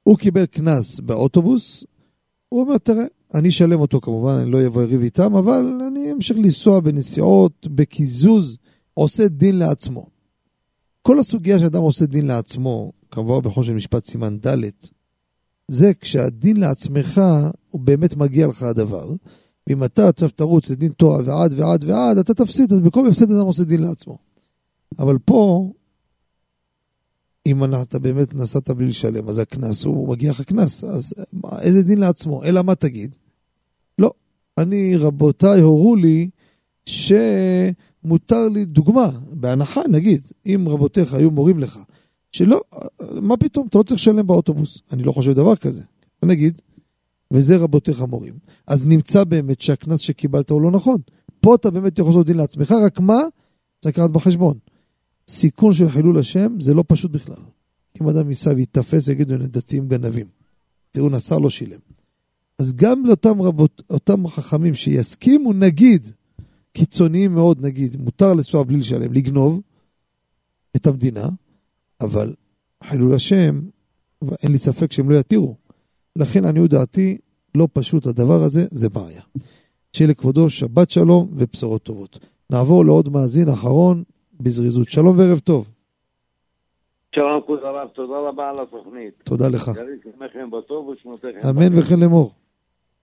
הוא 0.02 0.18
קיבל 0.18 0.46
קנס 0.46 1.00
באוטובוס, 1.00 1.84
הוא 2.48 2.60
אומר, 2.60 2.78
תראה, 2.78 3.04
אני 3.34 3.48
אשלם 3.48 3.80
אותו 3.80 4.00
כמובן, 4.00 4.34
אני 4.34 4.50
לא 4.50 4.66
אבוא 4.66 4.82
לריב 4.82 5.02
איתם, 5.02 5.36
אבל 5.36 5.80
אני 5.88 6.12
אמשיך 6.12 6.36
לנסוע 6.38 6.80
בנסיעות, 6.80 7.66
בקיזוז, 7.66 8.58
עושה 8.94 9.28
דין 9.28 9.58
לעצמו. 9.58 10.19
כל 11.02 11.18
הסוגיה 11.18 11.58
שאדם 11.58 11.80
עושה 11.80 12.06
דין 12.06 12.26
לעצמו, 12.26 12.92
כמובן 13.10 13.50
בכל 13.50 13.62
של 13.62 13.72
משפט 13.72 14.04
סימן 14.04 14.38
ד', 14.46 14.56
זה 15.68 15.92
כשהדין 16.00 16.56
לעצמך, 16.56 17.20
הוא 17.70 17.80
באמת 17.80 18.16
מגיע 18.16 18.46
לך 18.46 18.62
הדבר. 18.62 19.12
ואם 19.66 19.84
אתה 19.84 20.08
עכשיו 20.08 20.28
תרוץ 20.28 20.70
לדין 20.70 20.92
תורה 20.92 21.18
ועד 21.24 21.54
ועד 21.56 21.84
ועד, 21.84 22.18
אתה 22.18 22.34
תפסיד, 22.34 22.72
אז 22.72 22.80
במקום 22.80 23.06
הפסד 23.06 23.32
אדם 23.32 23.46
עושה 23.46 23.64
דין 23.64 23.82
לעצמו. 23.82 24.18
אבל 24.98 25.18
פה, 25.18 25.72
אם 27.46 27.64
אתה 27.64 27.98
באמת 27.98 28.34
נסעת 28.34 28.70
בלי 28.70 28.86
לשלם, 28.86 29.28
אז 29.28 29.38
הקנס, 29.38 29.84
הוא 29.84 30.08
מגיע 30.08 30.30
לך 30.30 30.40
קנס, 30.40 30.84
אז 30.84 31.14
איזה 31.60 31.82
דין 31.82 31.98
לעצמו? 31.98 32.44
אלא 32.44 32.62
מה 32.62 32.74
תגיד? 32.74 33.16
לא, 33.98 34.12
אני, 34.58 34.96
רבותיי 34.96 35.60
הורו 35.60 35.96
לי 35.96 36.30
שמותר 38.02 38.48
לי, 38.48 38.64
דוגמה, 38.64 39.10
בהנחה 39.32 39.80
נגיד, 39.88 40.20
אם 40.46 40.64
רבותיך 40.68 41.14
היו 41.14 41.30
מורים 41.30 41.58
לך, 41.58 41.78
שלא, 42.32 42.60
מה 43.20 43.36
פתאום, 43.36 43.66
אתה 43.66 43.78
לא 43.78 43.82
צריך 43.82 44.00
לשלם 44.00 44.26
באוטובוס, 44.26 44.82
אני 44.92 45.02
לא 45.02 45.12
חושב 45.12 45.32
דבר 45.32 45.56
כזה. 45.56 45.82
נגיד, 46.22 46.60
וזה 47.30 47.56
רבותיך 47.56 48.00
מורים. 48.00 48.34
אז 48.66 48.86
נמצא 48.86 49.24
באמת 49.24 49.60
שהקנס 49.62 50.00
שקיבלת 50.00 50.50
הוא 50.50 50.62
לא 50.62 50.70
נכון. 50.70 51.00
פה 51.40 51.54
אתה 51.54 51.70
באמת 51.70 51.98
יכול 51.98 52.12
לעשות 52.12 52.26
דין 52.26 52.36
לעצמך, 52.36 52.72
רק 52.84 53.00
מה? 53.00 53.20
צריך 53.80 53.98
לקחת 53.98 54.10
בחשבון. 54.10 54.58
סיכון 55.28 55.72
של 55.72 55.90
חילול 55.90 56.18
השם 56.18 56.60
זה 56.60 56.74
לא 56.74 56.84
פשוט 56.86 57.10
בכלל. 57.10 57.42
אם 58.00 58.08
אדם 58.08 58.28
ייסע 58.28 58.52
ויתפס, 58.56 59.08
יגידו, 59.08 59.34
הנה 59.34 59.46
דתיים 59.46 59.88
גנבים. 59.88 60.26
תראו, 60.92 61.08
נסע 61.08 61.38
לא 61.38 61.50
שילם. 61.50 61.78
אז 62.58 62.72
גם 62.72 63.06
לאותם 63.06 63.42
רבות, 63.42 63.82
אותם 63.90 64.28
חכמים 64.28 64.74
שיסכימו, 64.74 65.52
נגיד, 65.52 66.10
קיצוניים 66.72 67.34
מאוד, 67.34 67.66
נגיד, 67.66 67.96
מותר 68.00 68.34
לנסוע 68.34 68.64
בלי 68.64 68.76
לשלם, 68.76 69.12
לגנוב 69.12 69.60
את 70.76 70.86
המדינה, 70.86 71.28
אבל 72.00 72.34
חילול 72.84 73.14
השם, 73.14 73.60
אין 74.42 74.52
לי 74.52 74.58
ספק 74.58 74.92
שהם 74.92 75.10
לא 75.10 75.16
יתירו. 75.16 75.56
לכן, 76.16 76.44
עניות 76.44 76.70
דעתי, 76.70 77.18
לא 77.54 77.68
פשוט 77.72 78.06
הדבר 78.06 78.42
הזה, 78.42 78.66
זה 78.70 78.88
בעיה. 78.88 79.22
שיהיה 79.92 80.10
לכבודו 80.10 80.50
שבת 80.50 80.90
שלום 80.90 81.28
ובשורות 81.32 81.82
טובות. 81.82 82.18
נעבור 82.50 82.84
לעוד 82.84 83.08
מאזין 83.08 83.48
אחרון, 83.48 84.02
בזריזות. 84.40 84.88
שלום 84.88 85.18
וערב 85.18 85.38
טוב. 85.38 85.70
שלום 87.14 87.40
כבוד 87.44 87.58
הרב, 87.62 87.88
תודה 87.88 88.18
רבה 88.28 88.50
על 88.50 88.60
התוכנית. 88.60 89.14
תודה 89.24 89.48
לך. 89.48 89.70
אמן 91.50 91.78
וכן 91.78 92.00
לאמור. 92.00 92.32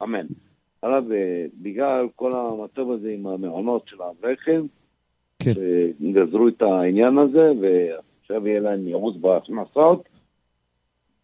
אמן. 0.04 0.26
אה, 0.94 1.46
בגלל 1.62 2.08
כל 2.16 2.32
המצב 2.36 2.92
הזה 2.92 3.10
עם 3.10 3.28
המעונות 3.28 3.88
של 3.88 4.02
האברכים, 4.02 4.68
כן. 5.40 5.52
שגזרו 5.54 6.48
את 6.48 6.62
העניין 6.62 7.18
הזה, 7.18 7.52
ועכשיו 7.62 8.48
יהיה 8.48 8.60
להם 8.60 8.88
ייעוץ 8.88 9.16
בהכנסות, 9.22 10.10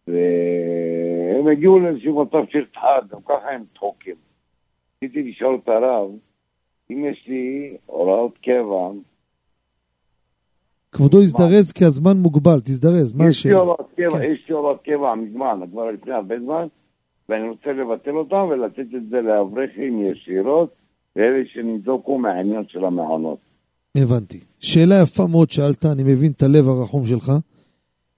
והם 0.08 1.46
הגיעו 1.52 1.78
לאיזשהו 1.78 2.24
מצב 2.24 2.44
של 2.50 2.64
דחק, 2.72 3.02
גם 3.08 3.20
ככה 3.28 3.50
הם 3.50 3.64
דחוקים. 3.74 4.14
רציתי 5.04 5.22
לשאול 5.22 5.58
את 5.62 5.68
הרב, 5.68 6.10
אם 6.90 7.04
יש 7.04 7.24
לי 7.26 7.76
הוראות 7.86 8.38
קבע, 8.38 8.90
כבודו 10.94 11.22
יזדרז 11.22 11.72
כי 11.72 11.84
הזמן 11.84 12.16
מוגבל, 12.16 12.60
תזדרז, 12.60 13.14
מה 13.14 13.24
השאלה? 13.24 13.30
יש 13.30 13.46
לי 13.46 13.52
הוראת 13.52 13.86
קבע, 13.96 14.26
יש 14.26 14.48
לי 14.48 14.54
הוראת 14.54 14.82
קבע 14.82 15.14
מזמן, 15.14 15.60
כבר 15.70 15.90
לפני 15.90 16.12
הרבה 16.12 16.40
זמן, 16.40 16.66
ואני 17.28 17.48
רוצה 17.48 17.72
לבטל 17.72 18.10
אותם 18.10 18.46
ולתת 18.50 18.94
את 18.96 19.08
זה 19.10 19.20
לאברכים 19.20 20.02
ישירות, 20.06 20.74
לאלה 21.16 21.42
שניזוקו 21.52 22.18
מהעניין 22.18 22.64
של 22.68 22.84
המעונות. 22.84 23.38
הבנתי. 23.96 24.40
שאלה 24.60 24.94
יפה 25.02 25.26
מאוד 25.26 25.50
שאלת, 25.50 25.84
אני 25.84 26.02
מבין 26.02 26.32
את 26.32 26.42
הלב 26.42 26.68
הרחום 26.68 27.06
שלך. 27.06 27.32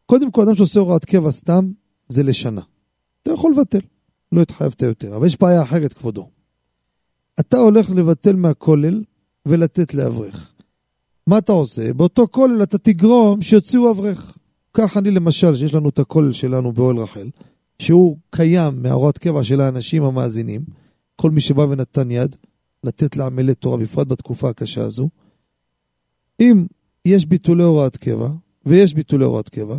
קודם 0.06 0.30
כל, 0.30 0.42
אדם 0.42 0.54
שעושה 0.54 0.80
הוראת 0.80 1.04
קבע 1.04 1.30
סתם, 1.30 1.70
זה 2.08 2.22
לשנה. 2.22 2.60
אתה 3.22 3.30
יכול 3.30 3.52
לבטל, 3.52 3.78
לא 4.32 4.42
התחייבת 4.42 4.82
יותר. 4.82 5.16
אבל 5.16 5.26
יש 5.26 5.40
בעיה 5.40 5.62
אחרת, 5.62 5.92
כבודו. 5.92 6.28
אתה 7.40 7.56
הולך 7.56 7.90
לבטל 7.90 8.36
מהכולל 8.36 9.02
ולתת 9.46 9.94
לאברך. 9.94 10.52
מה 11.26 11.38
אתה 11.38 11.52
עושה? 11.52 11.92
באותו 11.92 12.26
כולל 12.30 12.62
אתה 12.62 12.78
תגרום 12.78 13.42
שיוציאו 13.42 13.90
אברך. 13.90 14.38
כך 14.74 14.96
אני 14.96 15.10
למשל, 15.10 15.56
שיש 15.56 15.74
לנו 15.74 15.88
את 15.88 15.98
הכולל 15.98 16.32
שלנו 16.32 16.72
באוהל 16.72 16.96
רחל, 16.96 17.28
שהוא 17.78 18.18
קיים 18.30 18.82
מהוראת 18.82 19.18
קבע 19.18 19.44
של 19.44 19.60
האנשים 19.60 20.02
המאזינים, 20.02 20.64
כל 21.16 21.30
מי 21.30 21.40
שבא 21.40 21.60
ונתן 21.60 22.10
יד, 22.10 22.36
לתת 22.84 23.16
לעמלי 23.16 23.54
תורה, 23.54 23.76
בפרט 23.78 24.06
בתקופה 24.06 24.50
הקשה 24.50 24.84
הזו. 24.84 25.08
אם 26.40 26.66
יש 27.04 27.26
ביטולי 27.26 27.62
הוראת 27.62 27.96
קבע, 27.96 28.28
ויש 28.66 28.94
ביטולי 28.94 29.24
הוראת 29.24 29.48
קבע, 29.48 29.78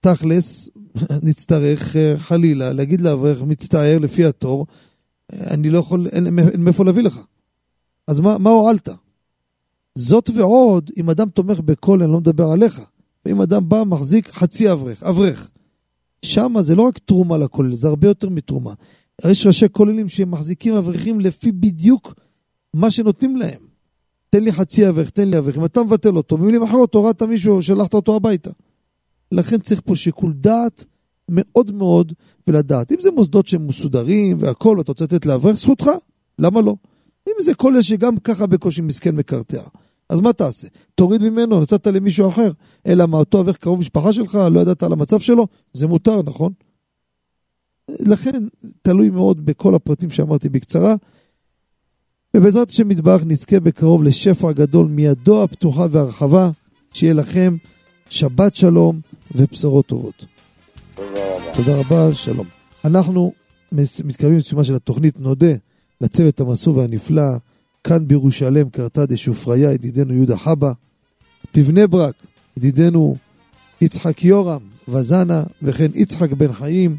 תכלס, 0.00 0.68
נצטרך 1.28 1.96
אה, 1.96 2.18
חלילה 2.18 2.72
להגיד 2.72 3.00
לאברך, 3.00 3.42
מצטער 3.42 3.98
לפי 3.98 4.24
התור, 4.24 4.66
אה, 5.32 5.38
אני 5.50 5.70
לא 5.70 5.78
יכול, 5.78 6.06
אין, 6.12 6.26
אין 6.26 6.64
מאיפה 6.64 6.84
להביא 6.84 7.02
לך. 7.02 7.20
אז 8.06 8.20
מה, 8.20 8.38
מה 8.38 8.50
הועלת? 8.50 8.88
זאת 9.94 10.30
ועוד, 10.34 10.90
אם 10.96 11.10
אדם 11.10 11.28
תומך 11.28 11.60
בכל, 11.60 12.02
אני 12.02 12.12
לא 12.12 12.18
מדבר 12.18 12.50
עליך. 12.50 12.80
ואם 13.26 13.40
אדם 13.40 13.68
בא, 13.68 13.82
מחזיק 13.84 14.30
חצי 14.30 14.72
אברך, 14.72 15.02
אברך. 15.02 15.50
שמה 16.26 16.62
זה 16.62 16.74
לא 16.74 16.82
רק 16.82 16.98
תרומה 16.98 17.36
לכולל, 17.36 17.74
זה 17.74 17.88
הרבה 17.88 18.08
יותר 18.08 18.28
מתרומה. 18.28 18.72
יש 19.30 19.46
ראשי 19.46 19.66
כוללים 19.72 20.08
שהם 20.08 20.30
מחזיקים 20.30 20.74
אברכים 20.74 21.20
לפי 21.20 21.52
בדיוק 21.52 22.14
מה 22.74 22.90
שנותנים 22.90 23.36
להם. 23.36 23.66
תן 24.30 24.44
לי 24.44 24.52
חצי 24.52 24.88
אברך, 24.88 25.10
תן 25.10 25.28
לי 25.28 25.38
אברך. 25.38 25.56
אם 25.58 25.64
אתה 25.64 25.82
מבטל 25.82 26.16
אותו, 26.16 26.36
במילים 26.36 26.62
אחרות 26.62 26.94
הורדת 26.94 27.22
מישהו, 27.22 27.62
שלחת 27.62 27.94
אותו 27.94 28.16
הביתה. 28.16 28.50
לכן 29.32 29.58
צריך 29.58 29.80
פה 29.84 29.96
שיקול 29.96 30.32
דעת 30.32 30.84
מאוד 31.28 31.72
מאוד 31.72 32.12
ולדעת. 32.46 32.92
אם 32.92 32.96
זה 33.00 33.10
מוסדות 33.10 33.46
שהם 33.46 33.66
מסודרים 33.66 34.36
והכול, 34.40 34.78
ואתה 34.78 34.92
רוצה 34.92 35.04
לתת 35.04 35.26
לאברך, 35.26 35.56
זכותך, 35.56 35.90
למה 36.38 36.60
לא? 36.60 36.76
אם 37.28 37.34
זה 37.40 37.54
כולל 37.54 37.82
שגם 37.82 38.18
ככה 38.18 38.46
בקושי 38.46 38.80
מסכן 38.80 39.16
מקרטע. 39.16 39.62
אז 40.08 40.20
מה 40.20 40.32
תעשה? 40.32 40.68
תוריד 40.94 41.22
ממנו, 41.22 41.60
נתת 41.60 41.86
למישהו 41.86 42.28
אחר. 42.28 42.50
אלא 42.86 43.06
מה, 43.06 43.16
אותו 43.16 43.40
אברך 43.40 43.56
קרוב 43.56 43.80
משפחה 43.80 44.12
שלך, 44.12 44.38
לא 44.50 44.60
ידעת 44.60 44.82
על 44.82 44.92
המצב 44.92 45.20
שלו? 45.20 45.46
זה 45.72 45.86
מותר, 45.86 46.22
נכון? 46.22 46.52
לכן, 47.88 48.46
תלוי 48.82 49.10
מאוד 49.10 49.46
בכל 49.46 49.74
הפרטים 49.74 50.10
שאמרתי 50.10 50.48
בקצרה. 50.48 50.94
ובעזרת 52.36 52.70
השם 52.70 52.88
מטבח 52.88 53.20
נזכה 53.26 53.60
בקרוב 53.60 54.04
לשפע 54.04 54.52
גדול 54.52 54.86
מידו 54.86 55.42
הפתוחה 55.42 55.86
והרחבה, 55.90 56.50
שיהיה 56.92 57.14
לכם 57.14 57.56
שבת 58.08 58.54
שלום 58.56 59.00
ובשורות 59.34 59.86
טובות. 59.86 60.24
תודה 60.94 61.06
רבה. 61.36 61.54
תודה 61.54 61.76
רבה, 61.80 62.14
שלום. 62.14 62.46
אנחנו 62.84 63.32
מתקרבים 64.04 64.36
לסיומה 64.36 64.64
של 64.64 64.74
התוכנית, 64.74 65.20
נודה 65.20 65.52
לצוות 66.00 66.40
המסור 66.40 66.76
והנפלא, 66.76 67.22
כאן 67.86 68.08
בירושלם 68.08 68.68
קרתה 68.68 69.06
דשופריה, 69.06 69.72
ידידנו 69.72 70.14
יהודה 70.14 70.36
חבא, 70.36 70.72
בבני 71.54 71.86
ברק, 71.86 72.14
ידידנו 72.56 73.16
יצחק 73.80 74.24
יורם 74.24 74.60
וזנה, 74.88 75.42
וכן 75.62 75.90
יצחק 75.94 76.32
בן 76.32 76.52
חיים, 76.52 76.96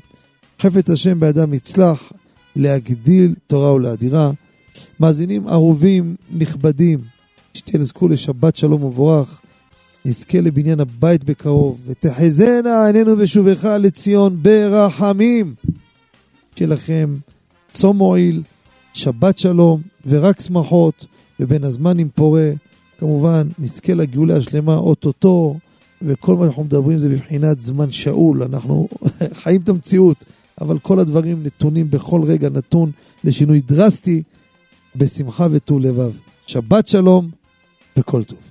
חפץ 0.61 0.89
השם 0.89 1.19
באדם 1.19 1.53
יצלח, 1.53 2.11
להגדיל 2.55 3.35
תורה 3.47 3.73
ולאדירה. 3.73 4.31
מאזינים 4.99 5.47
אהובים, 5.47 6.15
נכבדים, 6.37 6.99
שתזכו 7.53 8.07
לשבת 8.07 8.55
שלום 8.55 8.83
ומבורך, 8.83 9.41
נזכה 10.05 10.41
לבניין 10.41 10.79
הבית 10.79 11.23
בקרוב, 11.23 11.81
ותחזינה 11.85 12.85
עינינו 12.85 13.15
בשובך 13.15 13.65
לציון 13.79 14.43
ברחמים. 14.43 15.53
שיהיה 16.55 16.69
לכם 16.69 17.17
צום 17.71 17.97
מועיל, 17.97 18.43
שבת 18.97 19.37
שלום 19.37 19.81
ורק 20.05 20.41
שמחות, 20.41 21.05
ובין 21.39 21.63
הזמן 21.63 21.99
עם 21.99 22.07
פורה. 22.15 22.51
כמובן, 22.97 23.47
נזכה 23.59 23.93
לגאולה 23.93 24.37
השלמה 24.37 24.75
אוטוטו, 24.75 25.57
וכל 26.01 26.35
מה 26.35 26.45
שאנחנו 26.45 26.63
מדברים 26.63 26.99
זה 26.99 27.09
בבחינת 27.09 27.61
זמן 27.61 27.91
שאול. 27.91 28.43
אנחנו 28.43 28.87
חיים 29.41 29.61
את 29.61 29.69
המציאות, 29.69 30.25
אבל 30.61 30.79
כל 30.79 30.99
הדברים 30.99 31.43
נתונים 31.43 31.89
בכל 31.89 32.21
רגע 32.23 32.49
נתון 32.49 32.91
לשינוי 33.23 33.61
דרסטי, 33.61 34.23
בשמחה 34.95 35.47
וטוב 35.51 35.79
לבב. 35.79 36.11
שבת 36.47 36.87
שלום 36.87 37.29
וכל 37.97 38.23
טוב. 38.23 38.46